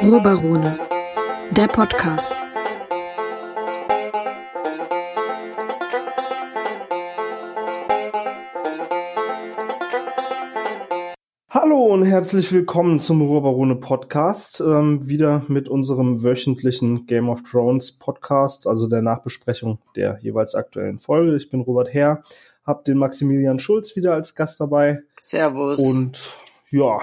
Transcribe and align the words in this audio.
Ruhrbarone, 0.00 0.78
der 1.50 1.66
Podcast. 1.66 2.34
Hallo 11.50 11.86
und 11.86 12.04
herzlich 12.04 12.52
willkommen 12.52 12.98
zum 12.98 13.20
Ruhrbarone 13.20 13.76
Podcast. 13.76 14.60
Ähm, 14.60 15.08
wieder 15.08 15.42
mit 15.48 15.68
unserem 15.68 16.22
wöchentlichen 16.22 17.06
Game 17.06 17.28
of 17.28 17.42
Thrones 17.42 17.98
Podcast, 17.98 18.66
also 18.66 18.86
der 18.86 19.02
Nachbesprechung 19.02 19.78
der 19.96 20.18
jeweils 20.20 20.54
aktuellen 20.54 21.00
Folge. 21.00 21.34
Ich 21.34 21.50
bin 21.50 21.60
Robert 21.60 21.92
Herr, 21.92 22.22
hab 22.68 22.84
den 22.84 22.98
Maximilian 22.98 23.58
Schulz 23.58 23.96
wieder 23.96 24.12
als 24.12 24.34
Gast 24.34 24.60
dabei. 24.60 25.00
Servus. 25.18 25.80
Und 25.80 26.36
ja, 26.70 27.00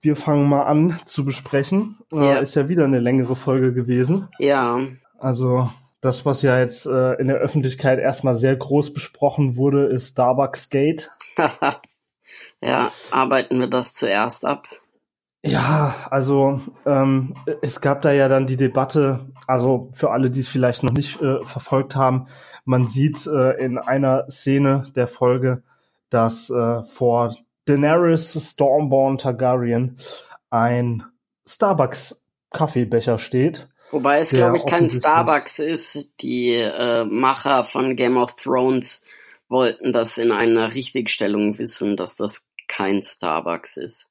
wir 0.00 0.16
fangen 0.16 0.48
mal 0.48 0.62
an 0.62 0.98
zu 1.04 1.24
besprechen. 1.24 1.98
Ja. 2.12 2.38
Äh, 2.38 2.42
ist 2.42 2.54
ja 2.54 2.68
wieder 2.68 2.84
eine 2.84 3.00
längere 3.00 3.36
Folge 3.36 3.74
gewesen. 3.74 4.28
Ja, 4.38 4.80
Also 5.18 5.68
das, 6.00 6.24
was 6.24 6.42
ja 6.42 6.58
jetzt 6.58 6.86
äh, 6.86 7.14
in 7.14 7.26
der 7.26 7.36
Öffentlichkeit 7.36 7.98
erstmal 7.98 8.34
sehr 8.34 8.56
groß 8.56 8.94
besprochen 8.94 9.56
wurde, 9.56 9.86
ist 9.86 10.12
Starbucks 10.12 10.70
Gate. 10.70 11.10
ja, 12.62 12.90
arbeiten 13.10 13.58
wir 13.58 13.68
das 13.68 13.92
zuerst 13.92 14.46
ab. 14.46 14.68
Ja, 15.42 15.94
also 16.10 16.60
ähm, 16.84 17.34
es 17.62 17.80
gab 17.80 18.02
da 18.02 18.12
ja 18.12 18.28
dann 18.28 18.46
die 18.46 18.58
Debatte, 18.58 19.20
also 19.46 19.88
für 19.92 20.10
alle, 20.10 20.30
die 20.30 20.40
es 20.40 20.48
vielleicht 20.48 20.82
noch 20.82 20.92
nicht 20.92 21.20
äh, 21.22 21.42
verfolgt 21.44 21.96
haben, 21.96 22.26
man 22.64 22.86
sieht 22.86 23.26
äh, 23.26 23.52
in 23.64 23.78
einer 23.78 24.30
Szene 24.30 24.84
der 24.94 25.08
Folge, 25.08 25.62
dass 26.10 26.50
äh, 26.50 26.82
vor 26.82 27.34
Daenerys 27.64 28.36
Stormborn 28.52 29.16
Targaryen 29.16 29.96
ein 30.50 31.04
Starbucks 31.46 32.22
Kaffeebecher 32.50 33.18
steht. 33.18 33.68
Wobei 33.92 34.18
es, 34.18 34.30
glaube 34.30 34.56
ich, 34.56 34.66
kein 34.66 34.90
Starbucks 34.90 35.58
ist. 35.58 36.06
Die 36.20 36.54
äh, 36.54 37.04
Macher 37.04 37.64
von 37.64 37.96
Game 37.96 38.16
of 38.16 38.36
Thrones 38.36 39.04
wollten 39.48 39.92
das 39.92 40.18
in 40.18 40.32
einer 40.32 40.74
Richtigstellung 40.74 41.58
wissen, 41.58 41.96
dass 41.96 42.16
das 42.16 42.46
kein 42.68 43.02
Starbucks 43.02 43.76
ist. 43.78 44.09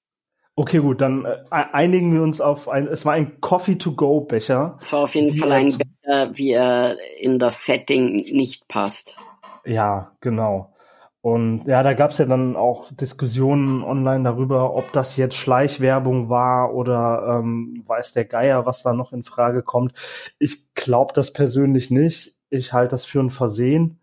Okay, 0.60 0.80
gut, 0.80 1.00
dann 1.00 1.24
äh, 1.24 1.38
einigen 1.52 2.14
wir 2.14 2.22
uns 2.22 2.42
auf 2.42 2.68
ein, 2.68 2.86
es 2.88 3.06
war 3.06 3.14
ein 3.14 3.40
Coffee-to-go-Becher. 3.40 4.78
Es 4.82 4.92
war 4.92 5.00
auf 5.00 5.16
jeden 5.16 5.34
Fall 5.38 5.54
ein 5.54 5.68
Becher, 5.68 6.32
wie 6.38 6.52
er 6.52 6.98
in 7.18 7.40
das 7.40 7.64
Setting 7.64 8.26
nicht 8.36 8.68
passt. 8.68 9.16
Ja, 9.64 10.12
genau. 10.20 10.74
Und 11.22 11.64
ja, 11.66 11.82
da 11.82 11.94
gab's 11.94 12.18
ja 12.18 12.26
dann 12.26 12.58
auch 12.58 12.92
Diskussionen 12.92 13.86
online 13.86 14.26
darüber, 14.26 14.76
ob 14.76 14.92
das 14.92 15.16
jetzt 15.16 15.38
Schleichwerbung 15.38 16.28
war 16.28 16.74
oder 16.74 17.38
ähm, 17.40 17.82
weiß 17.88 18.12
der 18.12 18.26
Geier, 18.26 18.66
was 18.66 18.84
da 18.84 18.92
noch 18.92 19.14
in 19.14 19.24
Frage 19.24 19.64
kommt. 19.64 19.94
Ich 20.40 20.74
glaube 20.76 21.14
das 21.14 21.32
persönlich 21.32 21.90
nicht. 21.90 22.36
Ich 22.50 22.74
halte 22.74 22.92
das 22.96 23.06
für 23.06 23.22
ein 23.22 23.30
Versehen. 23.30 24.02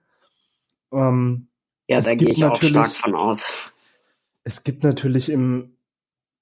Ähm, 0.91 1.49
Ja, 1.87 1.99
Es 1.99 2.07
da 2.07 2.15
gehe 2.15 2.31
ich 2.31 2.43
auch 2.43 2.63
stark 2.63 2.89
von 2.89 3.15
aus. 3.15 3.53
es 4.43 4.65
gibt 4.65 4.85
natürlich 4.85 5.29
im, 5.29 5.76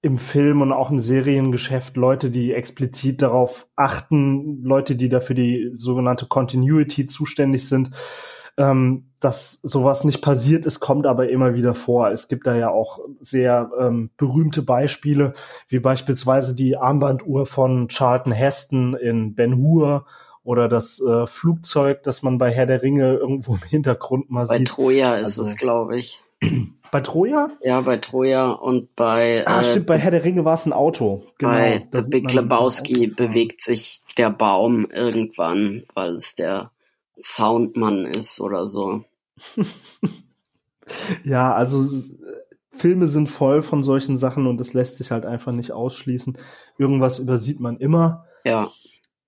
im 0.05 0.19
Film 0.19 0.61
und 0.61 0.71
auch 0.71 0.91
im 0.91 0.99
Seriengeschäft 0.99 1.97
Leute, 1.97 2.29
die 2.29 2.53
explizit 2.53 3.23
darauf 3.23 3.67
achten, 3.75 4.61
Leute, 4.63 4.95
die 4.95 5.09
dafür 5.09 5.35
die 5.35 5.71
sogenannte 5.75 6.27
Continuity 6.27 7.07
zuständig 7.07 7.67
sind, 7.67 7.89
ähm, 8.55 9.07
dass 9.19 9.59
sowas 9.63 10.03
nicht 10.03 10.21
passiert 10.21 10.67
ist, 10.67 10.79
kommt 10.79 11.07
aber 11.07 11.29
immer 11.29 11.55
wieder 11.55 11.73
vor. 11.73 12.11
Es 12.11 12.27
gibt 12.27 12.45
da 12.45 12.55
ja 12.55 12.69
auch 12.69 12.99
sehr 13.19 13.71
ähm, 13.79 14.11
berühmte 14.15 14.61
Beispiele, 14.61 15.33
wie 15.69 15.79
beispielsweise 15.79 16.55
die 16.55 16.77
Armbanduhr 16.77 17.47
von 17.47 17.87
Charlton 17.89 18.31
Heston 18.31 18.93
in 18.93 19.33
Ben 19.33 19.57
Hur 19.57 20.05
oder 20.43 20.69
das 20.69 21.01
äh, 21.01 21.25
Flugzeug, 21.25 22.03
das 22.03 22.21
man 22.21 22.37
bei 22.37 22.51
Herr 22.51 22.67
der 22.67 22.83
Ringe 22.83 23.15
irgendwo 23.15 23.55
im 23.55 23.63
Hintergrund 23.67 24.29
mal 24.29 24.45
Bei 24.45 24.59
sieht. 24.59 24.67
Troja 24.67 25.15
ist 25.15 25.39
Also- 25.39 25.41
es, 25.41 25.57
glaube 25.57 25.97
ich. 25.97 26.21
Bei 26.95 27.01
Troja? 27.01 27.49
Ja, 27.61 27.81
bei 27.81 27.97
Troja 27.97 28.51
und 28.51 28.95
bei, 28.95 29.45
Ah, 29.45 29.59
äh, 29.59 29.63
stimmt, 29.65 29.85
bei 29.85 29.97
Herr 29.97 30.11
der 30.11 30.23
Ringe 30.23 30.45
war 30.45 30.53
es 30.53 30.65
ein 30.65 30.71
Auto. 30.71 31.25
Genau, 31.39 31.51
bei 31.51 31.85
The 31.91 32.09
Big 32.09 32.31
Lebowski 32.31 33.07
bewegt 33.07 33.61
sich 33.61 34.01
der 34.17 34.29
Baum 34.29 34.89
irgendwann, 34.89 35.83
weil 35.93 36.15
es 36.15 36.35
der 36.35 36.71
Soundmann 37.17 38.05
ist 38.05 38.39
oder 38.39 38.65
so. 38.65 39.03
Ja, 41.25 41.53
also 41.53 41.85
Filme 42.71 43.07
sind 43.07 43.27
voll 43.27 43.61
von 43.61 43.83
solchen 43.83 44.17
Sachen 44.17 44.47
und 44.47 44.57
das 44.57 44.73
lässt 44.73 44.97
sich 44.97 45.11
halt 45.11 45.25
einfach 45.25 45.51
nicht 45.51 45.73
ausschließen. 45.73 46.37
Irgendwas 46.77 47.19
übersieht 47.19 47.59
man 47.59 47.75
immer. 47.75 48.25
Ja, 48.45 48.69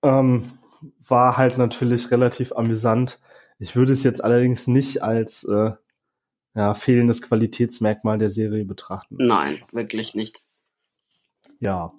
Ähm, 0.03 0.51
war 1.06 1.35
halt 1.35 1.57
natürlich 1.57 2.11
relativ 2.11 2.53
amüsant. 2.53 3.19
Ich 3.59 3.75
würde 3.75 3.91
es 3.91 4.03
jetzt 4.03 4.23
allerdings 4.23 4.67
nicht 4.67 5.03
als 5.03 5.44
äh, 5.44 5.72
ja, 6.56 6.74
fehlendes 6.74 7.22
Qualitätsmerkmal 7.22 8.18
der 8.18 8.30
Serie 8.30 8.66
betrachten. 8.66 9.16
nein, 9.19 9.63
wirklich 9.72 10.16
nicht. 10.16 10.44
Ja. 11.59 11.94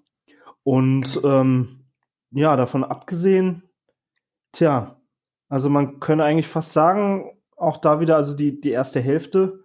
Und 0.65 1.21
ähm, 1.25 1.85
ja, 2.31 2.57
davon 2.57 2.85
abgesehen, 2.85 3.63
tja, 4.53 5.01
also 5.49 5.71
man 5.71 6.01
könnte 6.01 6.25
eigentlich 6.25 6.49
fast 6.49 6.73
sagen, 6.73 7.39
auch 7.57 7.79
da 7.79 8.01
wieder, 8.01 8.17
also 8.17 8.37
die, 8.37 8.61
die 8.61 8.71
erste 8.71 9.01
Hälfte 9.01 9.65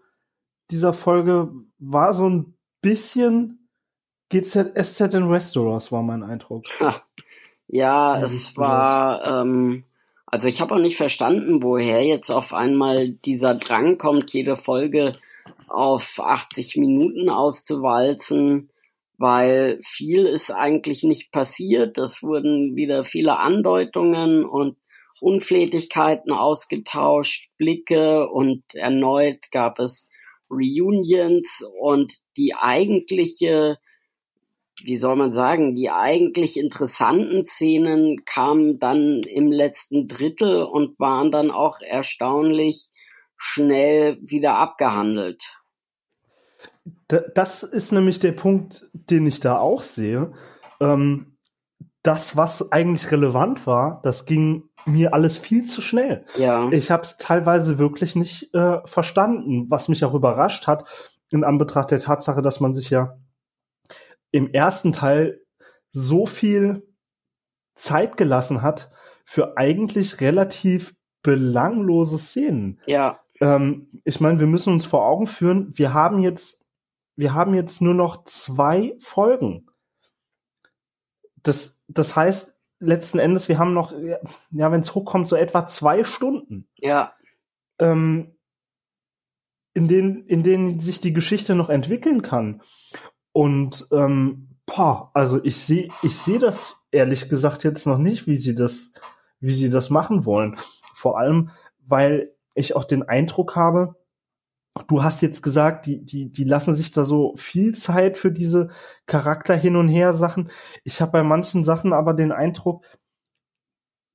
dieser 0.71 0.93
Folge 0.93 1.51
war 1.77 2.13
so 2.13 2.29
ein 2.29 2.57
bisschen 2.81 3.69
GZ, 4.29 4.73
SZ 4.81 5.13
in 5.13 5.29
Westeros, 5.29 5.91
war 5.91 6.03
mein 6.03 6.23
Eindruck. 6.23 6.63
Ha. 6.79 7.03
Ja, 7.67 8.17
Ja, 8.17 8.21
es 8.21 8.57
war, 8.57 9.41
ähm, 9.41 9.85
also 10.33 10.47
ich 10.47 10.61
habe 10.61 10.73
auch 10.73 10.79
nicht 10.79 10.97
verstanden, 10.97 11.61
woher 11.61 12.03
jetzt 12.03 12.31
auf 12.31 12.55
einmal 12.55 13.11
dieser 13.11 13.53
Drang 13.53 13.99
kommt, 13.99 14.33
jede 14.33 14.55
Folge 14.55 15.15
auf 15.67 16.19
80 16.19 16.75
Minuten 16.77 17.29
auszuwalzen, 17.29 18.71
weil 19.19 19.79
viel 19.85 20.25
ist 20.25 20.49
eigentlich 20.49 21.03
nicht 21.03 21.31
passiert. 21.31 21.99
Es 21.99 22.23
wurden 22.23 22.75
wieder 22.75 23.03
viele 23.03 23.37
Andeutungen 23.37 24.43
und 24.43 24.75
Unflätigkeiten 25.21 26.31
ausgetauscht, 26.31 27.51
Blicke 27.59 28.27
und 28.27 28.63
erneut 28.73 29.51
gab 29.51 29.77
es 29.77 30.09
Reunions 30.49 31.63
und 31.79 32.11
die 32.37 32.55
eigentliche 32.55 33.77
wie 34.83 34.97
soll 34.97 35.15
man 35.15 35.31
sagen, 35.31 35.75
die 35.75 35.89
eigentlich 35.89 36.57
interessanten 36.57 37.45
Szenen 37.45 38.25
kamen 38.25 38.79
dann 38.79 39.21
im 39.23 39.51
letzten 39.51 40.07
Drittel 40.07 40.63
und 40.63 40.99
waren 40.99 41.31
dann 41.31 41.51
auch 41.51 41.79
erstaunlich 41.79 42.89
schnell 43.37 44.17
wieder 44.21 44.57
abgehandelt. 44.57 45.57
Das 47.07 47.63
ist 47.63 47.91
nämlich 47.91 48.19
der 48.19 48.33
Punkt, 48.33 48.89
den 48.93 49.25
ich 49.25 49.39
da 49.39 49.57
auch 49.57 49.81
sehe. 49.81 50.33
Ähm, 50.81 51.37
das, 52.01 52.35
was 52.35 52.73
eigentlich 52.73 53.09
relevant 53.11 53.65
war, 53.65 54.01
das 54.03 54.25
ging 54.25 54.69
mir 54.85 55.13
alles 55.13 55.37
viel 55.37 55.63
zu 55.63 55.81
schnell. 55.81 56.25
Ja, 56.37 56.69
Ich 56.71 56.91
habe 56.91 57.03
es 57.03 57.17
teilweise 57.17 57.79
wirklich 57.79 58.17
nicht 58.17 58.53
äh, 58.53 58.85
verstanden, 58.85 59.67
was 59.69 59.87
mich 59.87 60.03
auch 60.03 60.13
überrascht 60.13 60.67
hat, 60.67 60.83
in 61.29 61.45
Anbetracht 61.45 61.91
der 61.91 62.01
Tatsache, 62.01 62.41
dass 62.41 62.59
man 62.59 62.73
sich 62.73 62.89
ja 62.89 63.17
im 64.33 64.51
ersten 64.51 64.91
Teil 64.91 65.41
so 65.91 66.25
viel 66.25 66.85
Zeit 67.75 68.17
gelassen 68.17 68.61
hat 68.61 68.91
für 69.23 69.57
eigentlich 69.57 70.19
relativ 70.19 70.93
belanglose 71.21 72.17
Szenen. 72.17 72.81
ja, 72.85 73.19
Ähm, 73.39 74.01
ich 74.03 74.19
meine, 74.19 74.39
wir 74.39 74.47
müssen 74.47 74.73
uns 74.73 74.85
vor 74.85 75.05
Augen 75.05 75.27
führen, 75.27 75.71
wir 75.77 75.93
haben 75.93 76.19
jetzt, 76.19 76.65
wir 77.15 77.33
haben 77.33 77.53
jetzt 77.53 77.81
nur 77.81 77.93
noch 77.93 78.25
zwei 78.25 78.95
Folgen. 78.99 79.67
Das, 81.43 81.81
das 81.87 82.15
heißt, 82.15 82.59
letzten 82.79 83.19
Endes, 83.19 83.47
wir 83.49 83.59
haben 83.59 83.73
noch, 83.73 83.93
ja, 84.49 84.71
wenn 84.71 84.79
es 84.79 84.95
hochkommt, 84.95 85.27
so 85.27 85.35
etwa 85.35 85.67
zwei 85.67 86.03
Stunden, 86.03 86.67
ja, 86.79 87.13
ähm, 87.79 88.35
in 89.75 89.87
denen, 89.87 90.25
in 90.27 90.43
denen 90.43 90.79
sich 90.79 91.01
die 91.01 91.13
Geschichte 91.13 91.55
noch 91.55 91.69
entwickeln 91.69 92.21
kann. 92.21 92.61
Und 93.33 93.87
ähm, 93.91 94.49
boah, 94.65 95.11
also 95.13 95.43
ich 95.43 95.57
sehe, 95.57 95.89
ich 96.01 96.15
sehe 96.15 96.39
das 96.39 96.77
ehrlich 96.91 97.29
gesagt 97.29 97.63
jetzt 97.63 97.85
noch 97.85 97.97
nicht, 97.97 98.27
wie 98.27 98.37
sie 98.37 98.55
das, 98.55 98.93
wie 99.39 99.55
sie 99.55 99.69
das 99.69 99.89
machen 99.89 100.25
wollen. 100.25 100.57
Vor 100.93 101.19
allem, 101.19 101.49
weil 101.79 102.29
ich 102.55 102.75
auch 102.75 102.85
den 102.85 103.03
Eindruck 103.03 103.55
habe, 103.55 103.95
du 104.87 105.03
hast 105.03 105.21
jetzt 105.21 105.41
gesagt, 105.41 105.85
die, 105.85 106.05
die, 106.05 106.31
die 106.31 106.43
lassen 106.43 106.73
sich 106.73 106.91
da 106.91 107.03
so 107.03 107.33
viel 107.35 107.75
Zeit 107.75 108.17
für 108.17 108.31
diese 108.31 108.69
Charakter 109.05 109.55
hin 109.55 109.75
und 109.75 109.89
her 109.89 110.13
Sachen. 110.13 110.49
Ich 110.83 111.01
habe 111.01 111.11
bei 111.11 111.23
manchen 111.23 111.63
Sachen 111.63 111.93
aber 111.93 112.13
den 112.13 112.31
Eindruck, 112.31 112.85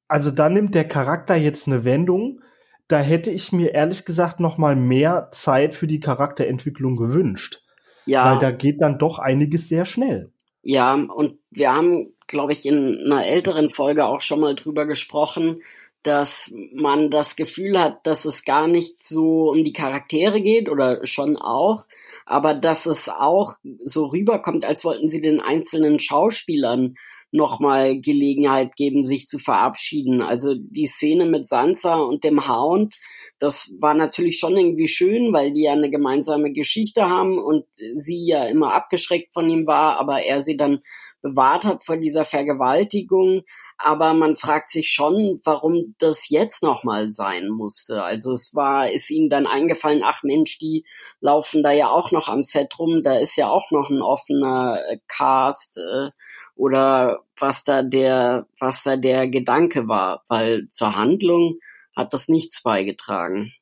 also 0.08 0.30
da 0.30 0.48
nimmt 0.48 0.74
der 0.74 0.88
Charakter 0.88 1.36
jetzt 1.36 1.66
eine 1.66 1.84
Wendung. 1.84 2.40
Da 2.88 3.00
hätte 3.00 3.30
ich 3.30 3.52
mir 3.52 3.74
ehrlich 3.74 4.06
gesagt 4.06 4.40
noch 4.40 4.56
mal 4.56 4.74
mehr 4.74 5.28
Zeit 5.32 5.74
für 5.74 5.86
die 5.86 6.00
Charakterentwicklung 6.00 6.96
gewünscht. 6.96 7.62
Ja. 8.08 8.32
Weil 8.32 8.38
da 8.38 8.50
geht 8.50 8.80
dann 8.80 8.98
doch 8.98 9.18
einiges 9.18 9.68
sehr 9.68 9.84
schnell. 9.84 10.32
Ja, 10.62 10.94
und 10.94 11.34
wir 11.50 11.72
haben, 11.72 12.14
glaube 12.26 12.52
ich, 12.52 12.66
in 12.66 13.04
einer 13.04 13.26
älteren 13.26 13.70
Folge 13.70 14.06
auch 14.06 14.20
schon 14.20 14.40
mal 14.40 14.54
drüber 14.54 14.86
gesprochen, 14.86 15.60
dass 16.02 16.54
man 16.72 17.10
das 17.10 17.36
Gefühl 17.36 17.78
hat, 17.78 18.06
dass 18.06 18.24
es 18.24 18.44
gar 18.44 18.66
nicht 18.66 19.04
so 19.04 19.50
um 19.50 19.62
die 19.62 19.72
Charaktere 19.72 20.40
geht 20.40 20.68
oder 20.68 21.04
schon 21.06 21.36
auch, 21.36 21.86
aber 22.24 22.54
dass 22.54 22.86
es 22.86 23.08
auch 23.08 23.54
so 23.84 24.06
rüberkommt, 24.06 24.64
als 24.64 24.84
wollten 24.84 25.10
sie 25.10 25.20
den 25.20 25.40
einzelnen 25.40 25.98
Schauspielern 25.98 26.94
nochmal 27.30 28.00
Gelegenheit 28.00 28.74
geben, 28.76 29.04
sich 29.04 29.26
zu 29.26 29.38
verabschieden. 29.38 30.22
Also 30.22 30.54
die 30.54 30.86
Szene 30.86 31.26
mit 31.26 31.46
Sansa 31.46 31.96
und 31.96 32.24
dem 32.24 32.48
Hound, 32.48 32.94
das 33.38 33.72
war 33.80 33.94
natürlich 33.94 34.38
schon 34.38 34.56
irgendwie 34.56 34.88
schön, 34.88 35.32
weil 35.32 35.52
die 35.52 35.62
ja 35.62 35.72
eine 35.72 35.90
gemeinsame 35.90 36.52
Geschichte 36.52 37.08
haben 37.08 37.38
und 37.38 37.64
sie 37.94 38.26
ja 38.26 38.44
immer 38.44 38.74
abgeschreckt 38.74 39.32
von 39.32 39.48
ihm 39.48 39.66
war, 39.66 39.98
aber 39.98 40.22
er 40.22 40.42
sie 40.42 40.56
dann 40.56 40.80
bewahrt 41.20 41.64
hat 41.64 41.84
vor 41.84 41.96
dieser 41.96 42.24
Vergewaltigung. 42.24 43.42
Aber 43.76 44.12
man 44.12 44.36
fragt 44.36 44.70
sich 44.70 44.90
schon, 44.90 45.40
warum 45.44 45.94
das 45.98 46.28
jetzt 46.28 46.62
nochmal 46.62 47.10
sein 47.10 47.48
musste. 47.48 48.02
Also 48.02 48.32
es 48.32 48.54
war, 48.54 48.90
ist 48.90 49.10
ihnen 49.10 49.28
dann 49.28 49.46
eingefallen, 49.46 50.02
ach 50.04 50.22
Mensch, 50.24 50.58
die 50.58 50.84
laufen 51.20 51.62
da 51.62 51.70
ja 51.70 51.88
auch 51.88 52.10
noch 52.10 52.28
am 52.28 52.42
Set 52.42 52.76
rum, 52.78 53.02
da 53.04 53.18
ist 53.18 53.36
ja 53.36 53.48
auch 53.48 53.70
noch 53.70 53.88
ein 53.90 54.02
offener 54.02 54.80
äh, 54.88 54.98
Cast 55.06 55.78
äh, 55.78 56.10
oder 56.56 57.20
was 57.38 57.62
da 57.62 57.82
der, 57.82 58.46
was 58.58 58.82
da 58.82 58.96
der 58.96 59.28
Gedanke 59.28 59.86
war, 59.86 60.24
weil 60.26 60.68
zur 60.70 60.96
Handlung 60.96 61.60
hat 61.98 62.14
das 62.14 62.28
nichts 62.28 62.62
beigetragen. 62.62 63.52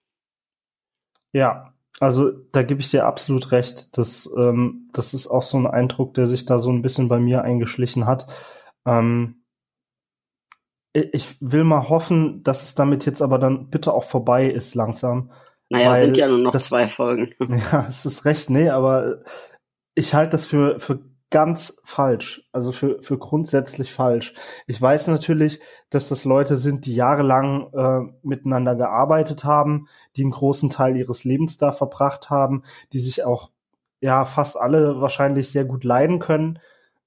Ja, 1.32 1.74
also 1.98 2.30
da 2.30 2.62
gebe 2.62 2.80
ich 2.80 2.90
dir 2.90 3.06
absolut 3.06 3.50
recht. 3.52 3.96
Das, 3.98 4.30
ähm, 4.36 4.88
das 4.92 5.14
ist 5.14 5.26
auch 5.26 5.42
so 5.42 5.56
ein 5.56 5.66
Eindruck, 5.66 6.14
der 6.14 6.26
sich 6.26 6.44
da 6.44 6.58
so 6.58 6.70
ein 6.70 6.82
bisschen 6.82 7.08
bei 7.08 7.18
mir 7.18 7.42
eingeschlichen 7.42 8.06
hat. 8.06 8.26
Ähm, 8.86 9.42
ich 10.92 11.36
will 11.40 11.64
mal 11.64 11.88
hoffen, 11.88 12.42
dass 12.42 12.62
es 12.62 12.74
damit 12.74 13.04
jetzt 13.04 13.20
aber 13.20 13.38
dann 13.38 13.68
bitte 13.68 13.92
auch 13.92 14.04
vorbei 14.04 14.46
ist 14.48 14.74
langsam. 14.74 15.30
Naja, 15.68 15.92
es 15.92 16.00
sind 16.00 16.16
ja 16.16 16.28
nur 16.28 16.38
noch 16.38 16.52
das, 16.52 16.66
zwei 16.66 16.88
Folgen. 16.88 17.34
Ja, 17.72 17.86
es 17.88 18.06
ist 18.06 18.24
recht, 18.24 18.50
nee, 18.50 18.70
aber 18.70 19.22
ich 19.94 20.14
halte 20.14 20.32
das 20.32 20.46
für, 20.46 20.78
für 20.78 21.00
ganz 21.30 21.80
falsch, 21.84 22.42
also 22.52 22.70
für, 22.70 23.02
für 23.02 23.18
grundsätzlich 23.18 23.92
falsch. 23.92 24.34
Ich 24.66 24.80
weiß 24.80 25.08
natürlich, 25.08 25.60
dass 25.90 26.08
das 26.08 26.24
Leute 26.24 26.56
sind, 26.56 26.86
die 26.86 26.94
jahrelang 26.94 27.72
äh, 27.72 28.12
miteinander 28.22 28.76
gearbeitet 28.76 29.44
haben, 29.44 29.88
die 30.16 30.22
einen 30.22 30.30
großen 30.30 30.70
Teil 30.70 30.96
ihres 30.96 31.24
Lebens 31.24 31.58
da 31.58 31.72
verbracht 31.72 32.30
haben, 32.30 32.62
die 32.92 33.00
sich 33.00 33.24
auch 33.24 33.50
ja 34.00 34.24
fast 34.24 34.56
alle 34.56 35.00
wahrscheinlich 35.00 35.50
sehr 35.50 35.64
gut 35.64 35.82
leiden 35.82 36.20
können. 36.20 36.60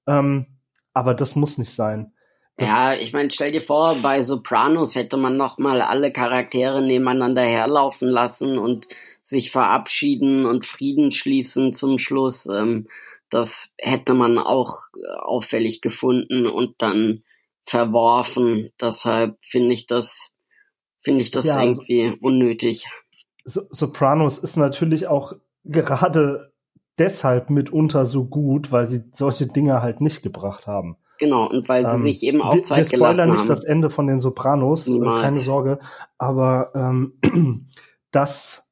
Ähm, 0.06 0.46
aber 0.92 1.14
das 1.14 1.34
muss 1.34 1.56
nicht 1.56 1.72
sein. 1.72 2.12
Das 2.56 2.68
ja, 2.68 2.94
ich 2.94 3.14
meine, 3.14 3.30
stell 3.30 3.52
dir 3.52 3.62
vor, 3.62 3.96
bei 4.02 4.20
Sopranos 4.20 4.96
hätte 4.96 5.16
man 5.16 5.38
noch 5.38 5.56
mal 5.56 5.80
alle 5.80 6.12
Charaktere 6.12 6.82
nebeneinander 6.82 7.42
herlaufen 7.42 8.08
lassen 8.08 8.58
und 8.58 8.86
sich 9.22 9.50
verabschieden 9.50 10.44
und 10.44 10.66
Frieden 10.66 11.10
schließen 11.10 11.72
zum 11.72 11.96
Schluss. 11.96 12.46
Ähm, 12.46 12.86
das 13.30 13.74
hätte 13.78 14.14
man 14.14 14.38
auch 14.38 14.84
äh, 14.96 15.06
auffällig 15.20 15.80
gefunden 15.80 16.46
und 16.46 16.74
dann 16.78 17.22
verworfen. 17.64 18.70
Deshalb 18.80 19.38
finde 19.40 19.72
ich 19.72 19.86
das, 19.86 20.34
finde 21.00 21.22
ich 21.22 21.30
das 21.30 21.46
ja, 21.46 21.56
also 21.56 21.82
irgendwie 21.82 22.18
unnötig. 22.20 22.86
So 23.44 23.62
Sopranos 23.70 24.38
ist 24.38 24.56
natürlich 24.56 25.06
auch 25.06 25.34
gerade 25.64 26.52
deshalb 26.98 27.50
mitunter 27.50 28.04
so 28.04 28.26
gut, 28.26 28.72
weil 28.72 28.86
sie 28.86 29.04
solche 29.12 29.46
Dinge 29.46 29.82
halt 29.82 30.00
nicht 30.00 30.22
gebracht 30.22 30.66
haben. 30.66 30.96
Genau, 31.18 31.48
und 31.48 31.68
weil 31.68 31.86
sie 31.86 31.96
ähm, 31.96 32.02
sich 32.02 32.22
eben 32.22 32.40
auch 32.40 32.58
Zeit 32.62 32.90
gelassen 32.90 32.92
haben. 32.92 32.92
Wir 32.92 32.96
spoilern 32.96 33.32
nicht 33.32 33.48
das 33.48 33.64
Ende 33.64 33.90
von 33.90 34.06
den 34.06 34.20
Sopranos, 34.20 34.88
äh, 34.88 34.92
Niemals. 34.92 35.22
keine 35.22 35.36
Sorge. 35.36 35.78
Aber 36.16 36.72
ähm, 36.74 37.20
das 38.10 38.69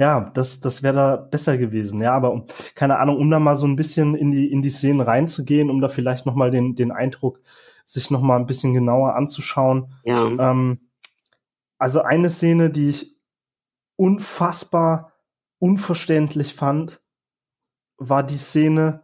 ja, 0.00 0.30
das, 0.32 0.60
das 0.60 0.82
wäre 0.82 0.94
da 0.94 1.16
besser 1.16 1.58
gewesen. 1.58 2.00
Ja, 2.00 2.14
aber 2.14 2.32
um, 2.32 2.46
keine 2.74 2.98
Ahnung, 2.98 3.18
um 3.18 3.30
da 3.30 3.38
mal 3.38 3.54
so 3.54 3.66
ein 3.66 3.76
bisschen 3.76 4.14
in 4.14 4.30
die, 4.30 4.50
in 4.50 4.62
die 4.62 4.70
Szenen 4.70 5.02
reinzugehen, 5.02 5.68
um 5.68 5.82
da 5.82 5.90
vielleicht 5.90 6.24
nochmal 6.24 6.50
den, 6.50 6.74
den 6.74 6.90
Eindruck, 6.90 7.38
sich 7.84 8.10
nochmal 8.10 8.40
ein 8.40 8.46
bisschen 8.46 8.72
genauer 8.72 9.14
anzuschauen. 9.14 9.92
Ja. 10.04 10.26
Ähm, 10.26 10.88
also 11.76 12.00
eine 12.00 12.30
Szene, 12.30 12.70
die 12.70 12.88
ich 12.88 13.18
unfassbar 13.96 15.12
unverständlich 15.58 16.54
fand, 16.54 17.02
war 17.98 18.22
die 18.22 18.38
Szene 18.38 19.02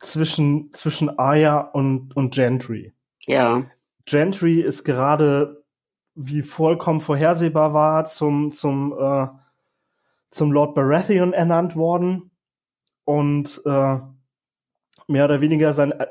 zwischen, 0.00 0.72
zwischen 0.72 1.18
Aya 1.18 1.60
und, 1.60 2.16
und 2.16 2.32
Gentry. 2.32 2.94
Ja. 3.26 3.66
Gentry 4.06 4.62
ist 4.62 4.84
gerade, 4.84 5.66
wie 6.14 6.42
vollkommen 6.42 7.00
vorhersehbar 7.00 7.74
war, 7.74 8.06
zum, 8.06 8.52
zum, 8.52 8.94
äh, 8.98 9.26
zum 10.30 10.52
Lord 10.52 10.74
Baratheon 10.74 11.32
ernannt 11.32 11.76
worden 11.76 12.30
und 13.04 13.62
äh, 13.64 13.98
mehr 15.06 15.24
oder 15.24 15.40
weniger 15.40 15.72
sein. 15.72 15.92
Äh, 15.92 16.06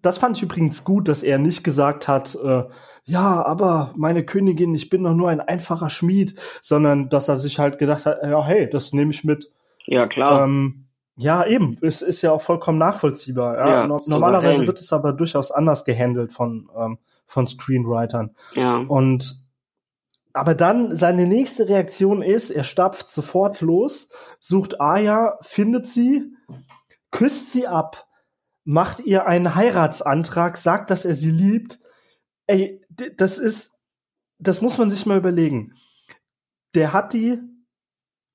das 0.00 0.18
fand 0.18 0.36
ich 0.36 0.42
übrigens 0.42 0.84
gut, 0.84 1.08
dass 1.08 1.22
er 1.22 1.38
nicht 1.38 1.64
gesagt 1.64 2.08
hat, 2.08 2.34
äh, 2.34 2.64
ja, 3.06 3.44
aber 3.44 3.92
meine 3.96 4.24
Königin, 4.24 4.74
ich 4.74 4.88
bin 4.88 5.04
doch 5.04 5.14
nur 5.14 5.28
ein 5.28 5.40
einfacher 5.40 5.90
Schmied, 5.90 6.38
sondern 6.62 7.10
dass 7.10 7.28
er 7.28 7.36
sich 7.36 7.58
halt 7.58 7.78
gedacht 7.78 8.06
hat, 8.06 8.22
ja, 8.22 8.42
hey, 8.42 8.68
das 8.68 8.92
nehme 8.92 9.10
ich 9.10 9.24
mit. 9.24 9.50
Ja, 9.86 10.06
klar. 10.06 10.44
Ähm, 10.44 10.86
ja, 11.16 11.46
eben, 11.46 11.76
es 11.82 12.02
ist 12.02 12.22
ja 12.22 12.32
auch 12.32 12.42
vollkommen 12.42 12.78
nachvollziehbar. 12.78 13.56
Ja? 13.58 13.68
ja 13.68 13.86
no 13.86 14.00
normalerweise 14.06 14.66
wird 14.66 14.80
es 14.80 14.92
aber 14.92 15.12
durchaus 15.12 15.50
anders 15.50 15.84
gehandelt 15.84 16.32
von, 16.32 16.68
ähm, 16.76 16.98
von 17.26 17.46
Screenwritern. 17.46 18.34
Ja. 18.54 18.78
Und 18.78 19.43
aber 20.34 20.56
dann 20.56 20.96
seine 20.96 21.26
nächste 21.28 21.68
Reaktion 21.68 22.20
ist, 22.20 22.50
er 22.50 22.64
stapft 22.64 23.08
sofort 23.08 23.60
los, 23.60 24.08
sucht 24.40 24.80
Aya, 24.80 25.38
findet 25.40 25.86
sie, 25.86 26.34
küsst 27.12 27.52
sie 27.52 27.68
ab, 27.68 28.08
macht 28.64 29.00
ihr 29.00 29.26
einen 29.26 29.54
Heiratsantrag, 29.54 30.56
sagt, 30.56 30.90
dass 30.90 31.04
er 31.04 31.14
sie 31.14 31.30
liebt. 31.30 31.78
Ey, 32.48 32.84
das 33.16 33.38
ist, 33.38 33.78
das 34.38 34.60
muss 34.60 34.76
man 34.76 34.90
sich 34.90 35.06
mal 35.06 35.18
überlegen. 35.18 35.74
Der 36.74 36.92
hat 36.92 37.12
die, 37.12 37.38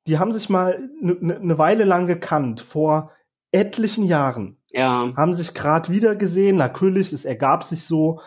die 0.07 0.17
haben 0.19 0.31
sich 0.31 0.47
mal 0.49 0.75
eine 1.01 1.15
ne, 1.19 1.39
ne 1.41 1.57
Weile 1.57 1.83
lang 1.83 2.07
gekannt, 2.07 2.61
vor 2.61 3.11
etlichen 3.51 4.05
Jahren. 4.05 4.57
Ja. 4.69 5.13
Haben 5.17 5.35
sich 5.35 5.53
gerade 5.53 5.89
wieder 5.89 6.15
gesehen. 6.15 6.55
Natürlich, 6.55 7.11
es 7.11 7.25
ergab 7.25 7.63
sich 7.63 7.83
so 7.83 8.21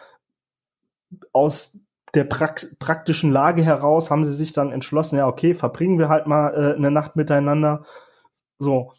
aus 1.32 1.78
der 2.14 2.24
prakt 2.24 2.78
praktischen 2.78 3.30
Lage 3.30 3.62
heraus 3.62 4.10
haben 4.10 4.24
sie 4.24 4.34
sich 4.34 4.52
dann 4.52 4.70
entschlossen, 4.70 5.16
ja, 5.16 5.26
okay, 5.26 5.54
verbringen 5.54 5.98
wir 5.98 6.08
halt 6.08 6.26
mal 6.26 6.52
äh, 6.54 6.76
eine 6.76 6.90
Nacht 6.90 7.16
miteinander. 7.16 7.84
So. 8.58 8.92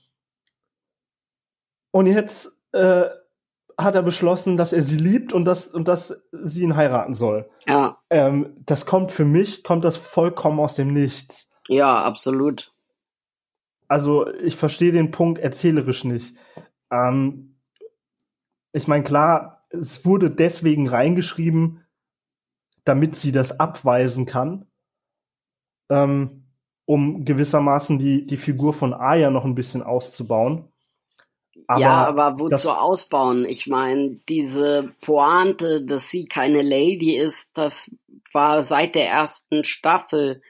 Und 1.92 2.08
jetzt 2.08 2.60
äh, 2.72 3.06
hat 3.78 3.96
er 3.96 4.04
beschlossen, 4.04 4.58
dass 4.58 4.74
er 4.74 4.82
sie 4.82 4.98
liebt 4.98 5.34
und 5.34 5.46
dass, 5.46 5.68
und 5.68 5.88
dass 5.88 6.26
sie 6.32 6.64
ihn 6.64 6.76
heiraten 6.76 7.14
soll. 7.14 7.50
Ja. 7.68 7.98
Ähm, 8.10 8.58
das 8.66 8.86
kommt 8.86 9.12
für 9.12 9.26
mich, 9.26 9.64
kommt 9.64 9.86
das 9.86 9.98
vollkommen 9.98 10.60
aus 10.60 10.76
dem 10.76 10.94
Nichts. 10.94 11.50
Ja, 11.68 12.04
absolut. 12.04 12.74
Also 13.88 14.28
ich 14.28 14.56
verstehe 14.56 14.92
den 14.92 15.12
Punkt 15.12 15.40
erzählerisch 15.40 16.04
nicht. 16.04 16.36
Ähm, 16.92 17.58
ich 18.72 18.88
meine, 18.88 19.04
klar, 19.04 19.66
es 19.70 20.06
wurde 20.06 20.32
deswegen 20.32 20.88
reingeschrieben, 20.88 21.83
damit 22.84 23.16
sie 23.16 23.32
das 23.32 23.60
abweisen 23.60 24.26
kann, 24.26 24.66
ähm, 25.90 26.46
um 26.86 27.26
gewissermaßen 27.26 28.00
die, 28.00 28.26
die 28.26 28.38
Figur 28.38 28.74
von 28.74 28.94
Aya 28.94 29.30
noch 29.30 29.46
ein 29.46 29.56
bisschen 29.56 29.84
auszubauen. 29.84 30.68
Aber 31.68 31.80
ja, 31.80 32.08
aber 32.08 32.40
wozu 32.40 32.72
ausbauen? 32.72 33.46
Ich 33.46 33.68
meine, 33.68 34.20
diese 34.28 34.92
Pointe, 35.02 35.84
dass 35.84 36.10
sie 36.10 36.26
keine 36.26 36.62
Lady 36.62 37.16
ist, 37.16 37.52
das 37.54 37.92
war 38.34 38.64
seit 38.64 38.96
der 38.96 39.08
ersten 39.08 39.64
Staffel 39.64 40.42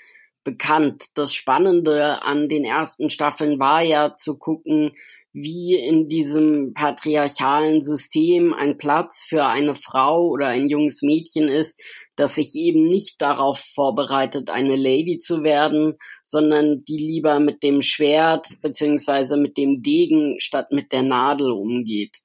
bekannt. 0.44 1.10
Das 1.16 1.34
Spannende 1.34 2.24
an 2.24 2.50
den 2.50 2.66
ersten 2.66 3.10
Staffeln 3.10 3.60
war 3.60 3.82
ja 3.82 4.16
zu 4.18 4.38
gucken, 4.40 4.94
wie 5.34 5.76
in 5.76 6.08
diesem 6.08 6.74
patriarchalen 6.74 7.84
System 7.84 8.54
ein 8.54 8.78
Platz 8.78 9.24
für 9.24 9.46
eine 9.46 9.74
Frau 9.74 10.28
oder 10.28 10.48
ein 10.48 10.70
junges 10.70 11.02
Mädchen 11.02 11.48
ist, 11.48 11.82
das 12.16 12.36
sich 12.36 12.56
eben 12.56 12.88
nicht 12.88 13.22
darauf 13.22 13.60
vorbereitet, 13.60 14.50
eine 14.50 14.76
Lady 14.76 15.20
zu 15.20 15.44
werden, 15.44 15.96
sondern 16.24 16.84
die 16.86 16.98
lieber 16.98 17.40
mit 17.40 17.64
dem 17.64 17.82
Schwert 17.82 18.62
beziehungsweise 18.62 19.38
mit 19.38 19.58
dem 19.58 19.82
Degen 19.82 20.40
statt 20.40 20.72
mit 20.72 20.92
der 20.92 21.04
Nadel 21.04 21.52
umgeht. 21.52 22.18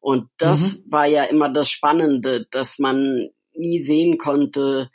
Und 0.00 0.28
das 0.38 0.78
mhm. 0.78 0.92
war 0.92 1.06
ja 1.06 1.24
immer 1.24 1.48
das 1.48 1.70
Spannende, 1.70 2.46
dass 2.50 2.78
man 2.78 3.28
nie 3.54 3.82
sehen 3.82 4.18
konnte, 4.18 4.90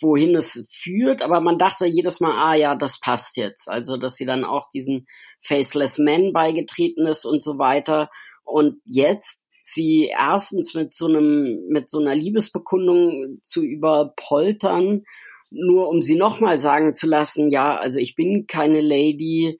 wohin 0.00 0.34
es 0.34 0.66
führt, 0.70 1.22
aber 1.22 1.40
man 1.40 1.58
dachte 1.58 1.86
jedes 1.86 2.20
Mal, 2.20 2.32
ah 2.32 2.54
ja, 2.54 2.74
das 2.74 3.00
passt 3.00 3.36
jetzt. 3.36 3.68
Also, 3.68 3.96
dass 3.96 4.16
sie 4.16 4.26
dann 4.26 4.44
auch 4.44 4.70
diesen 4.70 5.06
Faceless 5.40 5.98
Man 5.98 6.32
beigetreten 6.32 7.06
ist 7.06 7.24
und 7.24 7.42
so 7.42 7.58
weiter. 7.58 8.10
Und 8.44 8.80
jetzt 8.84 9.42
sie 9.68 10.10
erstens 10.12 10.74
mit 10.74 10.94
so 10.94 11.06
einem, 11.06 11.66
mit 11.68 11.90
so 11.90 11.98
einer 11.98 12.14
Liebesbekundung 12.14 13.38
zu 13.42 13.62
überpoltern, 13.62 15.04
nur 15.50 15.88
um 15.88 16.02
sie 16.02 16.16
nochmal 16.16 16.60
sagen 16.60 16.94
zu 16.94 17.06
lassen, 17.06 17.50
ja, 17.50 17.76
also 17.76 17.98
ich 17.98 18.14
bin 18.14 18.46
keine 18.46 18.80
Lady, 18.80 19.58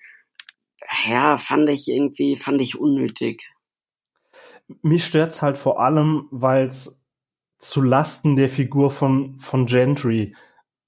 ja, 1.09 1.39
fand 1.39 1.69
ich 1.69 1.89
irgendwie, 1.89 2.37
fand 2.37 2.61
ich 2.61 2.79
unnötig. 2.79 3.51
Mich 4.83 5.05
stört's 5.05 5.43
halt 5.43 5.59
vor 5.59 5.81
allem, 5.81 6.29
weil 6.31 6.67
es 6.67 7.03
zu 7.59 7.83
Lasten 7.83 8.37
der 8.37 8.49
Figur 8.49 8.91
von, 8.91 9.39
von 9.39 9.67
Gentry 9.67 10.35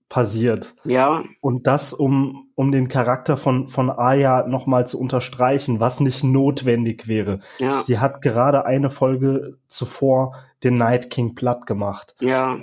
passiert. 0.09 0.75
Ja. 0.85 1.25
Und 1.41 1.67
das, 1.67 1.93
um, 1.93 2.51
um 2.55 2.73
den 2.73 2.89
Charakter 2.89 3.37
von, 3.37 3.69
von 3.69 3.91
Aya 3.91 4.47
nochmal 4.47 4.87
zu 4.87 4.99
unterstreichen, 4.99 5.81
was 5.81 6.01
nicht 6.01 6.25
notwendig 6.25 7.09
wäre. 7.09 7.41
Ja. 7.59 7.81
Sie 7.81 7.99
hat 7.99 8.23
gerade 8.23 8.65
eine 8.65 8.91
Folge 8.91 9.59
zuvor 9.69 10.35
den 10.65 10.77
Night 10.77 11.11
King 11.11 11.35
platt 11.35 11.67
gemacht. 11.67 12.15
Ja. 12.21 12.59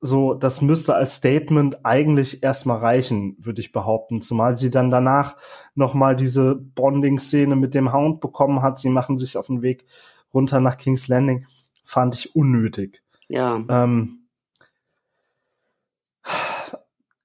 So, 0.00 0.34
das 0.34 0.60
müsste 0.60 0.94
als 0.94 1.16
Statement 1.16 1.84
eigentlich 1.84 2.42
erstmal 2.42 2.78
reichen, 2.78 3.36
würde 3.40 3.60
ich 3.60 3.72
behaupten. 3.72 4.20
Zumal 4.20 4.56
sie 4.56 4.70
dann 4.70 4.90
danach 4.90 5.36
nochmal 5.74 6.14
diese 6.14 6.54
Bonding-Szene 6.54 7.56
mit 7.56 7.74
dem 7.74 7.92
Hound 7.92 8.20
bekommen 8.20 8.62
hat. 8.62 8.78
Sie 8.78 8.90
machen 8.90 9.18
sich 9.18 9.36
auf 9.36 9.48
den 9.48 9.62
Weg 9.62 9.86
runter 10.32 10.60
nach 10.60 10.76
King's 10.76 11.08
Landing. 11.08 11.46
Fand 11.84 12.14
ich 12.14 12.36
unnötig. 12.36 13.02
Ja. 13.28 13.60
Ähm, 13.68 14.17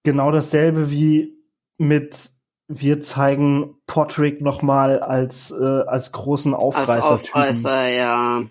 genau 0.04 0.32
dasselbe 0.32 0.92
wie 0.92 1.34
mit 1.78 2.30
wir 2.68 3.02
zeigen 3.02 3.76
Potrick 3.88 4.42
nochmal 4.42 5.00
als, 5.00 5.52
äh, 5.52 5.64
als 5.64 6.12
großen 6.12 6.54
Aufreißer. 6.54 6.94
Als 6.94 7.06
Aufreißer, 7.06 7.88
ja. 7.90 8.44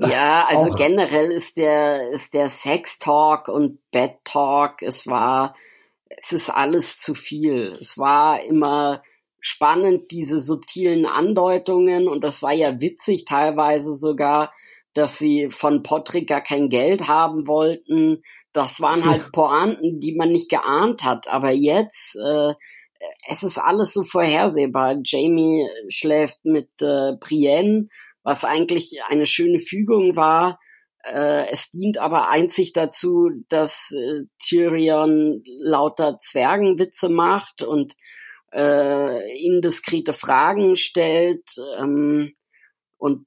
Ja, 0.00 0.46
also 0.46 0.70
auch. 0.70 0.76
generell 0.76 1.30
ist 1.32 1.56
der, 1.56 2.10
ist 2.10 2.34
der 2.34 2.48
Sex-Talk 2.48 3.48
und 3.48 3.78
Bed-Talk, 3.90 4.82
es 4.82 5.06
war, 5.06 5.56
es 6.08 6.32
ist 6.32 6.50
alles 6.50 6.98
zu 6.98 7.14
viel. 7.14 7.76
Es 7.80 7.98
war 7.98 8.42
immer 8.42 9.02
spannend, 9.40 10.12
diese 10.12 10.40
subtilen 10.40 11.04
Andeutungen 11.04 12.06
und 12.06 12.22
das 12.22 12.42
war 12.42 12.52
ja 12.52 12.80
witzig 12.80 13.24
teilweise 13.24 13.92
sogar, 13.92 14.52
dass 14.94 15.18
sie 15.18 15.48
von 15.50 15.82
Potrick 15.82 16.28
gar 16.28 16.42
kein 16.42 16.68
Geld 16.68 17.08
haben 17.08 17.46
wollten. 17.46 18.22
Das 18.52 18.80
waren 18.80 19.04
halt 19.04 19.32
Pointen, 19.32 20.00
die 20.00 20.14
man 20.14 20.30
nicht 20.30 20.50
geahnt 20.50 21.04
hat. 21.04 21.28
Aber 21.28 21.50
jetzt, 21.50 22.16
äh, 22.16 22.54
es 23.28 23.42
ist 23.42 23.58
alles 23.58 23.92
so 23.92 24.04
vorhersehbar. 24.04 24.96
Jamie 25.04 25.66
schläft 25.88 26.44
mit 26.44 26.68
äh, 26.80 27.12
Brienne, 27.18 27.88
was 28.22 28.44
eigentlich 28.44 29.00
eine 29.08 29.26
schöne 29.26 29.60
Fügung 29.60 30.16
war. 30.16 30.58
Äh, 31.04 31.50
es 31.50 31.70
dient 31.70 31.98
aber 31.98 32.28
einzig 32.28 32.72
dazu, 32.72 33.30
dass 33.48 33.92
äh, 33.92 34.24
Tyrion 34.38 35.42
lauter 35.60 36.18
Zwergenwitze 36.20 37.08
macht 37.08 37.62
und 37.62 37.96
äh, 38.52 39.44
indiskrete 39.44 40.12
Fragen 40.12 40.76
stellt. 40.76 41.56
Ähm, 41.80 42.34
und 42.98 43.26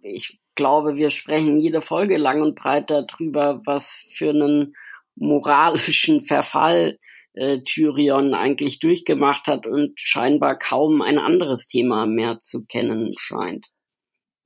ich 0.00 0.40
glaube, 0.54 0.96
wir 0.96 1.10
sprechen 1.10 1.56
jede 1.56 1.80
Folge 1.80 2.16
lang 2.16 2.42
und 2.42 2.54
breit 2.54 2.90
darüber, 2.90 3.60
was 3.64 4.04
für 4.10 4.30
einen 4.30 4.74
moralischen 5.16 6.22
Verfall 6.22 6.98
äh, 7.34 7.60
Tyrion 7.60 8.34
eigentlich 8.34 8.78
durchgemacht 8.78 9.46
hat 9.46 9.66
und 9.66 9.98
scheinbar 9.98 10.58
kaum 10.58 11.02
ein 11.02 11.18
anderes 11.18 11.66
Thema 11.66 12.06
mehr 12.06 12.38
zu 12.40 12.64
kennen 12.66 13.14
scheint. 13.16 13.68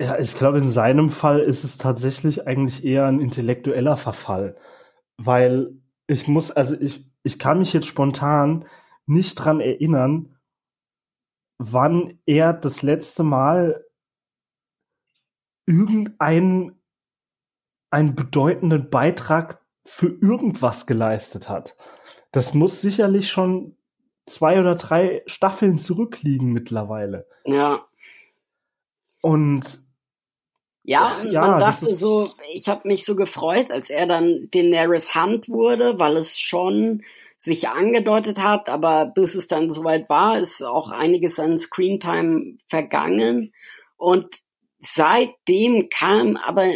Ja, 0.01 0.19
ich 0.19 0.37
glaube, 0.37 0.59
in 0.59 0.69
seinem 0.69 1.09
Fall 1.09 1.41
ist 1.41 1.65
es 1.65 1.79
tatsächlich 1.79 2.47
eigentlich 2.47 2.85
eher 2.85 3.07
ein 3.07 3.21
intellektueller 3.21 3.97
Verfall, 3.97 4.57
weil 5.17 5.71
ich 6.07 6.29
muss, 6.29 6.51
also 6.51 6.77
ich, 6.79 7.05
ich 7.23 7.39
kann 7.39 7.59
mich 7.59 7.73
jetzt 7.73 7.87
spontan 7.87 8.67
nicht 9.07 9.35
dran 9.37 9.61
erinnern, 9.61 10.37
wann 11.59 12.19
er 12.27 12.53
das 12.53 12.83
letzte 12.83 13.23
Mal 13.23 13.86
irgendeinen 15.67 16.81
einen 17.91 18.15
bedeutenden 18.15 18.91
Beitrag 18.91 19.61
für 19.85 20.09
irgendwas 20.09 20.87
geleistet 20.87 21.49
hat. 21.49 21.77
Das 22.33 22.55
muss 22.55 22.81
sicherlich 22.81 23.31
schon 23.31 23.77
zwei 24.27 24.59
oder 24.59 24.75
drei 24.75 25.23
Staffeln 25.27 25.79
zurückliegen 25.79 26.53
mittlerweile. 26.53 27.27
Ja. 27.45 27.87
Und 29.23 29.81
ja, 30.83 31.13
ja 31.25 31.41
man 31.41 31.61
dachte 31.61 31.91
so, 31.91 32.31
ich 32.53 32.69
habe 32.69 32.87
mich 32.89 33.05
so 33.05 33.17
gefreut, 33.17 33.71
als 33.71 33.91
er 33.91 34.07
dann 34.07 34.49
Daenerys 34.53 35.15
Hand 35.15 35.49
wurde, 35.49 35.99
weil 35.99 36.17
es 36.17 36.39
schon 36.39 37.03
sich 37.39 37.69
angedeutet 37.69 38.41
hat, 38.41 38.69
aber 38.69 39.07
bis 39.07 39.35
es 39.35 39.47
dann 39.47 39.71
soweit 39.71 40.09
war, 40.09 40.39
ist 40.39 40.63
auch 40.63 40.91
einiges 40.91 41.39
an 41.39 41.59
Screentime 41.59 42.57
vergangen 42.69 43.53
und 43.97 44.43
seitdem 44.81 45.89
kam 45.89 46.37
aber 46.37 46.67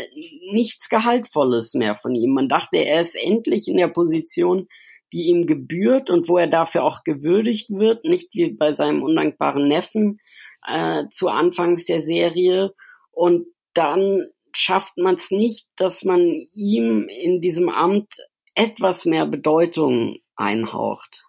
nichts 0.52 0.88
Gehaltvolles 0.88 1.74
mehr 1.74 1.94
von 1.94 2.14
ihm. 2.14 2.34
Man 2.34 2.48
dachte, 2.48 2.78
er 2.78 3.02
ist 3.02 3.14
endlich 3.14 3.68
in 3.68 3.76
der 3.76 3.88
Position, 3.88 4.68
die 5.12 5.24
ihm 5.24 5.46
gebührt 5.46 6.10
und 6.10 6.28
wo 6.28 6.38
er 6.38 6.46
dafür 6.46 6.84
auch 6.84 7.02
gewürdigt 7.04 7.70
wird, 7.70 8.04
nicht 8.04 8.32
wie 8.32 8.52
bei 8.52 8.72
seinem 8.72 9.02
undankbaren 9.02 9.66
Neffen 9.66 10.18
äh, 10.66 11.04
zu 11.10 11.28
Anfangs 11.28 11.84
der 11.84 12.00
Serie. 12.00 12.74
Und 13.10 13.46
dann 13.74 14.28
schafft 14.52 14.96
man 14.96 15.16
es 15.16 15.30
nicht, 15.30 15.68
dass 15.76 16.04
man 16.04 16.20
ihm 16.54 17.08
in 17.08 17.40
diesem 17.40 17.68
Amt 17.68 18.16
etwas 18.54 19.04
mehr 19.04 19.26
Bedeutung 19.26 20.18
einhaucht. 20.36 21.24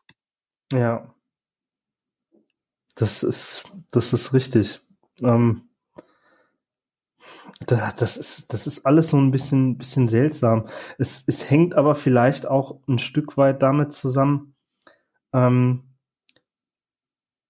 Ja. 0.71 1.13
Das 2.95 3.23
ist, 3.23 3.71
das 3.91 4.13
ist 4.13 4.33
richtig. 4.33 4.79
Ähm, 5.21 5.70
das 7.67 8.17
ist, 8.17 8.53
das 8.53 8.67
ist 8.67 8.85
alles 8.85 9.09
so 9.09 9.17
ein 9.17 9.31
bisschen, 9.31 9.77
bisschen 9.77 10.07
seltsam. 10.07 10.67
Es, 10.97 11.23
es 11.27 11.49
hängt 11.49 11.75
aber 11.75 11.95
vielleicht 11.95 12.47
auch 12.47 12.79
ein 12.87 12.99
Stück 12.99 13.37
weit 13.37 13.61
damit 13.61 13.93
zusammen. 13.93 14.55
Ähm, 15.33 15.83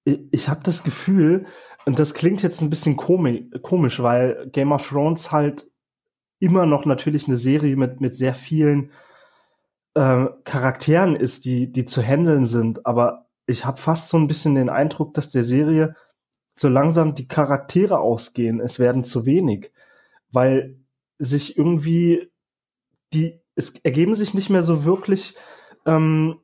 ich 0.04 0.20
ich 0.32 0.50
habe 0.50 0.62
das 0.64 0.84
Gefühl, 0.84 1.46
und 1.86 2.00
das 2.00 2.14
klingt 2.14 2.44
jetzt 2.44 2.62
ein 2.62 2.70
bisschen 2.70 2.98
komisch, 2.98 3.42
komisch, 3.62 4.02
weil 4.02 4.50
Game 4.52 4.72
of 4.72 4.88
Thrones 4.88 5.32
halt 5.32 5.66
immer 6.40 6.66
noch 6.66 6.86
natürlich 6.86 7.28
eine 7.28 7.38
Serie 7.38 7.76
mit, 7.76 8.02
mit 8.02 8.16
sehr 8.16 8.36
vielen 8.36 8.92
äh, 9.94 10.26
Charakteren 10.44 11.16
ist, 11.16 11.46
die, 11.46 11.72
die 11.72 11.86
zu 11.86 12.02
handeln 12.02 12.46
sind. 12.46 12.86
Aber 12.86 13.28
ich 13.46 13.66
habe 13.66 13.80
fast 13.80 14.10
so 14.10 14.18
ein 14.18 14.28
bisschen 14.28 14.56
den 14.56 14.70
Eindruck, 14.70 15.14
dass 15.14 15.32
der 15.32 15.44
Serie 15.44 15.96
so 16.54 16.68
langsam 16.68 17.16
die 17.16 17.28
Charaktere 17.28 18.00
ausgehen. 18.00 18.60
Es 18.60 18.80
werden 18.80 19.04
zu 19.04 19.26
wenig 19.26 19.72
weil 20.32 20.80
sich 21.18 21.58
irgendwie 21.58 22.32
die, 23.14 23.40
es 23.56 23.76
ergeben 23.84 24.16
sich 24.16 24.34
nicht 24.34 24.50
mehr 24.50 24.62
so 24.62 24.86
wirklich 24.86 25.36
ähm, 25.86 26.40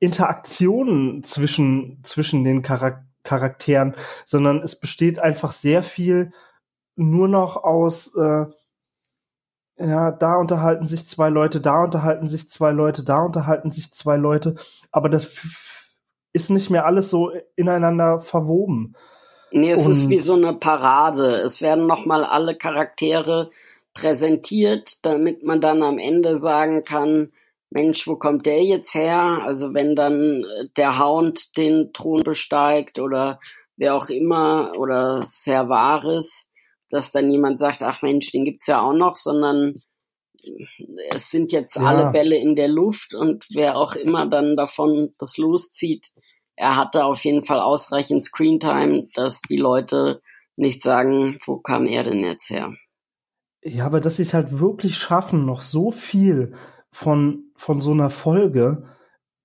Interaktionen 0.00 1.22
zwischen, 1.22 2.02
zwischen 2.02 2.44
den 2.44 2.62
Charak 2.62 3.04
Charakteren, 3.24 3.94
sondern 4.24 4.62
es 4.62 4.80
besteht 4.80 5.18
einfach 5.18 5.52
sehr 5.52 5.82
viel 5.82 6.32
nur 6.96 7.28
noch 7.28 7.56
aus, 7.56 8.14
äh, 8.16 8.46
ja, 9.76 10.10
da 10.12 10.36
unterhalten 10.36 10.86
sich 10.86 11.06
zwei 11.06 11.28
Leute, 11.28 11.60
da 11.60 11.84
unterhalten 11.84 12.26
sich 12.26 12.48
zwei 12.50 12.70
Leute, 12.70 13.04
da 13.04 13.18
unterhalten 13.18 13.70
sich 13.70 13.92
zwei 13.92 14.16
Leute, 14.16 14.56
aber 14.90 15.08
das 15.08 15.94
ist 16.32 16.50
nicht 16.50 16.70
mehr 16.70 16.86
alles 16.86 17.10
so 17.10 17.30
ineinander 17.54 18.18
verwoben. 18.18 18.94
Nee, 19.50 19.70
es 19.70 19.86
und 19.86 19.92
ist 19.92 20.08
wie 20.08 20.18
so 20.18 20.34
eine 20.34 20.54
Parade. 20.54 21.36
Es 21.36 21.62
werden 21.62 21.86
nochmal 21.86 22.24
alle 22.24 22.56
Charaktere 22.56 23.50
präsentiert, 23.94 25.04
damit 25.04 25.42
man 25.42 25.60
dann 25.60 25.82
am 25.82 25.98
Ende 25.98 26.36
sagen 26.36 26.84
kann, 26.84 27.32
Mensch, 27.70 28.06
wo 28.06 28.16
kommt 28.16 28.46
der 28.46 28.62
jetzt 28.62 28.94
her? 28.94 29.42
Also 29.44 29.74
wenn 29.74 29.94
dann 29.94 30.44
äh, 30.44 30.68
der 30.76 30.98
Hound 30.98 31.56
den 31.56 31.92
Thron 31.92 32.22
besteigt 32.22 32.98
oder 32.98 33.40
wer 33.76 33.94
auch 33.94 34.08
immer 34.08 34.72
oder 34.78 35.22
Servaris, 35.22 36.50
dass 36.88 37.12
dann 37.12 37.30
jemand 37.30 37.58
sagt, 37.60 37.82
ach 37.82 38.00
Mensch, 38.02 38.30
den 38.30 38.44
gibt's 38.44 38.66
ja 38.66 38.80
auch 38.80 38.94
noch, 38.94 39.16
sondern 39.16 39.82
äh, 40.42 40.50
es 41.10 41.30
sind 41.30 41.52
jetzt 41.52 41.76
ja. 41.76 41.82
alle 41.82 42.10
Bälle 42.10 42.36
in 42.36 42.56
der 42.56 42.68
Luft 42.68 43.14
und 43.14 43.46
wer 43.52 43.76
auch 43.76 43.94
immer 43.94 44.26
dann 44.26 44.56
davon 44.56 45.14
das 45.18 45.36
loszieht, 45.36 46.12
er 46.58 46.76
hatte 46.76 47.04
auf 47.04 47.24
jeden 47.24 47.44
Fall 47.44 47.60
ausreichend 47.60 48.24
Screentime, 48.24 49.08
dass 49.14 49.40
die 49.42 49.56
Leute 49.56 50.20
nicht 50.56 50.82
sagen, 50.82 51.38
wo 51.46 51.58
kam 51.58 51.86
er 51.86 52.02
denn 52.02 52.20
jetzt 52.20 52.50
her? 52.50 52.74
Ja, 53.62 53.86
aber 53.86 54.00
dass 54.00 54.16
sie 54.16 54.22
es 54.22 54.34
halt 54.34 54.58
wirklich 54.58 54.96
schaffen, 54.96 55.46
noch 55.46 55.62
so 55.62 55.92
viel 55.92 56.54
von, 56.90 57.44
von 57.54 57.80
so 57.80 57.92
einer 57.92 58.10
Folge 58.10 58.88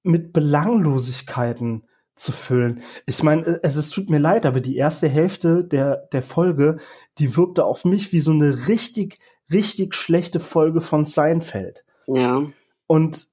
mit 0.01 0.33
Belanglosigkeiten 0.33 1.87
zu 2.15 2.31
füllen. 2.31 2.81
Ich 3.05 3.21
meine, 3.21 3.59
es, 3.61 3.75
es 3.75 3.91
tut 3.91 4.09
mir 4.09 4.19
leid, 4.19 4.47
aber 4.47 4.59
die 4.59 4.75
erste 4.75 5.07
Hälfte 5.07 5.63
der, 5.63 6.07
der 6.11 6.23
Folge, 6.23 6.77
die 7.19 7.37
wirkte 7.37 7.63
auf 7.63 7.85
mich 7.85 8.11
wie 8.11 8.21
so 8.21 8.31
eine 8.31 8.67
richtig, 8.67 9.19
richtig 9.51 9.93
schlechte 9.93 10.39
Folge 10.39 10.81
von 10.81 11.05
Seinfeld. 11.05 11.85
Ja. 12.07 12.43
Und, 12.87 13.27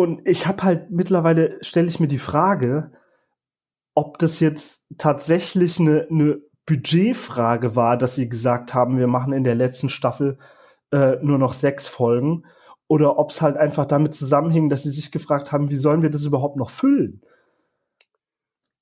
und 0.00 0.26
ich 0.26 0.46
habe 0.46 0.62
halt 0.62 0.90
mittlerweile, 0.90 1.58
stelle 1.62 1.88
ich 1.88 2.00
mir 2.00 2.08
die 2.08 2.18
Frage, 2.18 2.92
ob 3.94 4.18
das 4.18 4.40
jetzt 4.40 4.84
tatsächlich 4.96 5.78
eine, 5.78 6.06
eine 6.10 6.40
Budgetfrage 6.64 7.76
war, 7.76 7.96
dass 7.96 8.14
sie 8.14 8.28
gesagt 8.28 8.72
haben, 8.72 8.98
wir 8.98 9.08
machen 9.08 9.32
in 9.32 9.44
der 9.44 9.54
letzten 9.54 9.88
Staffel 9.88 10.38
äh, 10.90 11.16
nur 11.22 11.38
noch 11.38 11.52
sechs 11.52 11.86
Folgen, 11.86 12.44
oder 12.88 13.18
ob 13.18 13.30
es 13.30 13.40
halt 13.40 13.56
einfach 13.56 13.84
damit 13.84 14.14
zusammenhing, 14.14 14.68
dass 14.68 14.82
sie 14.82 14.90
sich 14.90 15.12
gefragt 15.12 15.52
haben, 15.52 15.70
wie 15.70 15.76
sollen 15.76 16.02
wir 16.02 16.10
das 16.10 16.24
überhaupt 16.24 16.56
noch 16.56 16.70
füllen? 16.70 17.22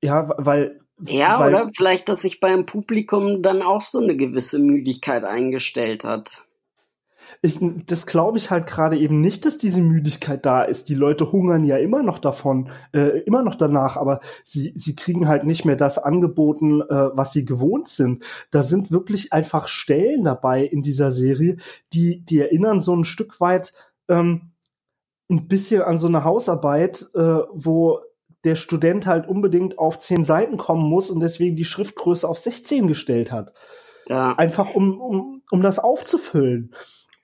Ja, 0.02 0.30
weil. 0.38 0.80
Ja, 1.04 1.38
weil, 1.38 1.54
oder 1.54 1.70
vielleicht, 1.76 2.08
dass 2.08 2.22
sich 2.22 2.40
beim 2.40 2.64
Publikum 2.64 3.42
dann 3.42 3.60
auch 3.60 3.82
so 3.82 3.98
eine 3.98 4.16
gewisse 4.16 4.58
Müdigkeit 4.60 5.24
eingestellt 5.24 6.04
hat. 6.04 6.44
Ich, 7.42 7.58
das 7.86 8.06
glaube 8.06 8.38
ich 8.38 8.50
halt 8.50 8.66
gerade 8.66 8.98
eben 8.98 9.20
nicht, 9.20 9.44
dass 9.44 9.58
diese 9.58 9.80
Müdigkeit 9.80 10.44
da 10.44 10.62
ist. 10.62 10.88
Die 10.88 10.94
Leute 10.94 11.32
hungern 11.32 11.64
ja 11.64 11.76
immer 11.76 12.02
noch 12.02 12.18
davon, 12.18 12.70
äh, 12.92 13.20
immer 13.20 13.42
noch 13.42 13.54
danach, 13.54 13.96
aber 13.96 14.20
sie, 14.44 14.72
sie 14.76 14.96
kriegen 14.96 15.28
halt 15.28 15.44
nicht 15.44 15.64
mehr 15.64 15.76
das 15.76 15.98
angeboten, 15.98 16.82
äh, 16.82 17.10
was 17.16 17.32
sie 17.32 17.44
gewohnt 17.44 17.88
sind. 17.88 18.24
Da 18.50 18.62
sind 18.62 18.90
wirklich 18.90 19.32
einfach 19.32 19.68
Stellen 19.68 20.24
dabei 20.24 20.64
in 20.64 20.82
dieser 20.82 21.10
Serie, 21.10 21.56
die, 21.92 22.24
die 22.24 22.40
erinnern 22.40 22.80
so 22.80 22.94
ein 22.94 23.04
Stück 23.04 23.40
weit 23.40 23.72
ähm, 24.08 24.52
ein 25.30 25.48
bisschen 25.48 25.82
an 25.82 25.98
so 25.98 26.08
eine 26.08 26.24
Hausarbeit, 26.24 27.06
äh, 27.14 27.40
wo 27.52 28.00
der 28.44 28.56
Student 28.56 29.06
halt 29.06 29.28
unbedingt 29.28 29.78
auf 29.78 29.98
zehn 29.98 30.24
Seiten 30.24 30.56
kommen 30.56 30.88
muss 30.88 31.10
und 31.10 31.20
deswegen 31.20 31.56
die 31.56 31.64
Schriftgröße 31.64 32.28
auf 32.28 32.38
16 32.38 32.86
gestellt 32.86 33.32
hat. 33.32 33.52
Ja. 34.06 34.34
Einfach 34.36 34.74
um, 34.74 35.00
um, 35.00 35.42
um 35.50 35.62
das 35.62 35.78
aufzufüllen. 35.78 36.74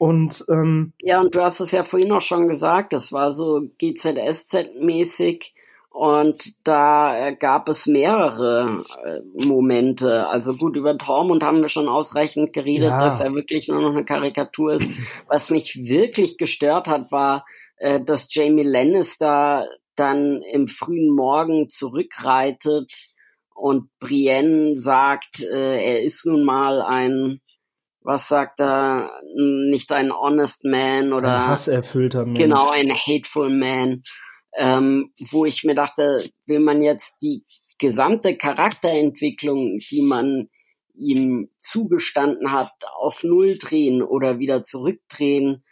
Und 0.05 0.45
ähm, 0.51 0.93
ja, 1.01 1.19
und 1.19 1.35
du 1.35 1.41
hast 1.41 1.61
es 1.61 1.71
ja 1.71 1.83
vorhin 1.83 2.13
auch 2.13 2.21
schon 2.21 2.47
gesagt, 2.47 2.93
das 2.93 3.11
war 3.11 3.33
so 3.33 3.63
GZSZ-mäßig 3.81 5.55
und 5.89 6.53
da 6.63 7.29
äh, 7.29 7.35
gab 7.35 7.71
es 7.71 7.87
mehrere 7.87 8.85
äh, 9.03 9.21
Momente. 9.47 10.29
Also 10.29 10.57
gut, 10.57 10.77
über 10.77 10.99
Tormund 10.99 11.43
haben 11.43 11.63
wir 11.63 11.71
schon 11.71 11.89
ausreichend 11.89 12.53
geredet, 12.53 12.91
ja. 12.91 13.01
dass 13.01 13.23
er 13.23 13.35
wirklich 13.35 13.69
nur 13.69 13.81
noch 13.81 13.93
eine 13.93 14.05
Karikatur 14.05 14.75
ist. 14.75 14.91
Was 15.27 15.49
mich 15.49 15.75
wirklich 15.89 16.37
gestört 16.37 16.87
hat, 16.87 17.11
war, 17.11 17.47
äh, 17.79 17.99
dass 17.99 18.29
Jamie 18.29 18.63
Lannister 18.63 19.67
dann 19.97 20.43
im 20.43 20.69
frühen 20.69 21.15
Morgen 21.15 21.71
zurückreitet 21.71 22.93
und 23.55 23.89
Brienne 24.01 24.77
sagt, 24.77 25.43
äh, 25.43 25.83
er 25.83 26.03
ist 26.03 26.27
nun 26.27 26.45
mal 26.45 26.83
ein, 26.83 27.41
was 28.05 28.29
sagt 28.29 28.61
er, 28.61 29.11
nicht 29.35 29.91
ein 29.91 30.13
honest 30.13 30.65
man 30.65 31.13
oder 31.13 31.35
ein 31.35 31.49
hasserfüllter 31.49 32.25
Mensch. 32.25 32.39
Genau, 32.39 32.71
ein 32.71 32.93
hateful 32.95 33.51
man 33.51 34.03
ähm, 34.57 35.13
wo 35.31 35.45
ich 35.45 35.65
mir 35.65 35.75
dachte, 35.75 36.25
will 36.47 36.61
man 36.61 36.81
jetzt 36.81 37.23
die 37.23 37.45
gesamte 37.79 38.37
Charakterentwicklung, 38.37 39.79
die 39.91 40.03
man 40.03 40.49
ihm 40.95 41.51
zugestanden 41.59 42.53
hat, 42.53 42.73
auf 42.97 43.25
Null 43.25 43.59
drehen 43.59 44.03
oder 44.03 44.39
wieder 44.39 44.63
zurückdrehen? 44.63 45.65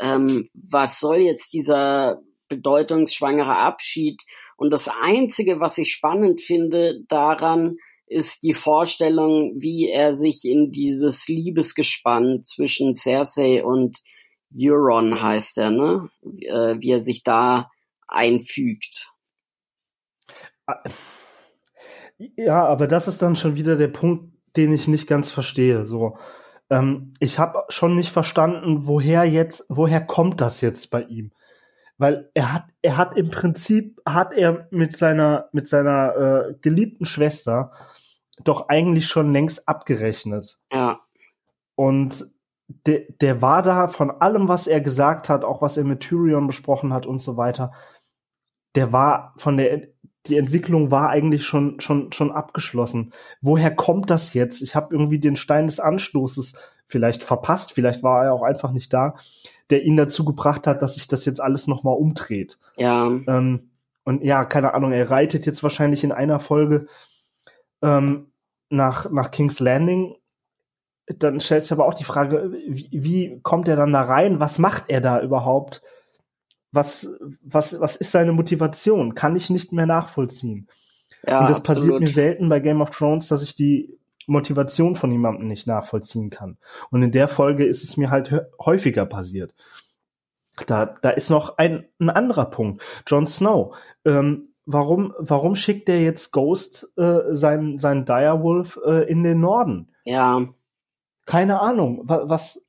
Ähm, 0.00 0.48
was 0.52 0.98
soll 0.98 1.18
jetzt 1.18 1.52
dieser 1.52 2.22
bedeutungsschwangere 2.48 3.56
Abschied? 3.56 4.20
Und 4.56 4.70
das 4.70 4.88
Einzige, 4.88 5.60
was 5.60 5.78
ich 5.78 5.92
spannend 5.92 6.40
finde 6.40 7.02
daran, 7.08 7.76
ist 8.14 8.44
die 8.44 8.54
Vorstellung, 8.54 9.54
wie 9.56 9.90
er 9.90 10.14
sich 10.14 10.44
in 10.44 10.70
dieses 10.70 11.26
Liebesgespann 11.26 12.44
zwischen 12.44 12.94
Cersei 12.94 13.64
und 13.64 14.02
Euron 14.56 15.20
heißt 15.20 15.58
er, 15.58 15.70
ne? 15.70 16.08
Äh, 16.22 16.76
wie 16.78 16.92
er 16.92 17.00
sich 17.00 17.24
da 17.24 17.70
einfügt. 18.06 19.10
Ja, 22.36 22.64
aber 22.64 22.86
das 22.86 23.08
ist 23.08 23.20
dann 23.20 23.34
schon 23.34 23.56
wieder 23.56 23.76
der 23.76 23.88
Punkt, 23.88 24.32
den 24.56 24.72
ich 24.72 24.86
nicht 24.86 25.08
ganz 25.08 25.32
verstehe. 25.32 25.84
So, 25.84 26.16
ähm, 26.70 27.14
ich 27.18 27.40
habe 27.40 27.64
schon 27.68 27.96
nicht 27.96 28.10
verstanden, 28.10 28.86
woher 28.86 29.24
jetzt, 29.24 29.66
woher 29.68 30.00
kommt 30.00 30.40
das 30.40 30.60
jetzt 30.60 30.92
bei 30.92 31.02
ihm? 31.02 31.32
Weil 31.98 32.30
er 32.34 32.52
hat, 32.52 32.64
er 32.82 32.96
hat 32.96 33.16
im 33.16 33.30
Prinzip 33.30 34.00
hat 34.06 34.32
er 34.32 34.68
mit 34.70 34.96
seiner 34.96 35.48
mit 35.52 35.66
seiner 35.66 36.16
äh, 36.16 36.54
geliebten 36.60 37.06
Schwester 37.06 37.72
doch 38.42 38.68
eigentlich 38.68 39.06
schon 39.06 39.32
längst 39.32 39.68
abgerechnet. 39.68 40.58
Ja. 40.72 41.00
Und 41.76 42.26
der, 42.86 43.02
der 43.20 43.42
war 43.42 43.62
da 43.62 43.88
von 43.88 44.10
allem, 44.10 44.48
was 44.48 44.66
er 44.66 44.80
gesagt 44.80 45.28
hat, 45.28 45.44
auch 45.44 45.62
was 45.62 45.76
er 45.76 45.84
mit 45.84 46.00
Tyrion 46.00 46.46
besprochen 46.46 46.92
hat 46.92 47.06
und 47.06 47.18
so 47.18 47.36
weiter, 47.36 47.72
der 48.74 48.92
war 48.92 49.34
von 49.36 49.56
der 49.56 49.88
die 50.26 50.38
Entwicklung 50.38 50.90
war 50.90 51.10
eigentlich 51.10 51.44
schon 51.44 51.80
schon 51.80 52.10
schon 52.12 52.32
abgeschlossen. 52.32 53.12
Woher 53.42 53.74
kommt 53.74 54.08
das 54.08 54.32
jetzt? 54.32 54.62
Ich 54.62 54.74
habe 54.74 54.94
irgendwie 54.94 55.18
den 55.18 55.36
Stein 55.36 55.66
des 55.66 55.80
Anstoßes 55.80 56.54
vielleicht 56.86 57.22
verpasst, 57.24 57.72
vielleicht 57.72 58.02
war 58.02 58.24
er 58.24 58.32
auch 58.32 58.42
einfach 58.42 58.72
nicht 58.72 58.92
da, 58.92 59.14
der 59.70 59.82
ihn 59.82 59.96
dazu 59.96 60.24
gebracht 60.24 60.66
hat, 60.66 60.80
dass 60.80 60.94
sich 60.94 61.08
das 61.08 61.24
jetzt 61.26 61.40
alles 61.40 61.66
noch 61.66 61.82
mal 61.82 61.92
umdreht. 61.92 62.58
Ja. 62.76 63.06
Ähm, 63.06 63.70
und 64.04 64.22
ja, 64.22 64.44
keine 64.44 64.74
Ahnung, 64.74 64.92
er 64.92 65.10
reitet 65.10 65.46
jetzt 65.46 65.62
wahrscheinlich 65.62 66.04
in 66.04 66.12
einer 66.12 66.40
Folge 66.40 66.86
ähm, 67.84 68.32
nach 68.70 69.10
nach 69.10 69.30
King's 69.30 69.60
Landing. 69.60 70.16
Dann 71.06 71.38
stellt 71.38 71.64
sich 71.64 71.72
aber 71.72 71.86
auch 71.86 71.94
die 71.94 72.04
Frage, 72.04 72.50
wie, 72.66 72.88
wie 72.92 73.40
kommt 73.42 73.68
er 73.68 73.76
dann 73.76 73.92
da 73.92 74.02
rein? 74.02 74.40
Was 74.40 74.58
macht 74.58 74.84
er 74.88 75.00
da 75.00 75.20
überhaupt? 75.20 75.82
was, 76.74 77.08
was, 77.42 77.80
was 77.80 77.96
ist 77.96 78.10
seine 78.10 78.32
Motivation? 78.32 79.14
Kann 79.14 79.36
ich 79.36 79.48
nicht 79.48 79.72
mehr 79.72 79.86
nachvollziehen. 79.86 80.68
Ja, 81.26 81.40
und 81.40 81.48
das 81.48 81.58
absolut. 81.58 81.82
passiert 81.82 82.00
mir 82.00 82.08
selten 82.08 82.48
bei 82.48 82.60
Game 82.60 82.82
of 82.82 82.90
Thrones, 82.90 83.28
dass 83.28 83.42
ich 83.42 83.54
die 83.54 83.96
Motivation 84.26 84.94
von 84.96 85.12
jemandem 85.12 85.46
nicht 85.46 85.66
nachvollziehen 85.66 86.30
kann. 86.30 86.58
Und 86.90 87.02
in 87.02 87.12
der 87.12 87.28
Folge 87.28 87.64
ist 87.64 87.84
es 87.84 87.96
mir 87.96 88.10
halt 88.10 88.34
häufiger 88.60 89.06
passiert. 89.06 89.54
Da, 90.66 90.86
da 90.86 91.10
ist 91.10 91.30
noch 91.30 91.58
ein, 91.58 91.86
ein 91.98 92.10
anderer 92.10 92.46
Punkt. 92.46 92.82
Jon 93.06 93.26
Snow. 93.26 93.76
Ähm, 94.04 94.48
warum, 94.66 95.14
warum 95.18 95.54
schickt 95.54 95.88
der 95.88 96.02
jetzt 96.02 96.32
Ghost 96.32 96.92
äh, 96.96 97.20
seinen, 97.34 97.78
seinen 97.78 98.04
Direwolf 98.04 98.78
äh, 98.84 99.08
in 99.08 99.22
den 99.22 99.40
Norden? 99.40 99.92
Ja. 100.04 100.46
Keine 101.26 101.60
Ahnung. 101.60 102.02
Was, 102.04 102.64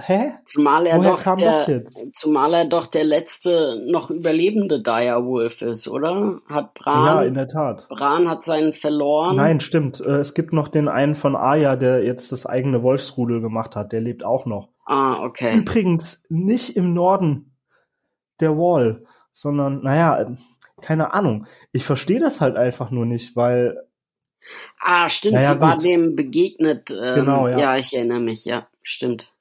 Hä? 0.00 0.30
Zumal 0.44 0.86
er 0.86 0.98
Woher 0.98 1.16
doch 1.16 1.36
der, 1.36 1.84
zumal 2.12 2.54
er 2.54 2.64
doch 2.66 2.86
der 2.86 3.04
letzte 3.04 3.82
noch 3.90 4.10
überlebende 4.10 4.82
Direwolf 4.82 5.62
ist, 5.62 5.88
oder? 5.88 6.40
Hat 6.48 6.74
Bran? 6.74 7.06
Ja, 7.06 7.22
in 7.22 7.34
der 7.34 7.48
Tat. 7.48 7.88
Bran 7.88 8.28
hat 8.28 8.44
seinen 8.44 8.74
verloren. 8.74 9.36
Nein, 9.36 9.60
stimmt. 9.60 10.00
Äh, 10.00 10.18
es 10.18 10.34
gibt 10.34 10.52
noch 10.52 10.68
den 10.68 10.88
einen 10.88 11.14
von 11.14 11.36
Arya, 11.36 11.76
der 11.76 12.04
jetzt 12.04 12.32
das 12.32 12.46
eigene 12.46 12.82
Wolfsrudel 12.82 13.40
gemacht 13.40 13.76
hat. 13.76 13.92
Der 13.92 14.00
lebt 14.00 14.24
auch 14.24 14.46
noch. 14.46 14.68
Ah, 14.86 15.22
okay. 15.24 15.56
Übrigens 15.58 16.26
nicht 16.28 16.76
im 16.76 16.94
Norden 16.94 17.56
der 18.40 18.56
Wall, 18.56 19.04
sondern, 19.32 19.82
naja, 19.82 20.36
keine 20.80 21.12
Ahnung. 21.14 21.46
Ich 21.72 21.84
verstehe 21.84 22.20
das 22.20 22.40
halt 22.40 22.56
einfach 22.56 22.90
nur 22.90 23.06
nicht, 23.06 23.36
weil. 23.36 23.86
Ah, 24.80 25.08
stimmt. 25.08 25.34
Naja, 25.34 25.54
sie 25.54 25.60
war 25.60 25.76
dem 25.76 26.16
begegnet. 26.16 26.90
Ähm, 26.90 27.14
genau, 27.14 27.48
ja. 27.48 27.58
Ja, 27.58 27.76
ich 27.76 27.94
erinnere 27.94 28.20
mich. 28.20 28.44
Ja, 28.44 28.68
stimmt. 28.82 29.32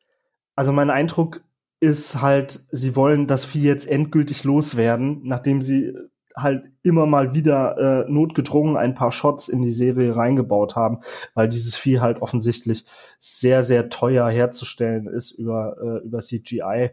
Also 0.55 0.71
mein 0.71 0.89
Eindruck 0.89 1.41
ist 1.79 2.21
halt, 2.21 2.59
sie 2.71 2.95
wollen 2.95 3.27
das 3.27 3.45
Vieh 3.45 3.63
jetzt 3.63 3.87
endgültig 3.87 4.43
loswerden, 4.43 5.21
nachdem 5.23 5.61
sie 5.61 5.93
halt 6.37 6.65
immer 6.83 7.07
mal 7.07 7.33
wieder 7.33 8.05
äh, 8.07 8.11
notgedrungen 8.11 8.77
ein 8.77 8.93
paar 8.93 9.11
Shots 9.11 9.49
in 9.49 9.61
die 9.61 9.71
Serie 9.71 10.15
reingebaut 10.15 10.75
haben, 10.75 10.99
weil 11.33 11.49
dieses 11.49 11.75
Vieh 11.75 11.99
halt 11.99 12.21
offensichtlich 12.21 12.85
sehr, 13.17 13.63
sehr 13.63 13.89
teuer 13.89 14.29
herzustellen 14.29 15.07
ist 15.07 15.31
über, 15.31 15.75
äh, 15.81 16.05
über 16.05 16.19
CGI. 16.19 16.91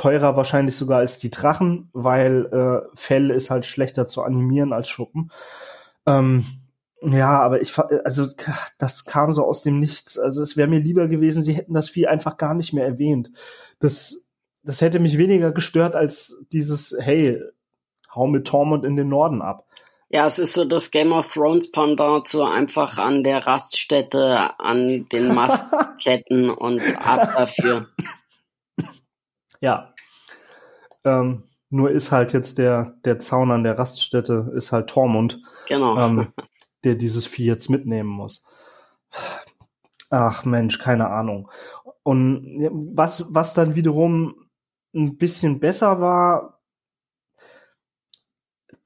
Teurer 0.00 0.34
wahrscheinlich 0.34 0.76
sogar 0.76 1.00
als 1.00 1.18
die 1.18 1.28
Drachen, 1.28 1.90
weil 1.92 2.46
äh, 2.46 2.88
Fell 2.94 3.30
ist 3.30 3.50
halt 3.50 3.66
schlechter 3.66 4.06
zu 4.06 4.22
animieren 4.22 4.72
als 4.72 4.88
Schuppen. 4.88 5.30
Ähm, 6.06 6.46
ja, 7.02 7.38
aber 7.38 7.60
ich, 7.60 7.78
also 7.78 8.24
das 8.78 9.04
kam 9.04 9.32
so 9.32 9.44
aus 9.44 9.62
dem 9.62 9.78
Nichts. 9.78 10.18
Also 10.18 10.40
es 10.40 10.56
wäre 10.56 10.68
mir 10.68 10.80
lieber 10.80 11.06
gewesen, 11.06 11.42
sie 11.42 11.52
hätten 11.52 11.74
das 11.74 11.90
Vieh 11.90 12.06
einfach 12.06 12.38
gar 12.38 12.54
nicht 12.54 12.72
mehr 12.72 12.86
erwähnt. 12.86 13.30
Das, 13.78 14.26
das 14.62 14.80
hätte 14.80 15.00
mich 15.00 15.18
weniger 15.18 15.52
gestört 15.52 15.94
als 15.94 16.46
dieses, 16.50 16.96
hey, 16.98 17.38
hau 18.14 18.26
mit 18.26 18.46
Tormund 18.46 18.86
in 18.86 18.96
den 18.96 19.10
Norden 19.10 19.42
ab. 19.42 19.66
Ja, 20.08 20.24
es 20.24 20.38
ist 20.38 20.54
so 20.54 20.64
das 20.64 20.90
Game 20.90 21.12
of 21.12 21.30
Thrones 21.30 21.70
Pendant 21.70 22.26
so 22.26 22.42
einfach 22.42 22.96
an 22.96 23.22
der 23.22 23.46
Raststätte, 23.46 24.58
an 24.58 25.06
den 25.12 25.34
Mastketten 25.34 26.48
und 26.48 26.80
ab 27.06 27.34
dafür. 27.36 27.88
Ja, 29.60 29.89
Ähm, 31.04 31.44
nur 31.70 31.90
ist 31.90 32.10
halt 32.12 32.32
jetzt 32.32 32.58
der, 32.58 32.96
der 33.04 33.18
Zaun 33.20 33.50
an 33.50 33.62
der 33.62 33.78
Raststätte, 33.78 34.52
ist 34.56 34.72
halt 34.72 34.90
Tormund, 34.90 35.40
Genau. 35.68 35.98
ähm, 35.98 36.32
der 36.84 36.96
dieses 36.96 37.26
Vieh 37.26 37.44
jetzt 37.46 37.68
mitnehmen 37.70 38.08
muss. 38.08 38.44
Ach 40.10 40.44
Mensch, 40.44 40.78
keine 40.78 41.08
Ahnung. 41.08 41.50
Und 42.02 42.68
was, 42.94 43.32
was 43.32 43.54
dann 43.54 43.76
wiederum 43.76 44.34
ein 44.94 45.16
bisschen 45.18 45.60
besser 45.60 46.00
war, 46.00 46.60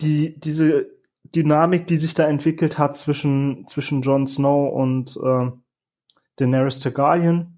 die, 0.00 0.38
diese 0.38 0.90
Dynamik, 1.35 1.87
die 1.87 1.96
sich 1.96 2.14
da 2.14 2.27
entwickelt 2.29 2.79
hat 2.79 2.96
zwischen, 2.96 3.66
zwischen 3.66 4.03
Jon 4.03 4.27
Snow 4.27 4.72
und 4.72 5.16
äh, 5.16 5.50
Daenerys 6.37 6.81
Targaryen, 6.81 7.53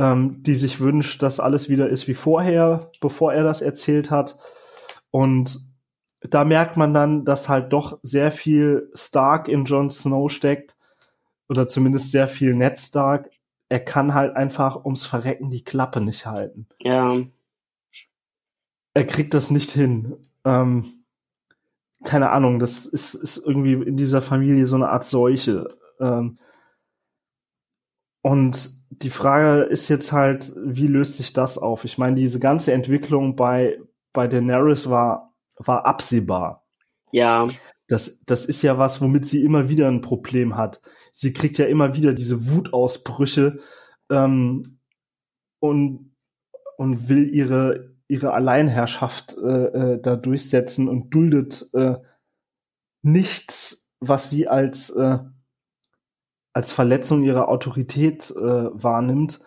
ähm, 0.00 0.42
die 0.42 0.54
sich 0.54 0.80
wünscht, 0.80 1.22
dass 1.22 1.40
alles 1.40 1.68
wieder 1.68 1.90
ist 1.90 2.08
wie 2.08 2.14
vorher, 2.14 2.90
bevor 3.02 3.34
er 3.34 3.44
das 3.44 3.60
erzählt 3.60 4.10
hat. 4.10 4.38
Und 5.10 5.60
da 6.20 6.44
merkt 6.44 6.78
man 6.78 6.94
dann, 6.94 7.26
dass 7.26 7.50
halt 7.50 7.72
doch 7.74 7.98
sehr 8.02 8.30
viel 8.32 8.90
Stark 8.94 9.46
in 9.46 9.64
Jon 9.66 9.90
Snow 9.90 10.32
steckt, 10.32 10.74
oder 11.50 11.68
zumindest 11.68 12.12
sehr 12.12 12.28
viel 12.28 12.54
Ned 12.54 12.78
Stark. 12.78 13.28
Er 13.68 13.80
kann 13.80 14.14
halt 14.14 14.36
einfach 14.36 14.84
ums 14.84 15.04
Verrecken 15.04 15.50
die 15.50 15.64
Klappe 15.64 16.00
nicht 16.00 16.24
halten. 16.24 16.66
ja. 16.80 17.18
Er 18.92 19.06
kriegt 19.06 19.34
das 19.34 19.52
nicht 19.52 19.70
hin. 19.70 20.16
Ähm, 20.44 21.04
keine 22.02 22.30
Ahnung, 22.30 22.58
das 22.58 22.86
ist, 22.86 23.14
ist 23.14 23.36
irgendwie 23.36 23.74
in 23.74 23.96
dieser 23.96 24.20
Familie 24.20 24.66
so 24.66 24.74
eine 24.74 24.88
Art 24.88 25.04
Seuche. 25.04 25.68
Ähm, 26.00 26.38
und 28.22 28.79
die 28.90 29.10
Frage 29.10 29.62
ist 29.62 29.88
jetzt 29.88 30.12
halt, 30.12 30.52
wie 30.62 30.88
löst 30.88 31.16
sich 31.16 31.32
das 31.32 31.58
auf? 31.58 31.84
Ich 31.84 31.96
meine, 31.96 32.16
diese 32.16 32.40
ganze 32.40 32.72
Entwicklung 32.72 33.36
bei, 33.36 33.80
bei 34.12 34.26
Daenerys 34.26 34.90
war, 34.90 35.34
war 35.56 35.86
absehbar. 35.86 36.66
Ja. 37.12 37.48
Das, 37.86 38.20
das 38.24 38.46
ist 38.46 38.62
ja 38.62 38.78
was, 38.78 39.00
womit 39.00 39.24
sie 39.24 39.44
immer 39.44 39.68
wieder 39.68 39.88
ein 39.88 40.00
Problem 40.00 40.56
hat. 40.56 40.80
Sie 41.12 41.32
kriegt 41.32 41.58
ja 41.58 41.66
immer 41.66 41.94
wieder 41.94 42.12
diese 42.12 42.50
Wutausbrüche 42.50 43.60
ähm, 44.10 44.80
und, 45.60 46.14
und 46.76 47.08
will 47.08 47.32
ihre, 47.32 47.94
ihre 48.08 48.32
Alleinherrschaft 48.32 49.36
äh, 49.38 49.94
äh, 49.94 50.00
da 50.00 50.16
durchsetzen 50.16 50.88
und 50.88 51.10
duldet 51.10 51.68
äh, 51.74 51.96
nichts, 53.02 53.86
was 54.00 54.30
sie 54.30 54.48
als, 54.48 54.90
äh, 54.90 55.18
als 56.52 56.72
Verletzung 56.72 57.22
ihrer 57.22 57.48
Autorität 57.48 58.30
äh, 58.30 58.40
wahrnimmt. 58.40 59.40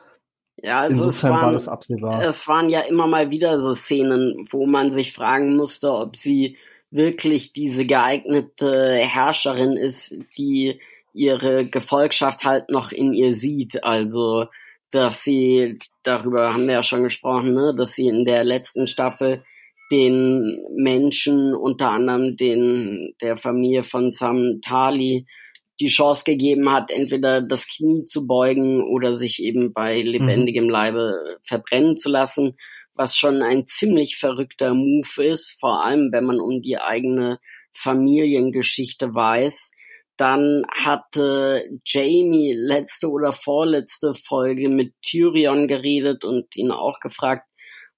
Ja, 0.57 0.81
also 0.81 1.07
es 1.07 1.17
Insofern 1.17 1.31
war 1.33 1.41
waren, 1.41 1.53
das 1.53 1.67
absehbar. 1.67 2.23
es 2.23 2.47
waren 2.47 2.69
ja 2.69 2.81
immer 2.81 3.07
mal 3.07 3.31
wieder 3.31 3.59
so 3.59 3.73
Szenen, 3.73 4.45
wo 4.49 4.65
man 4.65 4.93
sich 4.93 5.13
fragen 5.13 5.55
musste, 5.55 5.91
ob 5.91 6.15
sie 6.15 6.57
wirklich 6.91 7.53
diese 7.53 7.85
geeignete 7.85 8.95
Herrscherin 8.97 9.75
ist, 9.75 10.15
die 10.37 10.79
ihre 11.13 11.65
Gefolgschaft 11.65 12.45
halt 12.45 12.69
noch 12.69 12.91
in 12.91 13.13
ihr 13.13 13.33
sieht. 13.33 13.83
Also, 13.83 14.45
dass 14.91 15.23
sie, 15.23 15.79
darüber 16.03 16.53
haben 16.53 16.67
wir 16.67 16.75
ja 16.75 16.83
schon 16.83 17.03
gesprochen, 17.03 17.53
ne, 17.53 17.73
dass 17.75 17.95
sie 17.95 18.07
in 18.07 18.25
der 18.25 18.43
letzten 18.43 18.87
Staffel 18.87 19.43
den 19.91 20.65
Menschen, 20.75 21.53
unter 21.53 21.91
anderem 21.91 22.37
den, 22.37 23.15
der 23.21 23.37
Familie 23.37 23.83
von 23.83 24.11
Sam 24.11 24.61
Tali, 24.61 25.25
die 25.83 25.89
Chance 25.89 26.23
gegeben 26.23 26.71
hat, 26.71 26.91
entweder 26.91 27.41
das 27.41 27.67
Knie 27.67 28.05
zu 28.05 28.25
beugen 28.25 28.81
oder 28.81 29.13
sich 29.13 29.43
eben 29.43 29.73
bei 29.73 30.01
lebendigem 30.01 30.69
Leibe 30.69 31.37
verbrennen 31.43 31.97
zu 31.97 32.09
lassen, 32.09 32.55
was 32.95 33.17
schon 33.17 33.41
ein 33.41 33.67
ziemlich 33.67 34.15
verrückter 34.15 34.73
Move 34.73 35.23
ist, 35.23 35.57
vor 35.59 35.83
allem 35.83 36.09
wenn 36.13 36.23
man 36.23 36.39
um 36.39 36.61
die 36.61 36.77
eigene 36.77 37.39
Familiengeschichte 37.73 39.13
weiß. 39.13 39.71
Dann 40.15 40.63
hatte 40.71 41.67
Jamie 41.85 42.53
letzte 42.53 43.09
oder 43.09 43.33
vorletzte 43.33 44.13
Folge 44.13 44.69
mit 44.69 44.93
Tyrion 45.01 45.67
geredet 45.67 46.23
und 46.23 46.55
ihn 46.55 46.71
auch 46.71 46.99
gefragt, 47.01 47.45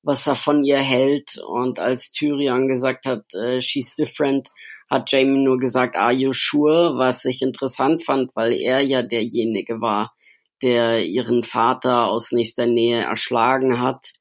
was 0.01 0.25
er 0.25 0.35
von 0.35 0.63
ihr 0.63 0.79
hält. 0.79 1.37
Und 1.45 1.79
als 1.79 2.11
Tyrion 2.11 2.67
gesagt 2.67 3.05
hat, 3.05 3.25
äh, 3.33 3.61
she's 3.61 3.93
different, 3.95 4.49
hat 4.89 5.11
Jamie 5.11 5.43
nur 5.43 5.57
gesagt, 5.59 5.95
are 5.95 6.13
you 6.13 6.31
sure? 6.33 6.97
Was 6.97 7.25
ich 7.25 7.41
interessant 7.41 8.03
fand, 8.03 8.35
weil 8.35 8.53
er 8.53 8.81
ja 8.81 9.01
derjenige 9.01 9.81
war, 9.81 10.13
der 10.61 11.05
ihren 11.05 11.43
Vater 11.43 12.07
aus 12.07 12.31
nächster 12.31 12.65
Nähe 12.65 13.01
erschlagen 13.01 13.81
hat. 13.81 14.13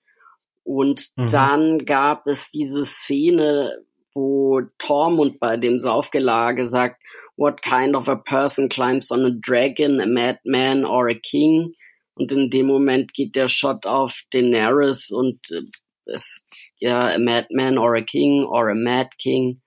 Und 0.64 1.10
Mhm. 1.16 1.30
dann 1.30 1.78
gab 1.84 2.26
es 2.26 2.50
diese 2.50 2.84
Szene, 2.84 3.84
wo 4.14 4.62
Tormund 4.78 5.38
bei 5.40 5.56
dem 5.56 5.78
Saufgelage 5.80 6.66
sagt, 6.66 7.02
what 7.36 7.62
kind 7.62 7.94
of 7.96 8.08
a 8.08 8.16
person 8.16 8.68
climbs 8.68 9.10
on 9.10 9.24
a 9.26 9.30
dragon, 9.30 10.00
a 10.00 10.06
madman 10.06 10.84
or 10.84 11.08
a 11.08 11.14
king? 11.14 11.74
Und 12.14 12.30
in 12.30 12.48
dem 12.48 12.66
Moment 12.66 13.12
geht 13.12 13.34
der 13.34 13.48
Shot 13.48 13.86
auf 13.86 14.22
Daenerys 14.32 15.10
und 15.10 15.40
äh, 15.50 15.62
es, 16.06 16.46
ja, 16.78 17.08
a 17.12 17.18
madman 17.18 17.76
or 17.76 17.96
a 17.96 18.02
king 18.02 18.44
or 18.44 18.70
a 18.70 18.74
mad 18.74 19.08
king. 19.18 19.60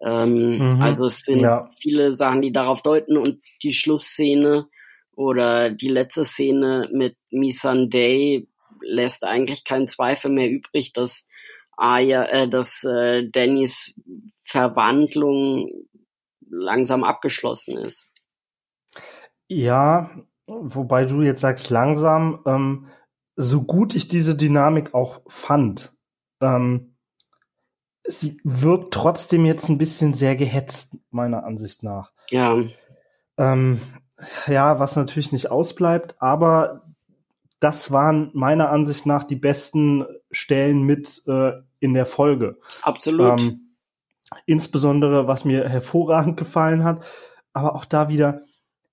Ähm, 0.00 0.58
Mhm. 0.58 0.82
Also 0.82 1.06
es 1.06 1.20
sind 1.20 1.40
Ja. 1.40 1.68
viele 1.80 2.12
Sachen, 2.12 2.42
die 2.42 2.52
darauf 2.52 2.82
deuten 2.82 3.16
und 3.16 3.40
die 3.62 3.72
Schlussszene 3.72 4.68
oder 5.12 5.70
die 5.70 5.88
letzte 5.88 6.24
Szene 6.24 6.88
mit 6.92 7.16
Missandei 7.30 8.46
lässt 8.80 9.24
eigentlich 9.24 9.64
keinen 9.64 9.88
Zweifel 9.88 10.30
mehr 10.30 10.50
übrig, 10.50 10.92
dass 10.92 11.26
Aya, 11.76 12.24
äh, 12.24 12.48
dass 12.48 12.84
äh, 12.84 13.28
Dannys 13.28 13.94
Verwandlung 14.44 15.70
langsam 16.48 17.04
abgeschlossen 17.04 17.76
ist. 17.76 18.12
Ja, 19.48 20.10
wobei 20.46 21.04
du 21.04 21.22
jetzt 21.22 21.40
sagst 21.40 21.70
langsam, 21.70 22.42
ähm, 22.46 22.86
so 23.36 23.62
gut 23.62 23.94
ich 23.94 24.08
diese 24.08 24.36
Dynamik 24.36 24.94
auch 24.94 25.22
fand, 25.28 25.92
ähm, 26.40 26.96
sie 28.08 28.40
wirkt 28.42 28.94
trotzdem 28.94 29.44
jetzt 29.44 29.68
ein 29.68 29.78
bisschen 29.78 30.12
sehr 30.12 30.34
gehetzt, 30.34 30.96
meiner 31.10 31.44
Ansicht 31.44 31.82
nach. 31.82 32.12
Ja, 32.30 32.54
Ähm, 33.36 33.80
ja, 34.46 34.80
was 34.80 34.96
natürlich 34.96 35.30
nicht 35.30 35.50
ausbleibt, 35.50 36.16
aber 36.18 36.82
das 37.60 37.92
waren 37.92 38.30
meiner 38.34 38.70
Ansicht 38.70 39.06
nach 39.06 39.24
die 39.24 39.36
besten 39.36 40.04
Stellen 40.30 40.82
mit 40.82 41.22
äh, 41.26 41.52
in 41.80 41.94
der 41.94 42.06
Folge. 42.06 42.58
absolut. 42.82 43.40
Ähm, 43.40 43.74
insbesondere, 44.46 45.26
was 45.26 45.44
mir 45.44 45.68
hervorragend 45.68 46.36
gefallen 46.36 46.84
hat, 46.84 47.04
aber 47.52 47.74
auch 47.74 47.84
da 47.84 48.08
wieder, 48.08 48.42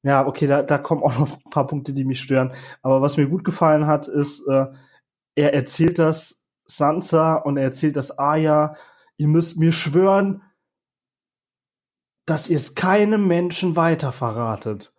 ja, 0.04 0.26
okay, 0.26 0.48
da, 0.48 0.62
da 0.62 0.78
kommen 0.78 1.04
auch 1.04 1.18
noch 1.20 1.38
ein 1.38 1.52
paar 1.52 1.68
Punkte, 1.68 1.94
die 1.94 2.06
mich 2.06 2.22
stören. 2.22 2.54
Aber 2.82 3.02
was 3.02 3.18
mir 3.18 3.28
gut 3.28 3.44
gefallen 3.44 3.88
hat, 3.88 4.08
ist, 4.08 4.48
äh, 4.48 4.68
er 5.36 5.54
erzählt 5.54 6.00
das 6.00 6.46
Sansa 6.66 7.36
und 7.36 7.58
er 7.58 7.64
erzählt 7.64 7.96
das 7.96 8.18
Arya, 8.18 8.76
ihr 9.18 9.28
müsst 9.28 9.58
mir 9.58 9.72
schwören, 9.72 10.42
dass 12.26 12.50
ihr 12.50 12.58
es 12.58 12.76
keinem 12.76 13.28
Menschen 13.28 13.76
weiter 13.76 14.12
verratet. 14.12 14.94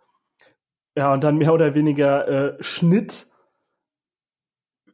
Ja, 0.95 1.13
und 1.13 1.23
dann 1.23 1.37
mehr 1.37 1.53
oder 1.53 1.75
weniger 1.75 2.27
äh, 2.27 2.63
Schnitt. 2.63 3.27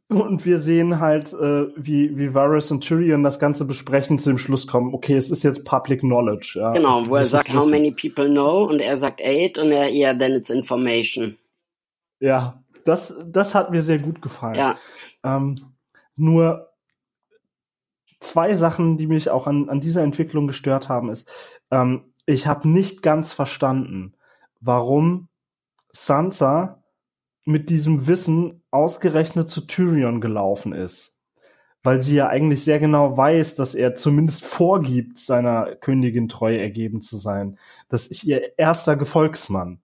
Und 0.09 0.45
wir 0.45 0.59
sehen 0.59 0.99
halt, 0.99 1.33
äh, 1.33 1.67
wie, 1.75 2.17
wie 2.17 2.33
Varys 2.33 2.69
und 2.71 2.81
Tyrion 2.81 3.23
das 3.23 3.39
Ganze 3.39 3.65
besprechen, 3.65 4.19
zu 4.19 4.29
dem 4.29 4.38
Schluss 4.38 4.67
kommen, 4.67 4.93
okay, 4.93 5.15
es 5.15 5.31
ist 5.31 5.43
jetzt 5.43 5.65
Public 5.65 6.01
Knowledge. 6.01 6.59
Ja, 6.59 6.71
genau, 6.73 7.03
Ich 7.03 7.09
wo 7.09 7.15
er 7.15 7.25
sagt, 7.25 7.51
how 7.53 7.67
many 7.67 7.91
people 7.91 8.29
know? 8.29 8.65
Und 8.65 8.79
er 8.79 8.97
sagt 8.97 9.21
eight 9.21 9.57
und 9.57 9.71
er, 9.71 9.89
yeah, 9.91 10.13
then 10.13 10.33
it's 10.33 10.49
information. 10.49 11.38
Ja, 12.19 12.63
das, 12.83 13.15
das 13.27 13.55
hat 13.55 13.71
mir 13.71 13.81
sehr 13.81 13.99
gut 13.99 14.21
gefallen. 14.21 14.55
Ja, 14.55 14.77
Ähm, 15.23 15.55
nur 16.15 16.72
zwei 18.23 18.53
Sachen, 18.53 18.97
die 18.97 19.07
mich 19.07 19.29
auch 19.29 19.47
an, 19.47 19.69
an 19.69 19.79
dieser 19.79 20.03
Entwicklung 20.03 20.47
gestört 20.47 20.89
haben, 20.89 21.09
ist, 21.09 21.29
ähm, 21.71 22.13
ich 22.25 22.47
habe 22.47 22.67
nicht 22.69 23.01
ganz 23.01 23.33
verstanden, 23.33 24.13
warum 24.62 25.27
Sansa 25.91 26.83
mit 27.45 27.69
diesem 27.69 28.07
Wissen 28.07 28.63
ausgerechnet 28.71 29.49
zu 29.49 29.62
Tyrion 29.62 30.21
gelaufen 30.21 30.73
ist. 30.73 31.17
Weil 31.83 32.01
sie 32.01 32.15
ja 32.15 32.27
eigentlich 32.27 32.63
sehr 32.63 32.79
genau 32.79 33.17
weiß, 33.17 33.55
dass 33.55 33.75
er 33.75 33.93
zumindest 33.93 34.45
vorgibt, 34.45 35.17
seiner 35.17 35.75
Königin 35.75 36.29
treu 36.29 36.55
ergeben 36.55 37.01
zu 37.01 37.17
sein. 37.17 37.59
Das 37.89 38.07
ist 38.07 38.23
ihr 38.23 38.57
erster 38.57 38.95
Gefolgsmann. 38.95 39.81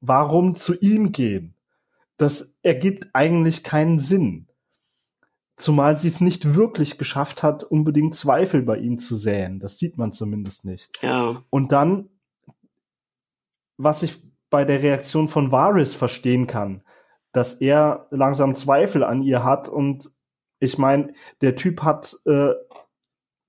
Warum 0.00 0.54
zu 0.54 0.78
ihm 0.78 1.10
gehen? 1.10 1.54
Das 2.16 2.54
ergibt 2.62 3.08
eigentlich 3.14 3.64
keinen 3.64 3.98
Sinn. 3.98 4.46
Zumal 5.60 5.98
sie 5.98 6.08
es 6.08 6.20
nicht 6.20 6.54
wirklich 6.54 6.96
geschafft 6.96 7.42
hat, 7.42 7.64
unbedingt 7.64 8.14
Zweifel 8.14 8.62
bei 8.62 8.78
ihm 8.78 8.96
zu 8.96 9.14
säen. 9.14 9.60
Das 9.60 9.78
sieht 9.78 9.98
man 9.98 10.10
zumindest 10.10 10.64
nicht. 10.64 10.88
ja, 11.02 11.42
Und 11.50 11.72
dann, 11.72 12.08
was 13.76 14.02
ich 14.02 14.22
bei 14.48 14.64
der 14.64 14.82
Reaktion 14.82 15.28
von 15.28 15.52
Varys 15.52 15.94
verstehen 15.94 16.46
kann, 16.46 16.82
dass 17.32 17.54
er 17.54 18.06
langsam 18.10 18.54
Zweifel 18.54 19.04
an 19.04 19.22
ihr 19.22 19.44
hat 19.44 19.68
und 19.68 20.10
Ich 20.62 20.78
meine, 20.78 21.12
der 21.40 21.56
Typ 21.56 21.82
hat 21.82 22.16
äh, 22.26 22.52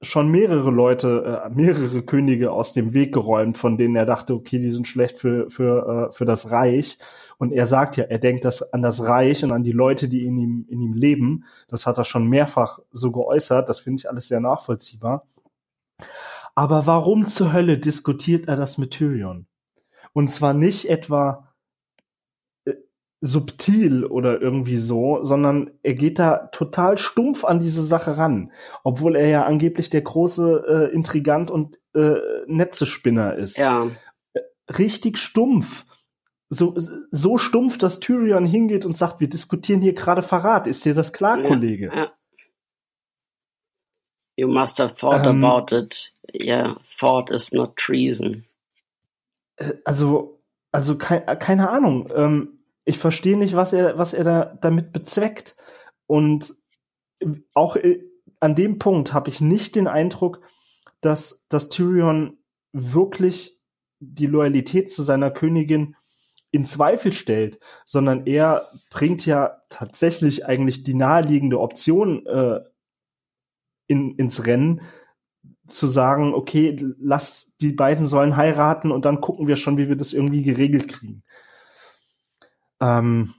schon 0.02 0.30
mehrere 0.30 0.72
Leute, 0.72 1.44
äh, 1.46 1.50
mehrere 1.54 2.02
Könige 2.02 2.52
aus 2.52 2.74
dem 2.74 2.94
Weg 2.94 3.14
geräumt, 3.14 3.58
von 3.58 3.78
denen 3.78 3.96
er 3.96 4.06
dachte, 4.06 4.34
okay, 4.34 4.58
die 4.60 4.72
sind 4.72 4.88
schlecht 4.88 5.18
für, 5.20 5.50
für, 5.50 6.10
äh, 6.10 6.12
für 6.12 6.26
das 6.26 6.50
Reich. 6.50 6.98
Und 7.38 7.52
er 7.52 7.66
sagt 7.66 7.98
ja, 7.98 8.06
er 8.06 8.20
denkt 8.20 8.46
das 8.46 8.74
an 8.74 8.82
das 8.82 9.04
Reich 9.04 9.44
und 9.44 9.52
an 9.52 9.64
die 9.64 9.72
Leute, 9.72 10.08
die 10.08 10.26
in 10.26 10.38
ihm, 10.38 10.66
in 10.70 10.82
ihm 10.82 10.94
leben. 10.94 11.46
Das 11.68 11.86
hat 11.86 11.98
er 11.98 12.04
schon 12.04 12.28
mehrfach 12.28 12.80
so 12.92 13.12
geäußert. 13.12 13.70
Das 13.70 13.80
finde 13.80 14.00
ich 14.00 14.10
alles 14.10 14.28
sehr 14.28 14.40
nachvollziehbar. 14.40 15.28
Aber 16.56 16.88
warum 16.88 17.26
zur 17.26 17.54
Hölle 17.54 17.78
diskutiert 17.78 18.48
er 18.48 18.56
das 18.56 18.78
mit 18.78 18.92
Tyrion? 18.92 19.46
Und 20.14 20.30
zwar 20.30 20.54
nicht 20.54 20.90
etwa 20.90 21.51
subtil 23.22 24.04
oder 24.06 24.42
irgendwie 24.42 24.78
so, 24.78 25.24
sondern 25.24 25.70
er 25.84 25.94
geht 25.94 26.18
da 26.18 26.48
total 26.52 26.98
stumpf 26.98 27.46
an 27.46 27.60
diese 27.60 27.84
Sache 27.84 28.18
ran, 28.18 28.52
obwohl 28.84 29.16
er 29.16 29.28
ja 29.28 29.46
angeblich 29.46 29.92
der 29.92 30.02
große 30.02 30.90
äh, 30.92 30.94
Intrigant 30.96 31.52
und 31.52 31.80
äh, 31.94 32.16
Netzespinner 32.48 33.36
ist. 33.36 33.58
Ja. 33.58 33.88
Richtig 34.78 35.20
stumpf. 35.20 35.86
So, 36.50 36.76
so 37.12 37.38
stumpf, 37.38 37.78
dass 37.78 38.00
Tyrion 38.00 38.46
hingeht 38.46 38.86
und 38.86 38.98
sagt, 38.98 39.22
wir 39.22 39.30
diskutieren 39.30 39.82
hier 39.82 39.94
gerade 39.94 40.22
Verrat. 40.24 40.66
Ist 40.68 40.84
dir 40.84 40.94
das 40.94 41.14
klar, 41.14 41.40
Ja, 41.40 41.48
Kollege? 41.48 41.92
ja. 41.96 42.12
You 44.36 44.48
must 44.48 44.80
have 44.80 44.96
thought 44.96 45.26
Ähm. 45.28 45.44
about 45.44 45.76
it. 45.76 46.12
Yeah, 46.34 46.76
thought 47.00 47.30
is 47.32 47.52
not 47.52 47.76
treason. 47.76 48.46
Äh, 49.58 49.74
also, 49.86 50.42
also 50.72 50.98
kei 50.98 51.20
keine 51.36 51.70
Ahnung. 51.70 52.10
Ähm, 52.16 52.61
ich 52.86 52.98
verstehe 52.98 53.38
nicht, 53.38 53.56
was 53.56 53.74
er, 53.74 53.98
was 53.98 54.14
er 54.14 54.24
da 54.24 54.58
damit 54.62 54.92
bezweckt. 54.92 55.56
Und 56.08 56.56
auch 57.54 57.76
äh, 57.76 58.02
an 58.40 58.56
dem 58.56 58.80
Punkt 58.80 59.14
habe 59.14 59.30
ich 59.30 59.42
nicht 59.42 59.76
den 59.76 59.88
Eindruck, 59.88 60.42
dass, 61.02 61.46
dass 61.48 61.70
Tyrion 61.70 62.38
wirklich 62.74 63.62
die 64.00 64.26
Loyalität 64.26 64.92
zu 64.92 65.04
seiner 65.04 65.32
Königin 65.32 65.96
in 66.52 66.64
Zweifel 66.64 67.14
stellt, 67.14 67.60
sondern 67.86 68.26
er 68.26 68.62
bringt 68.90 69.26
ja 69.26 69.62
tatsächlich 69.70 70.46
eigentlich 70.46 70.84
die 70.84 70.96
naheliegende 70.96 71.60
Option 71.60 72.26
äh, 72.26 72.60
in, 73.88 74.16
ins 74.16 74.46
Rennen, 74.46 74.82
zu 75.68 75.88
sagen, 75.88 76.34
okay, 76.34 76.76
lass 77.00 77.56
die 77.62 77.72
beiden 77.72 78.06
sollen 78.06 78.36
heiraten 78.36 78.92
und 78.92 79.06
dann 79.06 79.22
gucken 79.22 79.48
wir 79.48 79.56
schon, 79.56 79.78
wie 79.78 79.88
wir 79.88 79.96
das 79.96 80.12
irgendwie 80.12 80.44
geregelt 80.44 80.90
kriegen. 80.90 81.24
Ähm, 82.82 83.34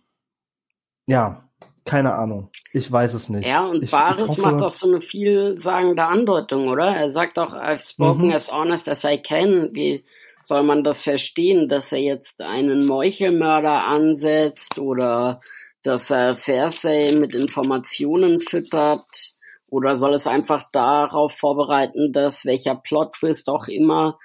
ja, 1.07 1.49
keine 1.85 2.15
Ahnung. 2.15 2.51
Ich 2.73 2.91
weiß 2.91 3.15
es 3.15 3.29
nicht. 3.29 3.47
Ja, 3.47 3.67
und 3.67 3.83
ich, 3.83 3.93
hoffe, 3.93 4.41
macht 4.41 4.61
doch 4.61 4.71
so 4.71 4.87
eine 4.87 5.01
vielsagende 5.01 6.05
Andeutung, 6.05 6.69
oder? 6.69 6.87
Er 6.95 7.11
sagt 7.11 7.37
doch, 7.37 7.53
I've 7.55 7.87
spoken 7.87 8.29
Mhm. 8.29 8.33
as 8.33 8.53
honest 8.53 8.89
as 8.89 9.05
I 9.05 9.19
can. 9.19 9.71
Wie 9.73 10.05
soll 10.45 10.63
man 10.63 10.85
das 10.85 11.03
verstehen, 11.03 11.69
dass 11.69 11.93
er 11.93 12.01
jetzt 12.01 12.41
einen 12.41 12.87
Meuchelmörder 12.87 13.85
ansetzt 13.85 14.79
oder 14.79 15.41
dass 15.83 16.11
er 16.11 16.35
Cersei 16.35 17.13
mit 17.13 17.35
Informationen 17.35 18.41
füttert? 18.41 19.35
Oder 19.69 19.97
soll 19.97 20.15
es 20.15 20.27
einfach 20.27 20.65
darauf 20.71 21.33
vorbereiten, 21.33 22.13
dass 22.13 22.45
welcher 22.45 22.75
Plot-Twist 22.75 23.49
auch 23.49 23.69
immer 23.69 24.19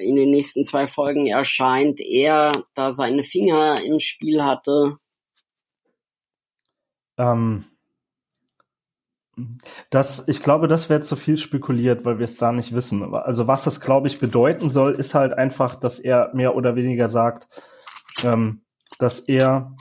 in 0.00 0.16
den 0.16 0.30
nächsten 0.30 0.64
zwei 0.64 0.86
Folgen 0.86 1.26
erscheint, 1.26 2.00
er 2.00 2.64
da 2.74 2.92
seine 2.92 3.22
Finger 3.22 3.82
im 3.82 3.98
Spiel 3.98 4.42
hatte? 4.42 4.96
Ähm, 7.18 7.64
das, 9.90 10.28
ich 10.28 10.42
glaube, 10.42 10.68
das 10.68 10.90
wäre 10.90 11.00
zu 11.00 11.16
viel 11.16 11.36
spekuliert, 11.36 12.04
weil 12.04 12.18
wir 12.18 12.24
es 12.24 12.36
da 12.36 12.52
nicht 12.52 12.74
wissen. 12.74 13.14
Also 13.14 13.46
was 13.46 13.64
das, 13.64 13.80
glaube 13.80 14.08
ich, 14.08 14.18
bedeuten 14.18 14.70
soll, 14.70 14.94
ist 14.94 15.14
halt 15.14 15.34
einfach, 15.34 15.74
dass 15.74 15.98
er 15.98 16.30
mehr 16.34 16.56
oder 16.56 16.76
weniger 16.76 17.08
sagt, 17.08 17.48
ähm, 18.22 18.62
dass 18.98 19.20
er 19.20 19.76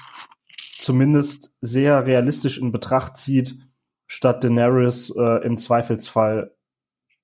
zumindest 0.77 1.55
sehr 1.61 2.05
realistisch 2.05 2.57
in 2.57 2.71
Betracht 2.71 3.17
zieht, 3.17 3.55
statt 4.07 4.43
Daenerys 4.43 5.13
äh, 5.15 5.45
im 5.45 5.57
Zweifelsfall 5.57 6.55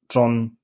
John 0.10 0.58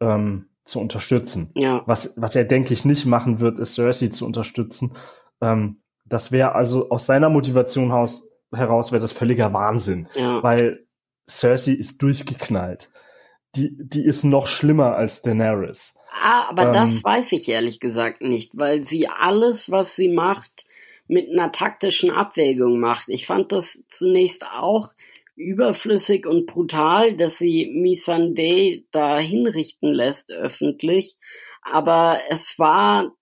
ähm, 0.00 0.48
zu 0.68 0.80
unterstützen. 0.80 1.50
Ja, 1.54 1.82
Was, 1.86 2.14
was 2.16 2.36
er, 2.36 2.44
denke 2.44 2.74
ich, 2.74 2.84
nicht 2.84 3.06
machen 3.06 3.40
wird, 3.40 3.58
ist 3.58 3.74
Cersei 3.74 4.08
zu 4.08 4.26
unterstützen. 4.26 4.94
Ähm, 5.40 5.80
das 6.04 6.30
wäre 6.30 6.54
also 6.54 6.90
aus 6.90 7.06
seiner 7.06 7.30
Motivation 7.30 7.92
haus, 7.92 8.28
heraus 8.52 8.92
wäre 8.92 9.00
das 9.00 9.12
völliger 9.12 9.52
Wahnsinn, 9.52 10.08
ja. 10.14 10.42
weil 10.42 10.86
Cersei 11.28 11.72
ist 11.72 12.02
durchgeknallt. 12.02 12.90
Die, 13.56 13.76
die 13.78 14.04
ist 14.04 14.24
noch 14.24 14.46
schlimmer 14.46 14.94
als 14.94 15.22
Daenerys. 15.22 15.94
Ah, 16.22 16.48
aber 16.48 16.66
Ähm, 16.66 16.72
das 16.74 17.02
weiß 17.02 17.32
ich 17.32 17.48
ehrlich 17.48 17.80
gesagt 17.80 18.20
nicht, 18.20 18.52
weil 18.54 18.84
sie 18.84 19.08
alles, 19.08 19.70
was 19.70 19.96
sie 19.96 20.08
macht, 20.08 20.64
mit 21.06 21.30
einer 21.30 21.50
taktischen 21.50 22.10
Abwägung 22.10 22.78
macht. 22.78 23.08
Ich 23.08 23.26
fand 23.26 23.52
das 23.52 23.82
zunächst 23.88 24.44
auch 24.46 24.90
überflüssig 25.38 26.26
und 26.26 26.46
brutal, 26.46 27.16
dass 27.16 27.38
sie 27.38 27.66
Missandei 27.66 28.84
da 28.90 29.18
hinrichten 29.18 29.92
lässt 29.92 30.30
öffentlich. 30.30 31.16
Aber 31.62 32.20
es 32.28 32.58
war 32.58 33.14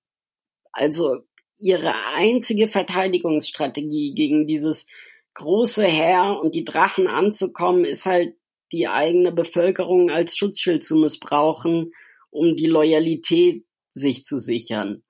also 0.73 1.19
ihre 1.59 1.95
einzige 2.15 2.69
Verteidigungsstrategie 2.69 4.15
gegen 4.15 4.47
dieses 4.47 4.87
große 5.35 5.85
Heer 5.85 6.39
und 6.43 6.55
die 6.55 6.65
Drachen 6.65 7.07
anzukommen, 7.07 7.85
ist 7.85 8.07
halt 8.07 8.35
die 8.73 8.89
eigene 8.89 9.33
Bevölkerung 9.33 10.11
als 10.11 10.37
Schutzschild 10.37 10.83
zu 10.83 10.97
missbrauchen, 10.97 11.93
um 12.31 12.57
die 12.57 12.67
Loyalität 12.67 13.65
sich 13.91 14.25
zu 14.25 14.39
sichern. 14.39 15.03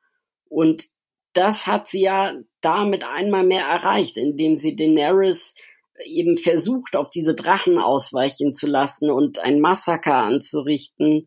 Und 0.49 0.89
das 1.33 1.67
hat 1.67 1.89
sie 1.89 2.03
ja 2.03 2.35
damit 2.61 3.05
einmal 3.05 3.45
mehr 3.45 3.65
erreicht, 3.65 4.17
indem 4.17 4.57
sie 4.57 4.75
Daenerys 4.77 5.55
eben 6.05 6.37
versucht, 6.37 6.97
auf 6.97 7.11
diese 7.11 7.35
Drachen 7.35 7.79
ausweichen 7.79 8.55
zu 8.55 8.67
lassen 8.67 9.11
und 9.11 9.39
ein 9.39 9.61
Massaker 9.61 10.17
anzurichten. 10.17 11.27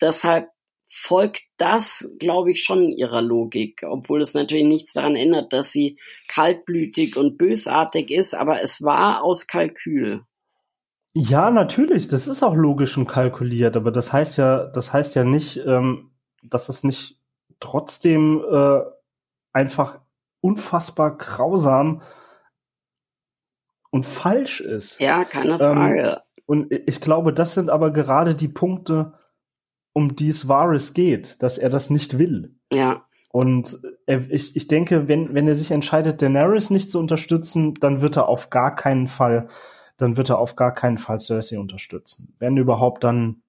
Deshalb 0.00 0.48
folgt 0.90 1.42
das, 1.58 2.10
glaube 2.18 2.52
ich, 2.52 2.62
schon 2.62 2.92
ihrer 2.92 3.20
Logik, 3.20 3.82
obwohl 3.86 4.22
es 4.22 4.34
natürlich 4.34 4.64
nichts 4.64 4.94
daran 4.94 5.16
ändert, 5.16 5.52
dass 5.52 5.70
sie 5.70 5.98
kaltblütig 6.28 7.16
und 7.16 7.36
bösartig 7.36 8.10
ist, 8.10 8.34
aber 8.34 8.62
es 8.62 8.82
war 8.82 9.22
aus 9.22 9.46
Kalkül. 9.46 10.22
Ja, 11.12 11.50
natürlich, 11.50 12.08
das 12.08 12.26
ist 12.26 12.42
auch 12.42 12.54
logisch 12.54 12.96
und 12.96 13.06
kalkuliert, 13.06 13.76
aber 13.76 13.90
das 13.90 14.12
heißt 14.12 14.38
ja, 14.38 14.66
das 14.66 14.92
heißt 14.92 15.14
ja 15.16 15.24
nicht, 15.24 15.58
ähm, 15.66 16.12
dass 16.42 16.68
es 16.68 16.84
nicht 16.84 17.20
trotzdem 17.60 18.42
äh, 18.50 18.80
einfach 19.52 20.00
unfassbar 20.40 21.16
grausam 21.16 22.02
und 23.90 24.06
falsch 24.06 24.60
ist. 24.60 25.00
Ja, 25.00 25.24
keine 25.24 25.58
Frage. 25.58 26.22
Und 26.46 26.72
ich 26.72 27.00
glaube, 27.00 27.32
das 27.32 27.54
sind 27.54 27.68
aber 27.70 27.92
gerade 27.92 28.34
die 28.34 28.48
Punkte, 28.48 29.12
um 29.92 30.16
die 30.16 30.28
es 30.28 30.48
Varys 30.48 30.94
geht, 30.94 31.42
dass 31.42 31.58
er 31.58 31.68
das 31.70 31.90
nicht 31.90 32.18
will. 32.18 32.54
ja, 32.72 33.04
Und 33.30 33.78
er, 34.06 34.30
ich, 34.30 34.56
ich 34.56 34.68
denke, 34.68 35.08
wenn, 35.08 35.34
wenn 35.34 35.48
er 35.48 35.56
sich 35.56 35.70
entscheidet, 35.70 36.22
Daenerys 36.22 36.70
nicht 36.70 36.90
zu 36.90 36.98
unterstützen, 36.98 37.74
dann 37.74 38.00
wird 38.00 38.16
er 38.16 38.28
auf 38.28 38.48
gar 38.50 38.74
keinen 38.74 39.06
Fall, 39.08 39.48
dann 39.96 40.16
wird 40.16 40.30
er 40.30 40.38
auf 40.38 40.56
gar 40.56 40.72
keinen 40.72 40.98
Fall 40.98 41.20
Cersei 41.20 41.58
unterstützen. 41.58 42.34
Wenn 42.38 42.56
überhaupt, 42.56 43.04
dann, 43.04 43.42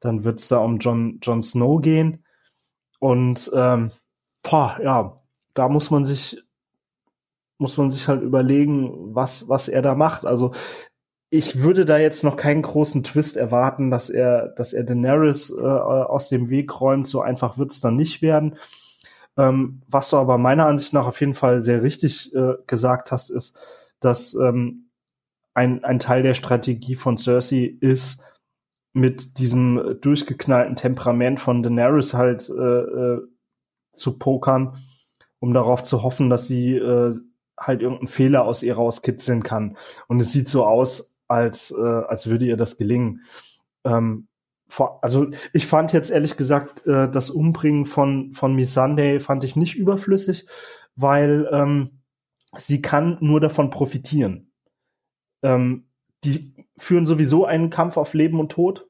dann 0.00 0.24
wird 0.24 0.40
es 0.40 0.48
da 0.48 0.58
um 0.58 0.78
Jon, 0.78 1.20
Jon 1.22 1.42
Snow 1.42 1.80
gehen. 1.80 2.24
Und 2.98 3.50
ähm, 3.54 3.90
boah, 4.42 4.78
ja, 4.82 5.20
da 5.54 5.68
muss 5.68 5.90
man 5.90 6.04
sich, 6.04 6.42
muss 7.58 7.76
man 7.76 7.90
sich 7.90 8.08
halt 8.08 8.22
überlegen, 8.22 9.14
was, 9.14 9.48
was 9.48 9.68
er 9.68 9.82
da 9.82 9.94
macht. 9.94 10.24
Also 10.24 10.52
ich 11.30 11.60
würde 11.62 11.84
da 11.84 11.98
jetzt 11.98 12.24
noch 12.24 12.36
keinen 12.36 12.62
großen 12.62 13.02
Twist 13.02 13.36
erwarten, 13.36 13.90
dass 13.90 14.08
er, 14.08 14.48
dass 14.48 14.72
er 14.72 14.84
Daenerys 14.84 15.50
äh, 15.50 15.62
aus 15.62 16.28
dem 16.28 16.48
Weg 16.48 16.80
räumt. 16.80 17.06
So 17.06 17.20
einfach 17.20 17.58
wird 17.58 17.72
es 17.72 17.80
dann 17.80 17.96
nicht 17.96 18.22
werden. 18.22 18.56
Ähm, 19.36 19.82
was 19.88 20.10
du 20.10 20.16
aber 20.16 20.38
meiner 20.38 20.66
Ansicht 20.66 20.94
nach 20.94 21.06
auf 21.06 21.20
jeden 21.20 21.34
Fall 21.34 21.60
sehr 21.60 21.82
richtig 21.82 22.34
äh, 22.34 22.54
gesagt 22.66 23.12
hast, 23.12 23.30
ist, 23.30 23.58
dass 24.00 24.34
ähm, 24.34 24.90
ein, 25.54 25.84
ein 25.84 25.98
Teil 25.98 26.22
der 26.22 26.34
Strategie 26.34 26.94
von 26.94 27.16
Cersei 27.16 27.76
ist, 27.80 28.22
mit 28.94 29.38
diesem 29.38 29.98
durchgeknallten 30.00 30.76
Temperament 30.76 31.40
von 31.40 31.62
Daenerys 31.62 32.14
halt 32.14 32.48
äh, 32.48 32.52
äh, 32.52 33.20
zu 33.92 34.18
pokern, 34.18 34.78
um 35.40 35.52
darauf 35.52 35.82
zu 35.82 36.02
hoffen, 36.02 36.30
dass 36.30 36.48
sie 36.48 36.74
äh, 36.74 37.14
halt 37.58 37.82
irgendeinen 37.82 38.08
Fehler 38.08 38.44
aus 38.44 38.62
ihr 38.62 38.74
rauskitzeln 38.74 39.42
kann. 39.42 39.76
Und 40.06 40.20
es 40.20 40.32
sieht 40.32 40.48
so 40.48 40.66
aus, 40.66 41.14
als, 41.26 41.70
äh, 41.70 41.82
als 41.82 42.28
würde 42.28 42.46
ihr 42.46 42.56
das 42.56 42.76
gelingen. 42.78 43.22
Ähm, 43.84 44.28
vor, 44.68 44.98
also 45.02 45.28
ich 45.52 45.66
fand 45.66 45.92
jetzt 45.92 46.10
ehrlich 46.10 46.36
gesagt 46.36 46.86
äh, 46.86 47.10
das 47.10 47.30
Umbringen 47.30 47.86
von, 47.86 48.32
von 48.32 48.54
Miss 48.54 48.74
Sunday 48.74 49.20
fand 49.20 49.44
ich 49.44 49.56
nicht 49.56 49.76
überflüssig, 49.76 50.46
weil 50.94 51.48
ähm, 51.52 52.02
sie 52.56 52.82
kann 52.82 53.18
nur 53.20 53.40
davon 53.40 53.70
profitieren. 53.70 54.52
ähm, 55.42 55.84
die 56.24 56.54
führen 56.76 57.06
sowieso 57.06 57.44
einen 57.44 57.70
Kampf 57.70 57.96
auf 57.96 58.14
Leben 58.14 58.40
und 58.40 58.52
Tod. 58.52 58.88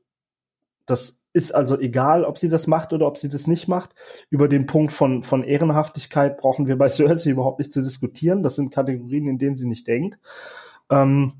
Das 0.86 1.22
ist 1.38 1.54
also 1.54 1.78
egal, 1.78 2.24
ob 2.24 2.36
sie 2.36 2.48
das 2.48 2.66
macht 2.66 2.92
oder 2.92 3.06
ob 3.06 3.16
sie 3.16 3.28
das 3.28 3.46
nicht 3.46 3.68
macht. 3.68 3.94
Über 4.28 4.48
den 4.48 4.66
Punkt 4.66 4.92
von, 4.92 5.22
von 5.22 5.44
Ehrenhaftigkeit 5.44 6.36
brauchen 6.36 6.66
wir 6.66 6.76
bei 6.76 6.88
Cersei 6.90 7.30
überhaupt 7.30 7.60
nicht 7.60 7.72
zu 7.72 7.80
diskutieren. 7.80 8.42
Das 8.42 8.56
sind 8.56 8.74
Kategorien, 8.74 9.28
in 9.28 9.38
denen 9.38 9.56
sie 9.56 9.68
nicht 9.68 9.86
denkt. 9.86 10.18
Ähm, 10.90 11.34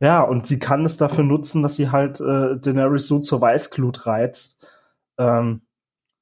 ja, 0.00 0.22
und 0.22 0.46
sie 0.46 0.58
kann 0.58 0.84
es 0.84 0.96
dafür 0.96 1.24
nutzen, 1.24 1.62
dass 1.62 1.76
sie 1.76 1.90
halt 1.90 2.20
äh, 2.20 2.58
Daenerys 2.58 3.06
so 3.06 3.18
zur 3.20 3.40
Weißglut 3.40 4.06
reizt, 4.06 4.66
ähm, 5.18 5.62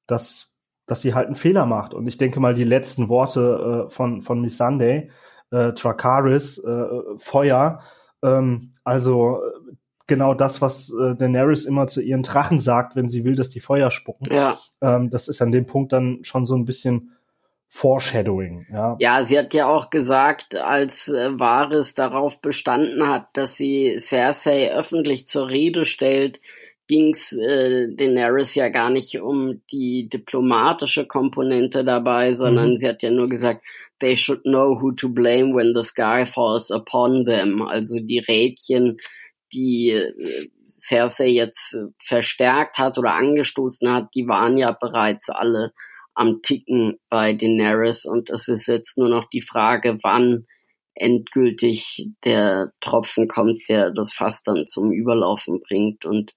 dass, 0.07 0.53
dass 0.85 1.01
sie 1.01 1.13
halt 1.13 1.27
einen 1.27 1.35
Fehler 1.35 1.65
macht. 1.65 1.93
Und 1.93 2.07
ich 2.07 2.17
denke 2.17 2.39
mal, 2.39 2.53
die 2.53 2.63
letzten 2.65 3.09
Worte 3.09 3.87
äh, 3.87 3.89
von, 3.89 4.21
von 4.21 4.41
Miss 4.41 4.57
Sunday, 4.57 5.09
äh, 5.51 5.73
Tracaris, 5.73 6.57
äh, 6.59 6.85
Feuer, 7.17 7.79
ähm, 8.23 8.73
also 8.83 9.41
genau 10.07 10.33
das, 10.33 10.61
was 10.61 10.93
äh, 10.93 11.15
Daenerys 11.15 11.65
immer 11.65 11.87
zu 11.87 12.01
ihren 12.01 12.23
Drachen 12.23 12.59
sagt, 12.59 12.95
wenn 12.95 13.09
sie 13.09 13.23
will, 13.25 13.35
dass 13.35 13.49
die 13.49 13.59
Feuer 13.59 13.91
spucken. 13.91 14.33
Ja. 14.33 14.57
Ähm, 14.81 15.09
das 15.09 15.27
ist 15.27 15.41
an 15.41 15.51
dem 15.51 15.65
Punkt 15.65 15.93
dann 15.93 16.19
schon 16.23 16.45
so 16.45 16.55
ein 16.55 16.65
bisschen 16.65 17.11
Foreshadowing. 17.67 18.67
Ja, 18.71 18.95
ja 18.99 19.23
sie 19.23 19.37
hat 19.37 19.53
ja 19.53 19.67
auch 19.67 19.89
gesagt, 19.89 20.55
als 20.55 21.07
äh, 21.07 21.37
Varys 21.37 21.93
darauf 21.95 22.39
bestanden 22.39 23.07
hat, 23.07 23.27
dass 23.33 23.57
sie 23.57 23.95
Cersei 23.97 24.71
öffentlich 24.71 25.27
zur 25.27 25.49
Rede 25.49 25.85
stellt, 25.85 26.39
ging's 26.87 27.33
äh, 27.33 27.87
Daenerys 27.89 28.55
ja 28.55 28.69
gar 28.69 28.89
nicht 28.89 29.19
um 29.19 29.61
die 29.71 30.07
diplomatische 30.07 31.05
Komponente 31.05 31.83
dabei, 31.83 32.31
sondern 32.31 32.71
mhm. 32.71 32.77
sie 32.77 32.87
hat 32.87 33.01
ja 33.01 33.09
nur 33.09 33.27
gesagt, 33.27 33.63
they 33.99 34.15
should 34.15 34.43
know 34.43 34.79
who 34.79 34.91
to 34.91 35.09
blame 35.09 35.55
when 35.55 35.73
the 35.73 35.83
sky 35.83 36.25
falls 36.25 36.71
upon 36.71 37.25
them. 37.25 37.61
Also 37.63 37.99
die 37.99 38.19
Rädchen 38.19 38.97
die 39.53 39.89
äh, 39.89 40.49
Cersei 40.67 41.27
jetzt 41.27 41.73
äh, 41.75 41.87
verstärkt 42.03 42.77
hat 42.77 42.97
oder 42.97 43.13
angestoßen 43.13 43.91
hat, 43.91 44.09
die 44.15 44.27
waren 44.27 44.57
ja 44.57 44.71
bereits 44.71 45.29
alle 45.29 45.73
am 46.13 46.41
Ticken 46.41 46.97
bei 47.09 47.33
Daenerys 47.33 48.05
und 48.05 48.29
es 48.29 48.47
ist 48.47 48.67
jetzt 48.67 48.97
nur 48.97 49.09
noch 49.09 49.29
die 49.29 49.41
Frage, 49.41 49.99
wann 50.01 50.45
endgültig 50.93 52.07
der 52.23 52.71
Tropfen 52.79 53.27
kommt, 53.27 53.67
der 53.67 53.91
das 53.91 54.13
Fass 54.13 54.41
dann 54.43 54.65
zum 54.65 54.91
Überlaufen 54.91 55.59
bringt 55.59 56.05
und 56.05 56.33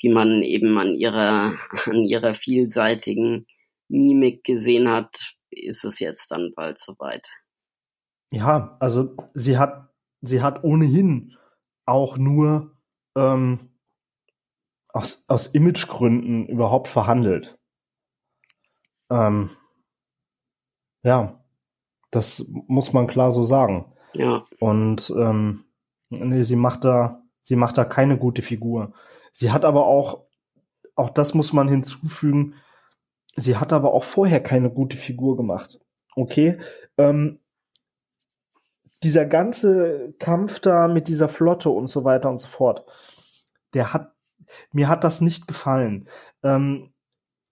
wie 0.00 0.12
man 0.12 0.42
eben 0.42 0.78
an 0.78 0.94
ihrer, 0.94 1.58
an 1.86 2.04
ihrer 2.04 2.34
vielseitigen 2.34 3.46
Mimik 3.88 4.44
gesehen 4.44 4.88
hat, 4.88 5.34
ist 5.50 5.84
es 5.84 5.98
jetzt 5.98 6.30
dann 6.30 6.52
bald 6.54 6.78
soweit. 6.78 7.28
Ja, 8.30 8.70
also 8.80 9.16
sie 9.34 9.58
hat, 9.58 9.90
sie 10.20 10.42
hat 10.42 10.64
ohnehin 10.64 11.36
auch 11.86 12.18
nur 12.18 12.76
ähm, 13.16 13.70
aus, 14.88 15.24
aus 15.28 15.46
Imagegründen 15.48 16.46
überhaupt 16.46 16.88
verhandelt. 16.88 17.58
Ähm, 19.10 19.50
ja, 21.02 21.44
das 22.10 22.44
muss 22.66 22.92
man 22.92 23.06
klar 23.06 23.30
so 23.30 23.42
sagen. 23.42 23.92
Ja. 24.12 24.44
Und 24.58 25.12
ähm, 25.16 25.64
nee, 26.08 26.42
sie 26.42 26.56
macht 26.56 26.84
da, 26.84 27.22
sie 27.42 27.56
macht 27.56 27.78
da 27.78 27.84
keine 27.84 28.18
gute 28.18 28.42
Figur. 28.42 28.92
Sie 29.32 29.52
hat 29.52 29.64
aber 29.64 29.86
auch, 29.86 30.26
auch 30.94 31.10
das 31.10 31.34
muss 31.34 31.52
man 31.52 31.68
hinzufügen, 31.68 32.54
sie 33.36 33.56
hat 33.56 33.72
aber 33.72 33.92
auch 33.92 34.04
vorher 34.04 34.42
keine 34.42 34.70
gute 34.70 34.96
Figur 34.96 35.36
gemacht. 35.36 35.78
Okay, 36.14 36.58
ähm, 36.96 37.40
dieser 39.06 39.24
ganze 39.24 40.14
Kampf 40.18 40.58
da 40.58 40.88
mit 40.88 41.06
dieser 41.06 41.28
Flotte 41.28 41.70
und 41.70 41.86
so 41.86 42.02
weiter 42.02 42.28
und 42.28 42.38
so 42.38 42.48
fort, 42.48 42.84
der 43.72 43.92
hat, 43.92 44.12
mir 44.72 44.88
hat 44.88 45.04
das 45.04 45.20
nicht 45.20 45.46
gefallen. 45.46 46.08
Ähm, 46.42 46.92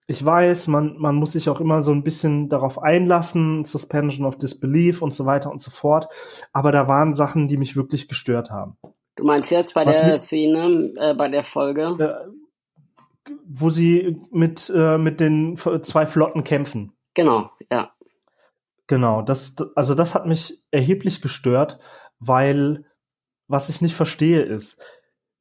ich 0.05 0.23
weiß, 0.23 0.67
man, 0.67 0.97
man 0.97 1.15
muss 1.15 1.31
sich 1.31 1.49
auch 1.49 1.61
immer 1.61 1.81
so 1.81 1.93
ein 1.93 2.03
bisschen 2.03 2.49
darauf 2.49 2.83
einlassen, 2.83 3.63
Suspension 3.63 4.25
of 4.25 4.37
Disbelief 4.37 5.01
und 5.01 5.13
so 5.13 5.25
weiter 5.25 5.49
und 5.49 5.61
so 5.61 5.71
fort. 5.71 6.09
Aber 6.51 6.73
da 6.73 6.89
waren 6.89 7.13
Sachen, 7.13 7.47
die 7.47 7.57
mich 7.57 7.77
wirklich 7.77 8.09
gestört 8.09 8.51
haben. 8.51 8.77
Du 9.15 9.23
meinst 9.23 9.49
jetzt 9.49 9.73
bei 9.73 9.85
Was 9.85 9.97
der 9.97 10.07
nicht, 10.07 10.23
Szene, 10.23 10.91
äh, 10.97 11.13
bei 11.13 11.29
der 11.29 11.43
Folge? 11.43 12.27
Äh, 12.27 13.31
wo 13.47 13.69
sie 13.69 14.21
mit, 14.29 14.71
äh, 14.75 14.97
mit 14.97 15.21
den 15.21 15.55
zwei 15.55 16.05
Flotten 16.05 16.43
kämpfen. 16.43 16.91
Genau, 17.13 17.49
ja. 17.71 17.94
Genau, 18.87 19.21
das, 19.21 19.55
also 19.75 19.95
das 19.95 20.13
hat 20.13 20.25
mich 20.25 20.63
erheblich 20.71 21.21
gestört, 21.21 21.79
weil 22.19 22.85
was 23.47 23.69
ich 23.69 23.81
nicht 23.81 23.95
verstehe 23.95 24.41
ist, 24.41 24.83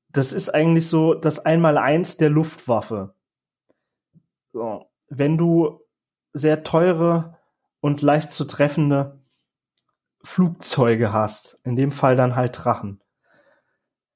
das 0.09 0.33
ist 0.33 0.49
eigentlich 0.51 0.89
so 0.89 1.15
das 1.15 1.45
Einmaleins 1.45 2.17
der 2.17 2.31
Luftwaffe. 2.31 3.15
So, 4.53 4.87
wenn 5.09 5.37
du 5.37 5.81
sehr 6.33 6.63
teure 6.63 7.39
und 7.81 8.03
leicht 8.03 8.33
zu 8.33 8.45
treffende 8.45 9.21
Flugzeuge 10.23 11.13
hast, 11.13 11.61
in 11.65 11.77
dem 11.77 11.91
Fall 11.91 12.17
dann 12.17 12.37
halt 12.37 12.65
Drachen, 12.65 13.03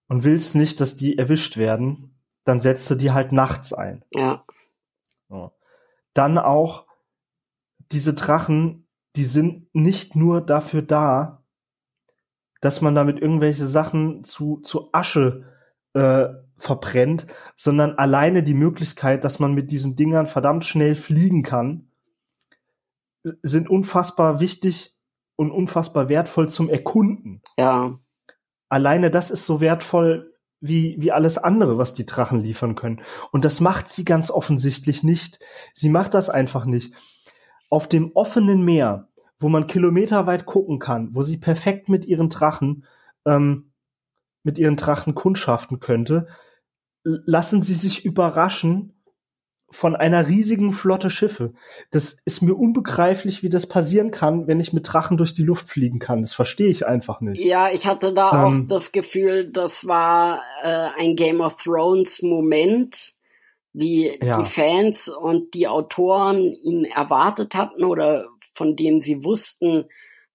und 0.08 0.24
willst 0.24 0.54
nicht, 0.54 0.80
dass 0.80 0.96
die 0.96 1.18
erwischt 1.18 1.58
werden, 1.58 2.18
dann 2.44 2.60
setzt 2.60 2.90
du 2.90 2.94
die 2.94 3.12
halt 3.12 3.32
nachts 3.32 3.74
ein. 3.74 4.04
Ja. 4.14 4.44
So. 5.28 5.52
Dann 6.14 6.38
auch 6.38 6.86
diese 7.92 8.14
Drachen 8.14 8.88
die 9.18 9.24
sind 9.24 9.66
nicht 9.74 10.14
nur 10.14 10.40
dafür 10.40 10.81
da, 10.81 11.42
dass 12.61 12.83
man 12.83 12.94
damit 12.94 13.18
irgendwelche 13.18 13.66
Sachen 13.66 14.22
zu, 14.22 14.59
zu 14.59 14.90
Asche 14.92 15.44
äh, 15.92 16.28
verbrennt, 16.57 17.26
sondern 17.57 17.98
alleine 17.98 18.44
die 18.44 18.54
Möglichkeit, 18.54 19.24
dass 19.24 19.40
man 19.40 19.54
mit 19.54 19.72
diesen 19.72 19.96
Dingern 19.96 20.28
verdammt 20.28 20.64
schnell 20.64 20.94
fliegen 20.94 21.42
kann, 21.42 21.90
sind 23.42 23.68
unfassbar 23.68 24.38
wichtig 24.38 24.96
und 25.35 25.50
unfassbar 25.50 26.09
wertvoll 26.09 26.48
zum 26.48 26.68
Erkunden. 26.68 27.42
Ja. 27.57 27.98
Alleine 28.68 29.11
das 29.11 29.33
ist 29.33 29.46
so 29.46 29.61
wertvoll 29.61 30.33
wie, 30.61 30.94
wie 31.00 31.11
alles 31.11 31.38
andere, 31.38 31.76
was 31.76 31.92
die 31.92 32.07
Drachen 32.07 32.40
liefern 32.40 32.76
können. 32.76 33.02
Und 33.33 33.44
das 33.44 33.61
macht 33.61 33.88
sie 33.88 34.04
ganz 34.04 34.31
offensichtlich 34.31 35.02
nicht. 35.02 35.40
Sie 35.74 35.88
macht 35.88 36.14
das 36.14 36.31
einfach 36.31 36.66
nicht 36.66 36.94
auf 37.68 37.88
dem 37.88 38.12
offenen 38.14 38.64
Meer, 38.64 39.09
wo 39.38 39.48
man 39.48 39.66
kilometerweit 39.66 40.46
gucken 40.46 40.78
kann, 40.78 41.14
wo 41.14 41.22
sie 41.22 41.37
perfekt 41.37 41.88
mit 41.88 42.07
ihren 42.07 42.28
Drachen, 42.28 42.85
ähm, 43.24 43.72
mit 44.42 44.59
ihren 44.59 44.76
Drachen 44.76 45.14
kundschaften 45.14 45.81
könnte, 45.81 46.28
lassen 47.04 47.62
sie 47.62 47.74
sich 47.74 48.04
überraschen 48.04 48.94
von 49.70 49.94
einer 49.94 50.28
riesigen 50.28 50.72
Flotte 50.72 51.11
Schiffe. 51.11 51.52
Das 51.90 52.16
ist 52.24 52.40
mir 52.40 52.54
unbegreiflich, 52.54 53.42
wie 53.42 53.50
das 53.50 53.66
passieren 53.66 54.11
kann, 54.11 54.46
wenn 54.46 54.61
ich 54.61 54.72
mit 54.72 54.90
Drachen 54.90 55.18
durch 55.18 55.35
die 55.35 55.42
Luft 55.42 55.68
fliegen 55.68 55.98
kann. 55.98 56.22
Das 56.22 56.33
verstehe 56.33 56.70
ich 56.70 56.87
einfach 56.87 57.20
nicht. 57.20 57.44
Ja, 57.44 57.70
ich 57.70 57.87
hatte 57.87 58.14
da 58.14 58.31
ähm, 58.31 58.38
auch 58.38 58.66
das 58.66 58.92
Gefühl, 58.92 59.50
das 59.50 59.87
war 59.87 60.40
äh, 60.62 60.88
ein 60.98 61.16
Game 61.16 61.42
of 61.42 61.57
Thrones 61.57 62.22
Moment, 62.22 63.14
wie 63.78 64.18
ja. 64.22 64.40
die 64.40 64.48
Fans 64.48 65.08
und 65.08 65.54
die 65.54 65.68
Autoren 65.68 66.40
ihn 66.40 66.84
erwartet 66.84 67.54
hatten 67.54 67.84
oder 67.84 68.28
von 68.54 68.76
dem 68.76 69.00
sie 69.00 69.24
wussten, 69.24 69.84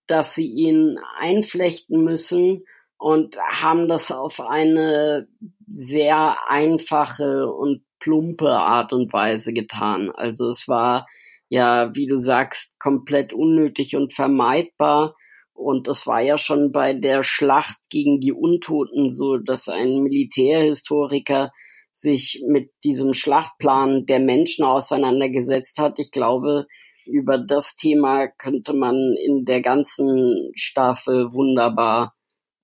dass 0.08 0.34
sie 0.34 0.48
ihn 0.48 0.98
einflechten 1.18 2.04
müssen 2.04 2.66
und 2.98 3.38
haben 3.38 3.88
das 3.88 4.12
auf 4.12 4.40
eine 4.40 5.28
sehr 5.72 6.38
einfache 6.48 7.52
und 7.52 7.84
plumpe 8.00 8.50
Art 8.50 8.94
und 8.94 9.12
Weise 9.12 9.54
getan. 9.54 10.10
Also 10.12 10.50
es 10.50 10.68
war 10.68 11.06
ja, 11.50 11.94
wie 11.94 12.08
du 12.08 12.18
sagst, 12.18 12.80
komplett 12.80 13.32
unnötig 13.32 13.96
und 13.96 14.14
vermeidbar. 14.14 15.16
Und 15.54 15.88
es 15.88 16.08
war 16.08 16.20
ja 16.20 16.38
schon 16.38 16.72
bei 16.72 16.94
der 16.94 17.24
Schlacht 17.24 17.78
gegen 17.90 18.20
die 18.20 18.34
Untoten 18.34 19.10
so, 19.10 19.38
dass 19.38 19.70
ein 19.70 20.02
Militärhistoriker 20.02 21.52
sich 21.94 22.44
mit 22.48 22.72
diesem 22.84 23.14
Schlachtplan 23.14 24.06
der 24.06 24.20
Menschen 24.20 24.66
auseinandergesetzt 24.66 25.78
hat. 25.78 26.00
Ich 26.00 26.12
glaube, 26.12 26.66
über 27.06 27.38
das 27.38 27.76
Thema 27.76 28.28
könnte 28.28 28.74
man 28.74 29.16
in 29.16 29.46
der 29.46 29.62
ganzen 29.62 30.52
Staffel 30.56 31.32
wunderbar 31.32 32.16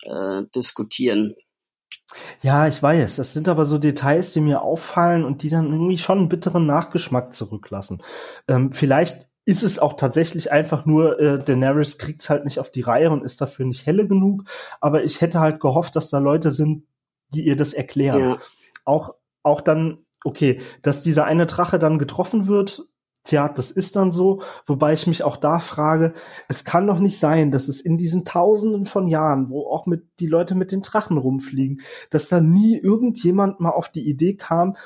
äh, 0.03 0.43
diskutieren. 0.55 1.35
Ja, 2.41 2.67
ich 2.67 2.81
weiß. 2.81 3.17
Das 3.17 3.33
sind 3.33 3.47
aber 3.47 3.65
so 3.65 3.77
Details, 3.77 4.33
die 4.33 4.41
mir 4.41 4.61
auffallen 4.61 5.23
und 5.23 5.43
die 5.43 5.49
dann 5.49 5.71
irgendwie 5.71 5.97
schon 5.97 6.17
einen 6.17 6.29
bitteren 6.29 6.65
Nachgeschmack 6.65 7.33
zurücklassen. 7.33 8.01
Ähm, 8.47 8.71
vielleicht 8.71 9.27
ist 9.45 9.63
es 9.63 9.79
auch 9.79 9.93
tatsächlich 9.93 10.51
einfach 10.51 10.85
nur, 10.85 11.19
äh, 11.19 11.43
Daenerys 11.43 11.97
kriegt's 11.97 12.29
halt 12.29 12.45
nicht 12.45 12.59
auf 12.59 12.71
die 12.71 12.81
Reihe 12.81 13.11
und 13.11 13.23
ist 13.23 13.41
dafür 13.41 13.65
nicht 13.65 13.85
helle 13.85 14.07
genug. 14.07 14.43
Aber 14.81 15.03
ich 15.03 15.21
hätte 15.21 15.39
halt 15.39 15.59
gehofft, 15.59 15.95
dass 15.95 16.09
da 16.09 16.17
Leute 16.17 16.51
sind, 16.51 16.85
die 17.33 17.43
ihr 17.45 17.55
das 17.55 17.73
erklären. 17.73 18.21
Ja. 18.21 18.37
Auch 18.85 19.15
auch 19.43 19.61
dann, 19.61 19.99
okay, 20.23 20.61
dass 20.81 21.01
dieser 21.01 21.25
eine 21.25 21.45
Drache 21.45 21.79
dann 21.79 21.99
getroffen 21.99 22.47
wird, 22.47 22.87
tja, 23.23 23.49
das 23.49 23.71
ist 23.71 23.95
dann 23.95 24.11
so, 24.11 24.41
wobei 24.65 24.93
ich 24.93 25.07
mich 25.07 25.23
auch 25.23 25.37
da 25.37 25.59
frage, 25.59 26.13
es 26.47 26.63
kann 26.63 26.87
doch 26.87 26.99
nicht 26.99 27.19
sein, 27.19 27.51
dass 27.51 27.67
es 27.67 27.81
in 27.81 27.97
diesen 27.97 28.25
Tausenden 28.25 28.85
von 28.85 29.07
Jahren, 29.07 29.49
wo 29.49 29.67
auch 29.67 29.85
mit 29.85 30.07
die 30.19 30.27
Leute 30.27 30.55
mit 30.55 30.71
den 30.71 30.81
Drachen 30.81 31.17
rumfliegen, 31.17 31.81
dass 32.09 32.29
da 32.29 32.41
nie 32.41 32.77
irgendjemand 32.77 33.59
mal 33.59 33.71
auf 33.71 33.89
die 33.89 34.07
Idee 34.07 34.35
kam, 34.35 34.77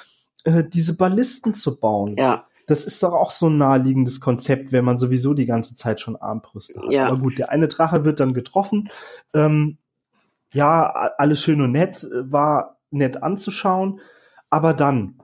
äh, 0.43 0.63
diese 0.63 0.97
Ballisten 0.97 1.53
zu 1.53 1.79
bauen. 1.79 2.15
Ja. 2.17 2.45
Das 2.65 2.85
ist 2.85 3.03
doch 3.03 3.13
auch 3.13 3.31
so 3.31 3.49
ein 3.49 3.57
naheliegendes 3.57 4.21
Konzept, 4.21 4.71
wenn 4.71 4.85
man 4.85 4.97
sowieso 4.97 5.33
die 5.33 5.45
ganze 5.45 5.75
Zeit 5.75 5.99
schon 5.99 6.15
Armbrüste 6.15 6.81
hat. 6.81 6.91
Ja. 6.91 7.07
Aber 7.07 7.19
gut, 7.19 7.37
der 7.37 7.49
eine 7.51 7.67
Drache 7.67 8.05
wird 8.05 8.19
dann 8.19 8.33
getroffen. 8.33 8.89
Ähm, 9.33 9.77
ja, 10.53 11.11
alles 11.17 11.41
schön 11.41 11.61
und 11.61 11.71
nett, 11.71 12.03
äh, 12.03 12.31
war 12.31 12.77
nett 12.89 13.21
anzuschauen. 13.21 13.99
Aber 14.53 14.75
dann, 14.75 15.19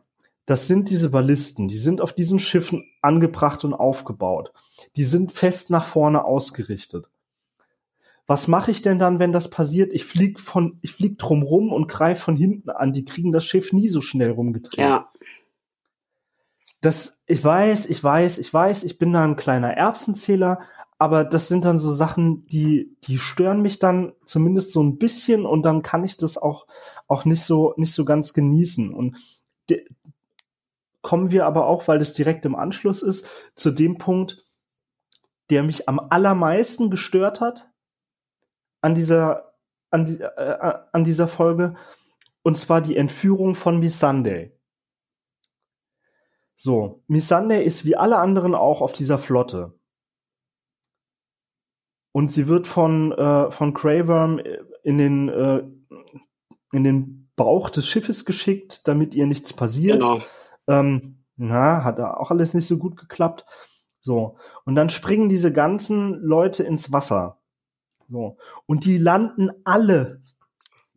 das 0.48 0.66
sind 0.66 0.90
diese 0.90 1.12
Ballisten, 1.12 1.68
die 1.68 1.78
sind 1.78 2.02
auf 2.02 2.14
diesen 2.14 2.40
Schiffen 2.40 2.84
angebracht 3.04 3.64
und 3.64 3.76
aufgebaut. 3.76 4.52
Die 4.96 5.04
sind 5.04 5.32
fest 5.32 5.70
nach 5.70 5.84
vorne 5.84 6.26
ausgerichtet. 6.26 7.12
Was 8.26 8.48
mache 8.48 8.72
ich 8.72 8.82
denn 8.82 8.98
dann, 8.98 9.20
wenn 9.20 9.32
das 9.32 9.52
passiert? 9.52 9.94
Ich 9.94 10.04
flieg 10.04 10.40
von, 10.40 10.80
ich 10.82 10.94
flieg 10.94 11.20
drumrum 11.20 11.72
und 11.72 11.88
greife 11.88 12.24
von 12.24 12.38
hinten 12.38 12.72
an. 12.72 12.92
Die 12.92 13.06
kriegen 13.06 13.32
das 13.32 13.46
Schiff 13.46 13.72
nie 13.72 13.88
so 13.88 14.02
schnell 14.02 14.32
rumgedreht. 14.32 14.80
Ja. 14.80 15.12
Das, 16.82 17.22
ich 17.28 17.44
weiß, 17.44 17.86
ich 17.86 18.04
weiß, 18.04 18.40
ich 18.40 18.52
weiß, 18.52 18.84
ich 18.84 18.98
bin 18.98 19.14
da 19.14 19.24
ein 19.24 19.36
kleiner 19.36 19.74
Erbsenzähler, 19.78 20.62
aber 21.00 21.24
das 21.24 21.48
sind 21.48 21.64
dann 21.64 21.80
so 21.80 21.94
Sachen, 21.94 22.46
die, 22.48 22.98
die 23.06 23.20
stören 23.20 23.62
mich 23.62 23.80
dann 23.80 24.12
zumindest 24.26 24.74
so 24.74 24.84
ein 24.84 24.98
bisschen 24.98 25.46
und 25.46 25.64
dann 25.64 25.82
kann 25.82 26.04
ich 26.04 26.18
das 26.18 26.38
auch, 26.38 26.68
auch 27.08 27.24
nicht 27.24 27.42
so, 27.42 27.74
nicht 27.78 27.94
so 27.94 28.04
ganz 28.04 28.34
genießen. 28.34 28.94
Und 28.94 29.18
de, 29.70 29.88
kommen 31.02 31.32
wir 31.32 31.46
aber 31.46 31.68
auch, 31.68 31.88
weil 31.88 32.00
das 32.00 32.14
direkt 32.14 32.44
im 32.44 32.54
Anschluss 32.54 33.02
ist, 33.02 33.26
zu 33.56 33.72
dem 33.72 33.98
Punkt, 33.98 34.46
der 35.50 35.64
mich 35.64 35.88
am 35.88 36.00
allermeisten 36.00 36.90
gestört 36.92 37.40
hat 37.40 37.72
an 38.82 38.94
dieser, 38.94 39.54
an, 39.92 40.04
die, 40.04 40.20
äh, 40.20 40.74
an 40.92 41.06
dieser 41.06 41.30
Folge, 41.30 41.76
und 42.44 42.58
zwar 42.58 42.82
die 42.82 42.98
Entführung 42.98 43.56
von 43.56 43.80
Miss 43.80 44.02
Sunday. 44.02 44.52
So, 46.56 47.04
Miss 47.08 47.30
Sunday 47.30 47.64
ist 47.64 47.86
wie 47.86 47.96
alle 47.96 48.18
anderen 48.18 48.54
auch 48.54 48.82
auf 48.82 48.92
dieser 48.92 49.18
Flotte. 49.18 49.79
Und 52.12 52.32
sie 52.32 52.48
wird 52.48 52.68
von, 52.68 53.12
äh, 53.12 53.52
von 53.52 53.74
Greyworm 53.74 54.40
in 54.84 54.98
den, 54.98 55.30
äh, 55.30 55.64
in 56.72 56.84
den 56.84 57.30
Bauch 57.36 57.70
des 57.70 57.88
Schiffes 57.88 58.26
geschickt, 58.26 58.88
damit 58.88 59.16
ihr 59.16 59.26
nichts 59.26 59.54
passiert. 59.54 60.02
Genau. 60.02 60.22
Ähm, 60.68 61.24
na, 61.38 61.84
hat 61.84 62.00
da 62.00 62.14
auch 62.16 62.32
alles 62.32 62.54
nicht 62.54 62.68
so 62.68 62.78
gut 62.78 62.98
geklappt. 62.98 63.46
So. 64.02 64.38
Und 64.66 64.76
dann 64.76 64.90
springen 64.90 65.30
diese 65.30 65.54
ganzen 65.54 66.22
Leute 66.22 66.64
ins 66.64 66.92
Wasser. 66.92 67.40
So. 68.10 68.38
Und 68.66 68.86
die 68.86 68.98
landen 68.98 69.50
alle, 69.64 70.22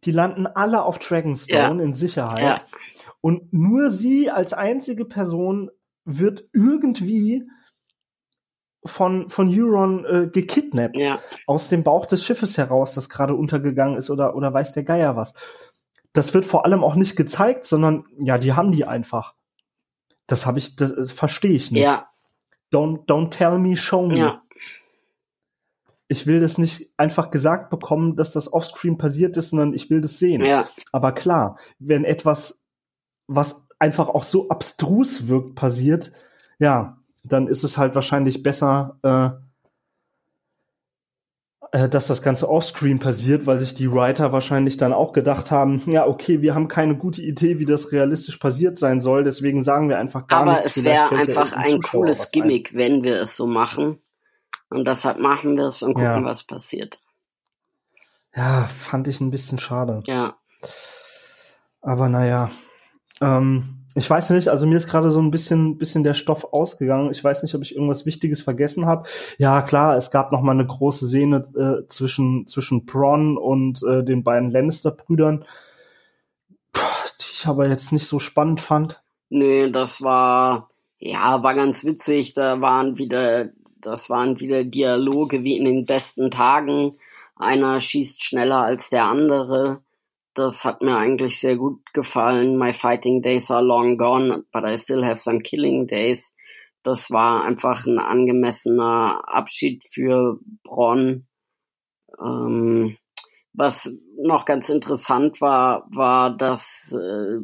die 0.05 0.11
landen 0.11 0.47
alle 0.47 0.83
auf 0.83 0.99
Dragonstone 0.99 1.79
Ja. 1.79 1.85
in 1.85 1.95
Sicherheit. 1.95 2.41
Ja. 2.41 2.65
Und 3.21 3.53
nur 3.53 3.91
sie 3.91 4.31
als 4.31 4.53
einzige 4.53 5.05
Person 5.05 5.71
wird 6.05 6.49
irgendwie 6.53 7.49
von, 8.85 9.29
von 9.31 9.49
Euron 9.49 10.05
äh, 10.05 10.29
gekidnappt 10.33 10.97
Ja. 10.97 11.19
aus 11.47 11.69
dem 11.69 11.85
Bauch 11.85 12.07
des 12.07 12.25
Schiffes 12.25 12.59
heraus, 12.59 12.95
das 12.95 13.09
gerade 13.09 13.35
untergegangen 13.35 13.97
ist 13.97 14.11
oder, 14.11 14.35
oder 14.35 14.53
weiß 14.53 14.73
der 14.73 14.85
Geier 14.85 15.17
was. 15.17 15.35
Das 16.13 16.35
wird 16.35 16.45
vor 16.45 16.65
allem 16.67 16.85
auch 16.85 16.95
nicht 16.95 17.17
gezeigt, 17.17 17.65
sondern 17.65 18.05
ja, 18.19 18.39
die 18.39 18.53
haben 18.53 18.73
die 18.73 18.85
einfach. 18.85 19.35
Das 20.27 20.47
habe 20.47 20.59
ich, 20.59 20.77
das, 20.77 20.95
das 20.95 21.13
verstehe 21.13 21.53
ich 21.55 21.71
nicht. 21.71 21.83
Ja. 21.83 22.09
Don't, 22.73 23.07
don't 23.07 23.31
tell 23.31 23.59
me, 23.59 23.77
show 23.77 24.07
me. 24.07 24.19
Ja. 24.19 24.43
Ich 26.09 26.27
will 26.27 26.41
das 26.41 26.59
nicht 26.59 26.93
einfach 26.99 27.31
gesagt 27.31 27.71
bekommen, 27.71 28.17
dass 28.17 28.33
das 28.33 28.53
offscreen 28.53 28.99
passiert 28.99 29.37
ist, 29.37 29.51
sondern 29.51 29.73
ich 29.73 29.89
will 29.89 30.01
das 30.01 30.19
sehen. 30.19 30.45
Ja. 30.45 30.67
Aber 30.91 31.13
klar, 31.13 31.59
wenn 31.79 32.05
etwas, 32.05 32.63
was 33.27 33.69
einfach 33.79 34.09
auch 34.11 34.25
so 34.25 34.49
abstrus 34.49 35.29
wirkt, 35.29 35.55
passiert, 35.55 36.13
ja, 36.59 36.99
dann 37.25 37.47
ist 37.49 37.65
es 37.65 37.79
halt 37.79 37.95
wahrscheinlich 37.95 38.43
besser, 38.43 38.99
äh, 41.73 41.79
äh, 41.79 41.89
dass 41.89 42.07
das 42.07 42.23
Ganze 42.23 42.49
offscreen 42.51 42.99
passiert, 42.99 43.47
weil 43.47 43.59
sich 43.59 43.75
die 43.75 43.91
Writer 43.91 44.33
wahrscheinlich 44.33 44.77
dann 44.77 44.93
auch 44.93 45.13
gedacht 45.13 45.51
haben, 45.51 45.83
ja, 45.87 46.07
okay, 46.07 46.43
wir 46.43 46.55
haben 46.55 46.69
keine 46.69 46.97
gute 46.97 47.23
Idee, 47.23 47.59
wie 47.59 47.65
das 47.67 47.93
realistisch 47.93 48.37
passiert 48.37 48.77
sein 48.77 49.01
soll, 49.01 49.25
deswegen 49.25 49.65
sagen 49.65 49.89
wir 49.89 49.99
einfach 49.99 50.27
gar 50.27 50.41
Aber 50.43 50.51
nichts. 50.53 50.67
es 50.67 50.73
Vielleicht 50.75 51.11
wäre 51.11 51.21
einfach 51.21 51.53
ein 51.55 51.71
Zuschauer 51.83 52.01
cooles 52.03 52.19
was 52.19 52.27
ein. 52.27 52.31
Gimmick, 52.33 52.75
wenn 52.75 53.05
wir 53.05 53.21
es 53.21 53.37
so 53.37 53.47
machen. 53.47 54.03
Und 54.69 54.87
deshalb 54.87 55.19
machen 55.19 55.57
wir 55.57 55.65
es 55.67 55.83
und 55.83 55.95
gucken, 55.95 56.05
Ja. 56.05 56.25
was 56.25 56.45
passiert. 56.45 56.99
Ja, 58.35 58.65
fand 58.65 59.09
ich 59.09 59.21
ein 59.21 59.31
bisschen 59.31 59.59
schade. 59.59 60.03
Ja. 60.07 60.37
Aber 61.83 62.09
naja. 62.09 62.51
Ähm, 63.21 63.82
ich 63.95 64.09
weiß 64.09 64.31
nicht, 64.31 64.49
also 64.49 64.67
mir 64.67 64.77
ist 64.77 64.89
gerade 64.89 65.11
so 65.11 65.21
ein 65.21 65.31
bisschen, 65.31 65.77
bisschen 65.77 66.05
der 66.05 66.15
Stoff 66.15 66.53
ausgegangen. 66.53 67.11
Ich 67.11 67.23
weiß 67.23 67.43
nicht, 67.43 67.55
ob 67.55 67.63
ich 67.63 67.75
irgendwas 67.75 68.07
Wichtiges 68.07 68.43
vergessen 68.43 68.87
habe. 68.87 69.09
Ja, 69.39 69.63
klar, 69.63 69.97
es 69.97 70.11
gab 70.11 70.33
noch 70.33 70.41
mal 70.41 70.53
eine 70.53 70.67
große 70.67 71.07
Szene 71.09 71.43
äh, 71.57 71.87
zwischen, 71.89 72.47
zwischen 72.47 72.87
Bronn 72.87 73.37
und 73.37 73.83
äh, 73.83 74.03
den 74.03 74.23
beiden 74.23 74.51
Lannister-Brüdern, 74.51 75.45
die 76.75 77.27
ich 77.33 77.47
aber 77.47 77.69
jetzt 77.69 77.93
nicht 77.93 78.07
so 78.07 78.19
spannend 78.19 78.61
fand. 78.61 79.03
Nö, 79.29 79.71
das 79.71 80.03
war, 80.03 80.71
ja, 80.99 81.43
war 81.43 81.55
ganz 81.55 81.85
witzig. 81.85 82.33
Da 82.33 82.61
waren 82.61 82.99
wieder, 82.99 83.51
das 83.81 84.09
waren 84.09 84.41
wieder 84.41 84.65
Dialoge 84.65 85.43
wie 85.45 85.57
in 85.59 85.65
den 85.65 85.85
besten 85.85 86.31
Tagen. 86.31 86.97
Einer 87.37 87.81
schießt 87.81 88.23
schneller 88.23 88.63
als 88.63 88.89
der 88.91 89.07
andere. 89.07 89.83
Das 90.35 90.65
hat 90.65 90.83
mir 90.83 90.97
eigentlich 90.97 91.39
sehr 91.39 91.57
gut 91.57 91.81
gefallen. 91.93 92.57
My 92.57 92.73
fighting 92.73 93.21
days 93.21 93.51
are 93.51 93.63
long 93.63 93.99
gone, 93.99 94.45
but 94.53 94.65
I 94.65 94.77
still 94.77 95.05
have 95.05 95.19
some 95.19 95.41
killing 95.41 95.87
days. 95.87 96.35
Das 96.83 97.11
war 97.11 97.45
einfach 97.45 97.87
ein 97.87 97.99
angemessener 97.99 99.23
Abschied 99.27 99.85
für 99.85 100.39
Bronn. 100.65 101.27
Ähm, 102.21 102.97
was 103.53 103.95
noch 104.17 104.47
ganz 104.47 104.69
interessant 104.71 105.41
war, 105.41 105.87
war, 105.91 106.35
dass 106.35 106.97
äh, 106.99 107.39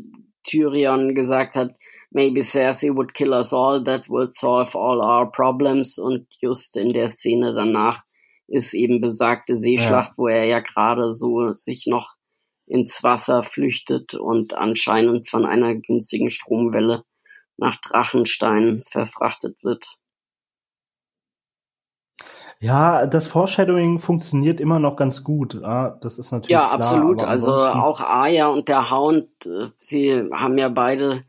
Tyrion 0.44 1.14
gesagt 1.14 1.56
hat, 1.56 1.74
maybe 2.10 2.42
Cersei 2.42 2.94
would 2.94 3.12
kill 3.12 3.32
us 3.32 3.52
all, 3.52 3.82
that 3.84 4.08
would 4.08 4.34
solve 4.34 4.74
all 4.74 5.00
our 5.00 5.30
problems. 5.30 5.98
Und 5.98 6.26
just 6.40 6.76
in 6.76 6.92
der 6.92 7.08
Szene 7.08 7.54
danach 7.54 8.02
ist 8.46 8.72
eben 8.72 9.00
besagte 9.00 9.58
Seeschlacht, 9.58 10.12
wo 10.16 10.26
er 10.28 10.44
ja 10.44 10.60
gerade 10.60 11.12
so 11.12 11.52
sich 11.52 11.86
noch 11.86 12.14
ins 12.68 13.02
Wasser 13.02 13.42
flüchtet 13.42 14.14
und 14.14 14.54
anscheinend 14.54 15.28
von 15.28 15.46
einer 15.46 15.74
günstigen 15.74 16.30
Stromwelle 16.30 17.04
nach 17.56 17.76
Drachenstein 17.80 18.82
verfrachtet 18.86 19.62
wird. 19.62 19.96
Ja, 22.60 23.06
das 23.06 23.28
Foreshadowing 23.28 24.00
funktioniert 24.00 24.60
immer 24.60 24.80
noch 24.80 24.96
ganz 24.96 25.22
gut. 25.22 25.54
Ja, 25.54 25.90
das 26.00 26.18
ist 26.18 26.32
natürlich 26.32 26.50
Ja, 26.50 26.66
klar, 26.66 26.74
absolut. 26.74 27.22
Also 27.22 27.52
auch 27.52 28.00
Arya 28.00 28.48
und 28.48 28.68
der 28.68 28.90
Hound, 28.90 29.28
äh, 29.46 29.68
sie 29.80 30.28
haben 30.32 30.58
ja 30.58 30.68
beide 30.68 31.24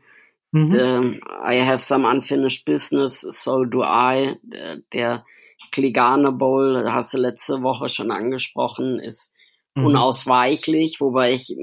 Mhm. 0.52 0.74
ähm, 0.74 1.20
I 1.44 1.64
have 1.64 1.78
some 1.78 2.04
unfinished 2.04 2.64
business, 2.64 3.20
so 3.20 3.64
do 3.64 3.82
I. 3.84 4.36
Der, 4.42 4.78
der 4.92 5.24
Kligane 5.70 6.32
Bowl, 6.32 6.90
hast 6.92 7.14
du 7.14 7.18
letzte 7.18 7.62
Woche 7.62 7.88
schon 7.88 8.10
angesprochen, 8.10 8.98
ist 8.98 9.32
Mhm. 9.74 9.86
unausweichlich, 9.86 11.00
wobei 11.00 11.32
ich 11.32 11.56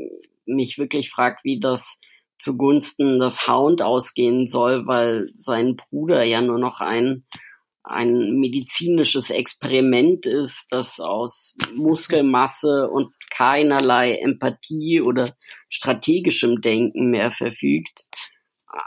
mich 0.45 0.77
wirklich 0.77 1.09
frage, 1.09 1.37
wie 1.43 1.59
das 1.59 1.99
zugunsten 2.37 3.19
des 3.19 3.47
Hound 3.47 3.81
ausgehen 3.81 4.47
soll, 4.47 4.85
weil 4.85 5.27
sein 5.33 5.75
Bruder 5.75 6.23
ja 6.23 6.41
nur 6.41 6.59
noch 6.59 6.81
ein 6.81 7.25
ein 7.89 8.39
medizinisches 8.39 9.29
Experiment 9.29 10.25
ist, 10.25 10.67
das 10.71 10.99
aus 10.99 11.55
Muskelmasse 11.73 12.89
und 12.89 13.07
keinerlei 13.31 14.15
Empathie 14.15 15.01
oder 15.01 15.29
strategischem 15.69 16.61
Denken 16.61 17.09
mehr 17.09 17.31
verfügt. 17.31 18.05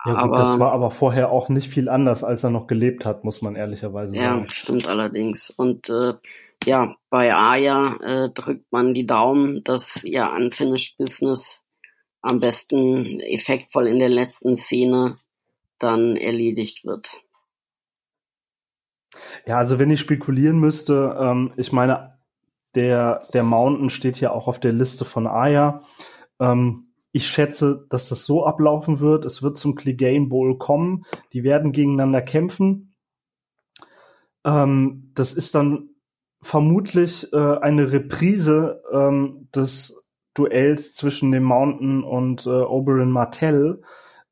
Ja, 0.05 0.13
gut, 0.13 0.23
aber 0.23 0.37
das 0.37 0.59
war 0.59 0.73
aber 0.73 0.91
vorher 0.91 1.31
auch 1.31 1.49
nicht 1.49 1.69
viel 1.69 1.89
anders, 1.89 2.23
als 2.23 2.45
er 2.45 2.51
noch 2.51 2.67
gelebt 2.67 3.07
hat, 3.07 3.25
muss 3.25 3.43
man 3.43 3.57
ehrlicherweise 3.57 4.17
ja, 4.17 4.35
sagen. 4.35 4.51
stimmt 4.51 4.87
allerdings. 4.87 5.51
Und 5.51 5.89
äh, 5.89 6.15
ja, 6.65 6.95
bei 7.09 7.35
Aya 7.35 7.97
äh, 8.03 8.31
drückt 8.33 8.71
man 8.71 8.95
die 8.95 9.07
Daumen, 9.07 9.65
dass 9.65 10.05
ihr 10.05 10.31
Unfinished 10.31 10.99
Business 10.99 11.63
am 12.23 12.41
besten 12.41 13.21
effektvoll 13.21 13.87
in 13.87 13.99
der 13.99 14.11
letzten 14.11 14.57
Szene 14.57 15.19
dann 15.79 16.17
erledigt 16.17 16.85
wird. 16.85 17.11
Ja, 19.47 19.57
also 19.57 19.79
wenn 19.79 19.91
ich 19.91 20.01
spekulieren 20.01 20.59
müsste, 20.59 21.17
ähm, 21.19 21.53
ich 21.57 21.73
meine, 21.73 22.19
der, 22.75 23.27
der 23.33 23.43
Mountain 23.43 23.91
steht 23.91 24.21
ja 24.21 24.31
auch 24.31 24.47
auf 24.47 24.61
der 24.61 24.73
Liste 24.73 25.05
von 25.05 25.27
Aya. 25.27 25.83
Ähm, 26.39 26.93
ich 27.13 27.27
schätze, 27.27 27.87
dass 27.89 28.09
das 28.09 28.25
so 28.25 28.45
ablaufen 28.45 29.01
wird. 29.01 29.25
Es 29.25 29.43
wird 29.43 29.57
zum 29.57 29.75
Clegane 29.75 30.27
Bowl 30.27 30.59
kommen. 30.59 31.05
Die 31.33 31.43
werden 31.43 31.73
gegeneinander 31.73 32.23
kämpfen. 32.23 32.95
Ähm, 34.45 35.11
das 35.15 35.33
ist 35.33 35.55
dann 35.57 35.90
vermutlich 36.43 37.33
äh, 37.33 37.59
eine 37.59 37.93
Reprise 37.93 38.83
ähm, 38.93 39.49
des 39.55 40.05
Duells 40.35 40.95
zwischen 40.95 41.33
dem 41.33 41.45
Mountain 41.45 42.03
und 42.03 42.47
äh, 42.47 42.51
Oberyn 42.51 43.11
Martell. 43.11 43.83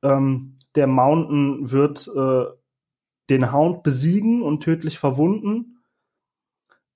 Ähm, 0.03 0.59
der 0.75 0.87
Mountain 0.87 1.71
wird 1.71 2.09
äh, 2.15 2.45
den 3.31 3.53
Hound 3.53 3.83
besiegen 3.83 4.43
und 4.43 4.63
tödlich 4.63 4.99
verwunden, 4.99 5.83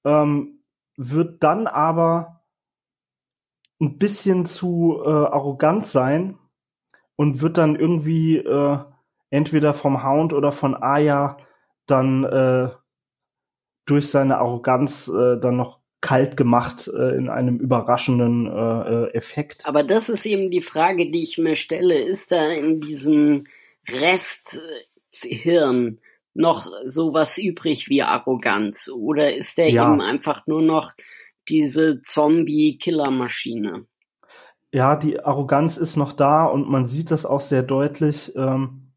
ähm, 0.04 0.62
wird 0.96 1.42
dann 1.42 1.66
aber 1.66 2.42
ein 3.80 3.98
bisschen 3.98 4.44
zu 4.46 5.02
äh, 5.04 5.08
arrogant 5.08 5.86
sein 5.86 6.38
und 7.16 7.42
wird 7.42 7.58
dann 7.58 7.76
irgendwie 7.76 8.36
äh, 8.36 8.78
entweder 9.30 9.74
vom 9.74 10.04
Hound 10.04 10.32
oder 10.32 10.52
von 10.52 10.74
Aya 10.74 11.36
dann 11.86 12.24
äh, 12.24 12.70
durch 13.84 14.08
seine 14.08 14.38
Arroganz 14.38 15.08
äh, 15.08 15.38
dann 15.38 15.56
noch 15.56 15.80
kalt 16.00 16.36
gemacht 16.36 16.88
äh, 16.88 17.16
in 17.16 17.28
einem 17.28 17.58
überraschenden 17.58 18.46
äh, 18.46 18.50
äh, 18.50 19.14
Effekt. 19.14 19.64
Aber 19.64 19.84
das 19.84 20.08
ist 20.08 20.26
eben 20.26 20.50
die 20.50 20.60
Frage, 20.60 21.10
die 21.10 21.22
ich 21.22 21.38
mir 21.38 21.56
stelle. 21.56 21.94
Ist 21.94 22.32
da 22.32 22.48
in 22.48 22.80
diesem 22.80 23.44
Resthirn 23.88 25.98
noch 26.34 26.66
sowas 26.84 27.38
übrig 27.38 27.88
wie 27.88 28.02
Arroganz? 28.02 28.90
Oder 28.90 29.34
ist 29.34 29.58
der 29.58 29.70
ja. 29.70 29.90
eben 29.90 30.00
einfach 30.00 30.46
nur 30.46 30.62
noch 30.62 30.92
diese 31.48 32.02
Zombie-Killer-Maschine? 32.02 33.86
Ja, 34.72 34.96
die 34.96 35.20
Arroganz 35.20 35.76
ist 35.76 35.96
noch 35.96 36.12
da 36.12 36.46
und 36.46 36.68
man 36.68 36.86
sieht 36.86 37.10
das 37.10 37.26
auch 37.26 37.40
sehr 37.40 37.62
deutlich 37.62 38.34
ähm, 38.36 38.92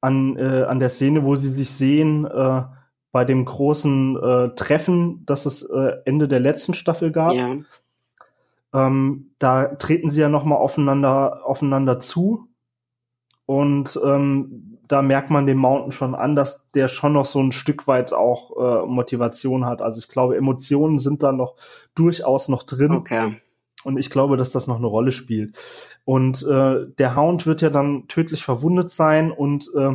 an, 0.00 0.36
äh, 0.36 0.64
an 0.64 0.80
der 0.80 0.88
Szene, 0.88 1.24
wo 1.24 1.36
sie 1.36 1.48
sich 1.48 1.70
sehen, 1.70 2.26
äh, 2.26 2.62
bei 3.14 3.24
dem 3.24 3.44
großen 3.44 4.16
äh, 4.16 4.48
Treffen, 4.56 5.22
das 5.24 5.46
es 5.46 5.62
äh, 5.62 5.92
Ende 6.04 6.26
der 6.26 6.40
letzten 6.40 6.74
Staffel 6.74 7.12
gab. 7.12 7.32
Ja. 7.34 7.58
Ähm, 8.74 9.30
da 9.38 9.66
treten 9.76 10.10
sie 10.10 10.20
ja 10.20 10.28
nochmal 10.28 10.58
aufeinander, 10.58 11.46
aufeinander 11.46 12.00
zu. 12.00 12.48
Und 13.46 14.00
ähm, 14.04 14.80
da 14.88 15.00
merkt 15.00 15.30
man 15.30 15.46
dem 15.46 15.58
Mountain 15.58 15.92
schon 15.92 16.16
an, 16.16 16.34
dass 16.34 16.72
der 16.72 16.88
schon 16.88 17.12
noch 17.12 17.24
so 17.24 17.40
ein 17.40 17.52
Stück 17.52 17.86
weit 17.86 18.12
auch 18.12 18.56
äh, 18.56 18.86
Motivation 18.86 19.64
hat. 19.64 19.80
Also 19.80 20.00
ich 20.00 20.08
glaube, 20.08 20.36
Emotionen 20.36 20.98
sind 20.98 21.22
da 21.22 21.30
noch 21.30 21.54
durchaus 21.94 22.48
noch 22.48 22.64
drin. 22.64 22.90
Okay. 22.90 23.40
Und 23.84 23.96
ich 23.96 24.10
glaube, 24.10 24.36
dass 24.36 24.50
das 24.50 24.66
noch 24.66 24.78
eine 24.78 24.88
Rolle 24.88 25.12
spielt. 25.12 25.56
Und 26.04 26.42
äh, 26.42 26.86
der 26.98 27.14
Hound 27.14 27.46
wird 27.46 27.62
ja 27.62 27.70
dann 27.70 28.08
tödlich 28.08 28.42
verwundet 28.42 28.90
sein. 28.90 29.30
Und 29.30 29.70
äh, 29.76 29.92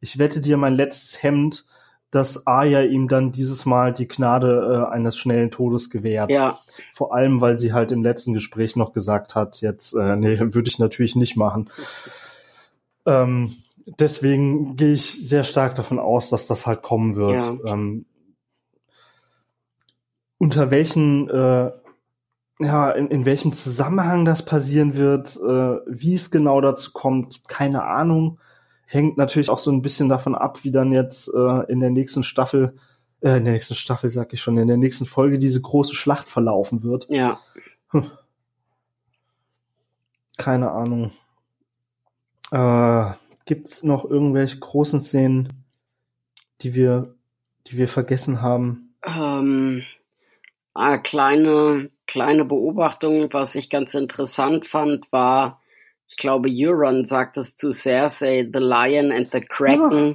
ich 0.00 0.18
wette 0.18 0.40
dir 0.40 0.56
mein 0.56 0.74
letztes 0.74 1.22
Hemd, 1.22 1.64
dass 2.10 2.46
Arya 2.46 2.82
ihm 2.82 3.08
dann 3.08 3.32
dieses 3.32 3.66
Mal 3.66 3.92
die 3.92 4.08
Gnade 4.08 4.86
äh, 4.88 4.92
eines 4.92 5.16
schnellen 5.16 5.50
Todes 5.50 5.90
gewährt. 5.90 6.30
Ja. 6.30 6.58
Vor 6.92 7.14
allem, 7.14 7.40
weil 7.40 7.58
sie 7.58 7.72
halt 7.72 7.92
im 7.92 8.02
letzten 8.02 8.32
Gespräch 8.32 8.76
noch 8.76 8.92
gesagt 8.92 9.34
hat, 9.34 9.60
jetzt, 9.60 9.94
äh, 9.94 10.16
nee, 10.16 10.38
würde 10.40 10.68
ich 10.68 10.78
natürlich 10.78 11.16
nicht 11.16 11.36
machen. 11.36 11.68
Ähm, 13.04 13.54
deswegen 13.86 14.76
gehe 14.76 14.92
ich 14.92 15.28
sehr 15.28 15.44
stark 15.44 15.74
davon 15.74 15.98
aus, 15.98 16.30
dass 16.30 16.46
das 16.46 16.66
halt 16.66 16.82
kommen 16.82 17.16
wird. 17.16 17.42
Ja. 17.42 17.72
Ähm, 17.72 18.06
unter 20.38 20.70
welchen, 20.70 21.28
äh, 21.28 21.72
ja, 22.58 22.90
in, 22.90 23.08
in 23.08 23.26
welchem 23.26 23.52
Zusammenhang 23.52 24.24
das 24.24 24.44
passieren 24.44 24.96
wird, 24.96 25.36
äh, 25.36 25.80
wie 25.86 26.14
es 26.14 26.30
genau 26.30 26.60
dazu 26.60 26.92
kommt, 26.92 27.48
keine 27.48 27.84
Ahnung 27.84 28.38
hängt 28.86 29.16
natürlich 29.18 29.50
auch 29.50 29.58
so 29.58 29.70
ein 29.70 29.82
bisschen 29.82 30.08
davon 30.08 30.34
ab, 30.34 30.64
wie 30.64 30.70
dann 30.70 30.92
jetzt 30.92 31.28
äh, 31.28 31.70
in 31.70 31.80
der 31.80 31.90
nächsten 31.90 32.22
Staffel, 32.22 32.76
äh, 33.20 33.36
in 33.36 33.44
der 33.44 33.52
nächsten 33.52 33.74
Staffel 33.74 34.08
sag 34.08 34.32
ich 34.32 34.40
schon, 34.40 34.56
in 34.58 34.68
der 34.68 34.76
nächsten 34.76 35.04
Folge 35.04 35.38
diese 35.38 35.60
große 35.60 35.94
Schlacht 35.94 36.28
verlaufen 36.28 36.82
wird. 36.82 37.08
Ja. 37.10 37.38
Hm. 37.90 38.10
Keine 40.38 40.70
Ahnung. 40.70 41.12
Äh, 42.52 43.12
gibt's 43.44 43.82
noch 43.82 44.04
irgendwelche 44.04 44.58
großen 44.58 45.00
Szenen, 45.00 45.64
die 46.60 46.74
wir, 46.74 47.14
die 47.66 47.78
wir 47.78 47.88
vergessen 47.88 48.42
haben? 48.42 48.94
Ähm, 49.04 49.82
ah, 50.74 50.98
kleine, 50.98 51.90
kleine 52.06 52.44
Beobachtung, 52.44 53.32
was 53.32 53.54
ich 53.56 53.70
ganz 53.70 53.94
interessant 53.94 54.66
fand, 54.66 55.10
war, 55.10 55.60
ich 56.08 56.16
glaube, 56.16 56.48
Euron 56.50 57.04
sagt 57.04 57.36
es 57.36 57.56
zu 57.56 57.72
Cersei, 57.72 58.48
The 58.52 58.60
Lion 58.60 59.12
and 59.12 59.30
the 59.32 59.40
Kraken. 59.40 60.08
Ja. 60.08 60.14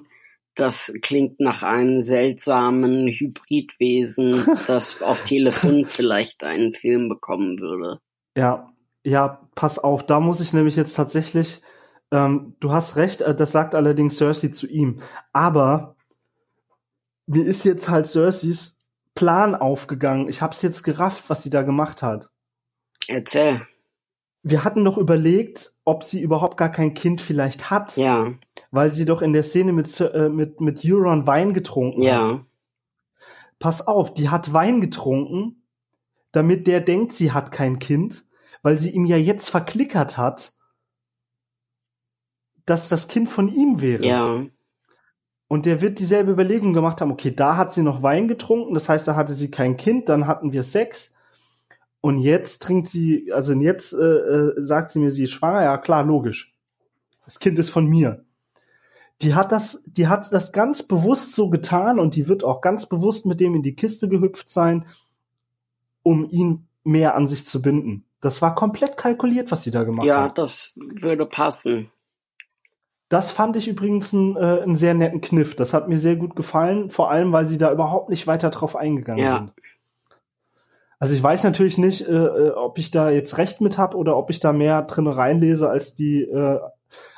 Das 0.55 0.93
klingt 1.01 1.39
nach 1.39 1.63
einem 1.63 2.01
seltsamen 2.01 3.07
Hybridwesen, 3.07 4.45
das 4.67 5.01
auf 5.01 5.23
Tele 5.23 5.51
5 5.51 5.89
vielleicht 5.89 6.43
einen 6.43 6.73
Film 6.73 7.09
bekommen 7.09 7.59
würde. 7.59 7.99
Ja, 8.35 8.71
ja, 9.03 9.47
pass 9.55 9.79
auf, 9.79 10.05
da 10.05 10.19
muss 10.19 10.41
ich 10.41 10.53
nämlich 10.53 10.75
jetzt 10.75 10.95
tatsächlich, 10.95 11.61
ähm, 12.11 12.55
du 12.59 12.71
hast 12.71 12.97
recht, 12.97 13.21
äh, 13.21 13.33
das 13.33 13.51
sagt 13.51 13.75
allerdings 13.75 14.17
Cersei 14.17 14.49
zu 14.49 14.67
ihm. 14.67 15.01
Aber 15.33 15.95
mir 17.25 17.45
ist 17.45 17.63
jetzt 17.63 17.89
halt 17.89 18.07
Cerseis 18.07 18.77
Plan 19.15 19.55
aufgegangen. 19.55 20.29
Ich 20.29 20.41
hab's 20.41 20.61
jetzt 20.61 20.83
gerafft, 20.83 21.29
was 21.29 21.43
sie 21.43 21.49
da 21.49 21.63
gemacht 21.63 22.01
hat. 22.01 22.29
Erzähl 23.07 23.61
wir 24.43 24.63
hatten 24.63 24.83
doch 24.83 24.97
überlegt, 24.97 25.73
ob 25.85 26.03
sie 26.03 26.21
überhaupt 26.21 26.57
gar 26.57 26.71
kein 26.71 26.93
Kind 26.93 27.21
vielleicht 27.21 27.69
hat. 27.69 27.97
Ja. 27.97 28.33
Weil 28.71 28.93
sie 28.93 29.05
doch 29.05 29.21
in 29.21 29.33
der 29.33 29.43
Szene 29.43 29.73
mit, 29.73 29.99
äh, 29.99 30.29
mit, 30.29 30.61
mit 30.61 30.81
Euron 30.83 31.27
Wein 31.27 31.53
getrunken 31.53 32.01
ja. 32.01 32.27
hat. 32.27 32.45
Pass 33.59 33.87
auf, 33.87 34.13
die 34.13 34.29
hat 34.29 34.53
Wein 34.53 34.81
getrunken, 34.81 35.63
damit 36.31 36.65
der 36.65 36.81
denkt, 36.81 37.13
sie 37.13 37.31
hat 37.31 37.51
kein 37.51 37.77
Kind, 37.77 38.25
weil 38.63 38.77
sie 38.77 38.89
ihm 38.89 39.05
ja 39.05 39.17
jetzt 39.17 39.49
verklickert 39.49 40.17
hat, 40.17 40.53
dass 42.65 42.89
das 42.89 43.07
Kind 43.07 43.29
von 43.29 43.47
ihm 43.47 43.81
wäre. 43.81 44.03
Ja. 44.03 44.45
Und 45.47 45.65
der 45.65 45.81
wird 45.81 45.99
dieselbe 45.99 46.31
Überlegung 46.31 46.73
gemacht 46.73 47.01
haben, 47.01 47.11
okay, 47.11 47.35
da 47.35 47.57
hat 47.57 47.73
sie 47.73 47.83
noch 47.83 48.01
Wein 48.01 48.27
getrunken, 48.27 48.73
das 48.73 48.89
heißt, 48.89 49.07
da 49.07 49.15
hatte 49.15 49.33
sie 49.33 49.51
kein 49.51 49.77
Kind, 49.77 50.09
dann 50.09 50.25
hatten 50.25 50.53
wir 50.53 50.63
Sex 50.63 51.13
und 52.01 52.17
jetzt 52.17 52.63
trinkt 52.63 52.87
sie, 52.87 53.31
also 53.31 53.53
jetzt 53.53 53.93
äh, 53.93 53.97
äh, 53.97 54.53
sagt 54.57 54.89
sie 54.89 54.99
mir, 54.99 55.11
sie 55.11 55.23
ist 55.23 55.31
schwanger. 55.31 55.63
Ja, 55.63 55.77
klar, 55.77 56.03
logisch. 56.03 56.53
Das 57.25 57.39
Kind 57.39 57.59
ist 57.59 57.69
von 57.69 57.85
mir. 57.85 58.25
Die 59.21 59.35
hat 59.35 59.51
das, 59.51 59.83
die 59.85 60.07
hat 60.07 60.25
das 60.33 60.51
ganz 60.51 60.81
bewusst 60.81 61.35
so 61.35 61.51
getan 61.51 61.99
und 61.99 62.15
die 62.15 62.27
wird 62.27 62.43
auch 62.43 62.61
ganz 62.61 62.87
bewusst 62.87 63.27
mit 63.27 63.39
dem 63.39 63.53
in 63.53 63.61
die 63.61 63.75
Kiste 63.75 64.09
gehüpft 64.09 64.49
sein, 64.49 64.87
um 66.01 66.27
ihn 66.27 66.67
mehr 66.83 67.13
an 67.15 67.27
sich 67.27 67.47
zu 67.47 67.61
binden. 67.61 68.05
Das 68.19 68.41
war 68.41 68.55
komplett 68.55 68.97
kalkuliert, 68.97 69.51
was 69.51 69.61
sie 69.63 69.71
da 69.71 69.83
gemacht 69.83 70.07
ja, 70.07 70.23
hat. 70.23 70.37
Ja, 70.37 70.43
das 70.43 70.73
würde 70.75 71.27
passen. 71.27 71.91
Das 73.09 73.29
fand 73.29 73.55
ich 73.57 73.67
übrigens 73.67 74.13
einen, 74.13 74.37
äh, 74.37 74.61
einen 74.61 74.75
sehr 74.75 74.95
netten 74.95 75.21
Kniff. 75.21 75.55
Das 75.55 75.73
hat 75.73 75.87
mir 75.87 75.99
sehr 75.99 76.15
gut 76.15 76.35
gefallen, 76.35 76.89
vor 76.89 77.11
allem, 77.11 77.31
weil 77.31 77.47
sie 77.47 77.59
da 77.59 77.71
überhaupt 77.71 78.09
nicht 78.09 78.25
weiter 78.25 78.49
drauf 78.49 78.75
eingegangen 78.75 79.23
ja. 79.23 79.37
sind. 79.37 79.53
Also 81.01 81.15
ich 81.15 81.23
weiß 81.23 81.43
natürlich 81.45 81.79
nicht, 81.79 82.07
äh, 82.07 82.13
äh, 82.13 82.49
ob 82.51 82.77
ich 82.77 82.91
da 82.91 83.09
jetzt 83.09 83.39
recht 83.39 83.59
mit 83.59 83.79
habe 83.79 83.97
oder 83.97 84.15
ob 84.15 84.29
ich 84.29 84.39
da 84.39 84.53
mehr 84.53 84.83
drin 84.83 85.07
reinlese, 85.07 85.67
als 85.67 85.95
die, 85.95 86.21
äh, 86.21 86.59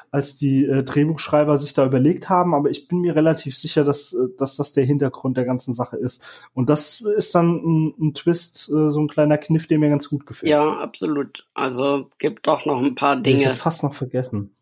als 0.09 0.37
die 0.37 0.63
äh, 0.63 0.83
Drehbuchschreiber 0.83 1.57
sich 1.57 1.73
da 1.73 1.85
überlegt 1.85 2.29
haben, 2.29 2.55
aber 2.55 2.69
ich 2.69 2.87
bin 2.87 2.99
mir 2.99 3.13
relativ 3.13 3.57
sicher, 3.57 3.83
dass, 3.83 4.13
äh, 4.13 4.29
dass 4.37 4.55
das 4.55 4.71
der 4.71 4.85
Hintergrund 4.85 5.35
der 5.35 5.43
ganzen 5.43 5.73
Sache 5.73 5.97
ist. 5.97 6.47
Und 6.53 6.69
das 6.69 7.01
ist 7.01 7.35
dann 7.35 7.57
ein, 7.57 7.93
ein 7.99 8.13
Twist, 8.13 8.69
äh, 8.69 8.89
so 8.89 9.01
ein 9.01 9.09
kleiner 9.09 9.37
Kniff, 9.37 9.67
der 9.67 9.79
mir 9.79 9.89
ganz 9.89 10.07
gut 10.07 10.25
gefällt. 10.25 10.49
Ja, 10.49 10.79
absolut. 10.79 11.45
Also 11.53 12.09
gibt 12.19 12.47
doch 12.47 12.65
noch 12.65 12.81
ein 12.81 12.95
paar 12.95 13.17
Dinge. 13.17 13.39
Ich 13.39 13.45
jetzt 13.45 13.59
fast 13.59 13.83
noch 13.83 13.93
vergessen. 13.93 14.55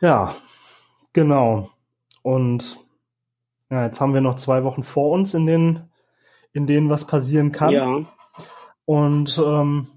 Ja, 0.00 0.34
genau. 1.12 1.70
Und 2.22 2.78
ja, 3.70 3.84
jetzt 3.84 4.00
haben 4.00 4.14
wir 4.14 4.20
noch 4.20 4.34
zwei 4.34 4.64
Wochen 4.64 4.82
vor 4.82 5.12
uns, 5.12 5.32
in 5.32 5.46
denen 5.46 5.90
in 6.54 6.66
denen 6.66 6.88
was 6.88 7.06
passieren 7.06 7.52
kann. 7.52 7.72
Ja. 7.72 8.04
Und 8.86 9.38
ähm, 9.44 9.88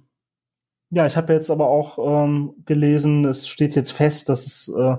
ja, 0.90 1.06
ich 1.06 1.16
habe 1.16 1.34
jetzt 1.34 1.50
aber 1.50 1.68
auch 1.68 1.98
ähm, 2.00 2.56
gelesen, 2.66 3.26
es 3.26 3.48
steht 3.48 3.76
jetzt 3.76 3.92
fest, 3.92 4.28
dass 4.28 4.46
es, 4.46 4.68
äh, 4.68 4.98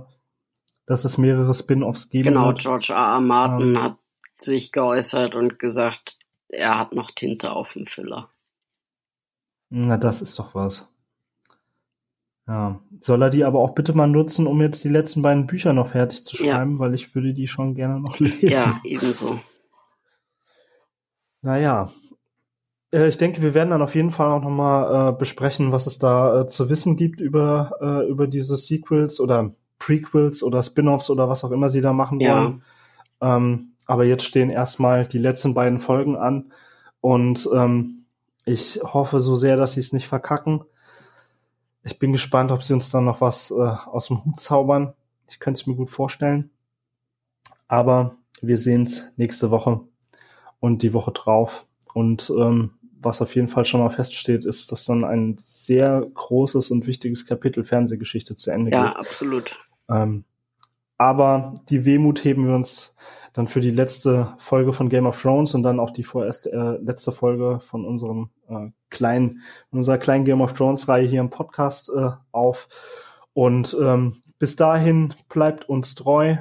dass 0.87 1.05
es 1.05 1.19
mehrere 1.19 1.55
Spin-offs 1.55 2.09
geben 2.09 2.31
genau, 2.31 2.47
wird. 2.47 2.59
Genau, 2.59 2.79
George 2.79 2.93
R. 2.93 3.15
R. 3.15 3.21
Martin 3.21 3.75
ähm, 3.75 3.83
hat 3.83 3.97
sich 4.37 4.73
geäußert 4.73 5.35
und 5.35 5.59
gesagt, 5.59 6.19
er 6.49 6.79
hat 6.79 6.95
noch 6.95 7.11
Tinte 7.11 7.53
auf 7.53 7.73
dem 7.73 7.87
Füller. 7.87 8.31
Na, 9.71 9.97
das 9.97 10.23
ist 10.23 10.39
doch 10.39 10.55
was. 10.55 10.89
Ja, 12.47 12.81
soll 13.01 13.23
er 13.23 13.31
die 13.31 13.45
aber 13.45 13.59
auch 13.59 13.75
bitte 13.75 13.93
mal 13.93 14.07
nutzen, 14.07 14.47
um 14.47 14.63
jetzt 14.63 14.83
die 14.83 14.89
letzten 14.89 15.21
beiden 15.21 15.47
Bücher 15.47 15.75
noch 15.75 15.89
fertig 15.89 16.25
zu 16.25 16.37
schreiben, 16.37 16.75
ja. 16.75 16.79
weil 16.79 16.95
ich 16.95 17.15
würde 17.15 17.35
die 17.35 17.47
schon 17.47 17.75
gerne 17.75 18.01
noch 18.01 18.19
lesen. 18.21 18.49
Ja, 18.49 18.81
ebenso. 18.85 19.39
Naja, 21.43 21.91
äh, 22.93 23.09
ich 23.09 23.19
denke, 23.19 23.43
wir 23.43 23.55
werden 23.55 23.71
dann 23.71 23.83
auf 23.83 23.95
jeden 23.95 24.11
Fall 24.11 24.31
auch 24.31 24.43
nochmal 24.43 25.11
äh, 25.11 25.13
besprechen, 25.13 25.73
was 25.73 25.87
es 25.87 25.99
da 25.99 26.41
äh, 26.41 26.47
zu 26.47 26.69
wissen 26.69 26.97
gibt 26.97 27.21
über, 27.21 27.73
äh, 27.81 28.09
über 28.09 28.27
diese 28.27 28.57
Sequels 28.57 29.21
oder 29.21 29.55
Prequels 29.79 30.43
oder 30.43 30.63
Spin-offs 30.63 31.11
oder 31.11 31.29
was 31.29 31.45
auch 31.45 31.51
immer 31.51 31.69
sie 31.69 31.81
da 31.81 31.93
machen 31.93 32.19
wollen. 32.21 32.63
Ähm, 33.21 33.73
aber 33.87 34.05
jetzt 34.05 34.25
stehen 34.25 34.51
erstmal 34.51 35.07
die 35.07 35.19
letzten 35.19 35.55
beiden 35.55 35.79
Folgen 35.79 36.17
an 36.17 36.53
und 37.01 37.49
ähm, 37.55 38.05
ich 38.45 38.81
hoffe 38.83 39.21
so 39.21 39.37
sehr, 39.37 39.57
dass 39.57 39.75
sie 39.75 39.81
es 39.81 39.93
nicht 39.93 40.09
verkacken. 40.09 40.65
Ich 41.85 41.99
bin 41.99 42.13
gespannt, 42.13 42.51
ob 42.51 42.63
sie 42.63 42.75
uns 42.75 42.91
dann 42.91 43.05
noch 43.05 43.21
was 43.21 43.51
äh, 43.51 43.55
aus 43.55 44.09
dem 44.09 44.25
Hut 44.25 44.41
zaubern. 44.41 44.95
Ich 45.29 45.39
könnte 45.39 45.61
es 45.61 45.67
mir 45.67 45.75
gut 45.75 45.91
vorstellen. 45.91 46.51
Aber 47.67 48.17
wir 48.41 48.59
sehen 48.59 48.85
es 48.85 49.13
nächste 49.17 49.51
Woche 49.51 49.81
und 50.61 50.83
die 50.83 50.93
Woche 50.93 51.13
drauf. 51.13 51.67
Und 51.95 52.31
ähm, 52.37 52.73
was 53.01 53.23
auf 53.23 53.35
jeden 53.35 53.49
Fall 53.49 53.65
schon 53.65 53.81
mal 53.81 53.91
feststeht, 53.91 54.45
ist, 54.45 54.73
dass 54.73 54.85
dann 54.85 55.05
ein 55.05 55.37
sehr 55.39 56.07
großes 56.15 56.71
und 56.71 56.87
wichtiges 56.87 57.27
Kapitel 57.27 57.65
Fernsehgeschichte 57.65 58.37
zu 58.37 58.51
Ende 58.51 58.71
ja, 58.71 58.85
geht. 58.85 58.93
Ja, 58.93 58.99
absolut. 58.99 59.57
Ähm, 59.89 60.25
aber 60.97 61.55
die 61.69 61.85
Wehmut 61.85 62.25
heben 62.25 62.47
wir 62.47 62.55
uns 62.55 62.97
dann 63.33 63.47
für 63.47 63.61
die 63.61 63.71
letzte 63.71 64.35
Folge 64.39 64.73
von 64.73 64.89
Game 64.89 65.07
of 65.07 65.21
Thrones 65.21 65.55
und 65.55 65.63
dann 65.63 65.79
auch 65.79 65.91
die 65.91 66.03
vorerst 66.03 66.49
äh, 66.49 66.77
letzte 66.79 67.13
Folge 67.13 67.61
von 67.61 67.85
unserem 67.85 68.31
äh, 68.49 68.71
kleinen, 68.91 69.43
unserer 69.71 69.99
kleinen 69.99 70.25
Game 70.25 70.41
of 70.41 70.55
Thrones 70.55 70.89
Reihe 70.89 71.07
hier 71.07 71.21
im 71.21 71.31
Podcast 71.31 71.91
äh, 71.95 72.11
auf. 72.33 72.69
Und 73.35 73.77
ähm, 73.81 74.23
bis 74.41 74.57
dahin 74.57 75.15
bleibt 75.29 75.69
uns 75.69 75.95
treu 75.95 76.37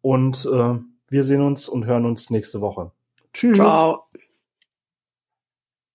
und 0.00 0.44
äh, 0.52 0.78
wir 1.08 1.22
sehen 1.22 1.42
uns 1.42 1.68
und 1.68 1.86
hören 1.86 2.06
uns 2.06 2.30
nächste 2.30 2.60
Woche. 2.60 2.90
Tschüss. 3.32 3.56
Ciao. 3.56 4.06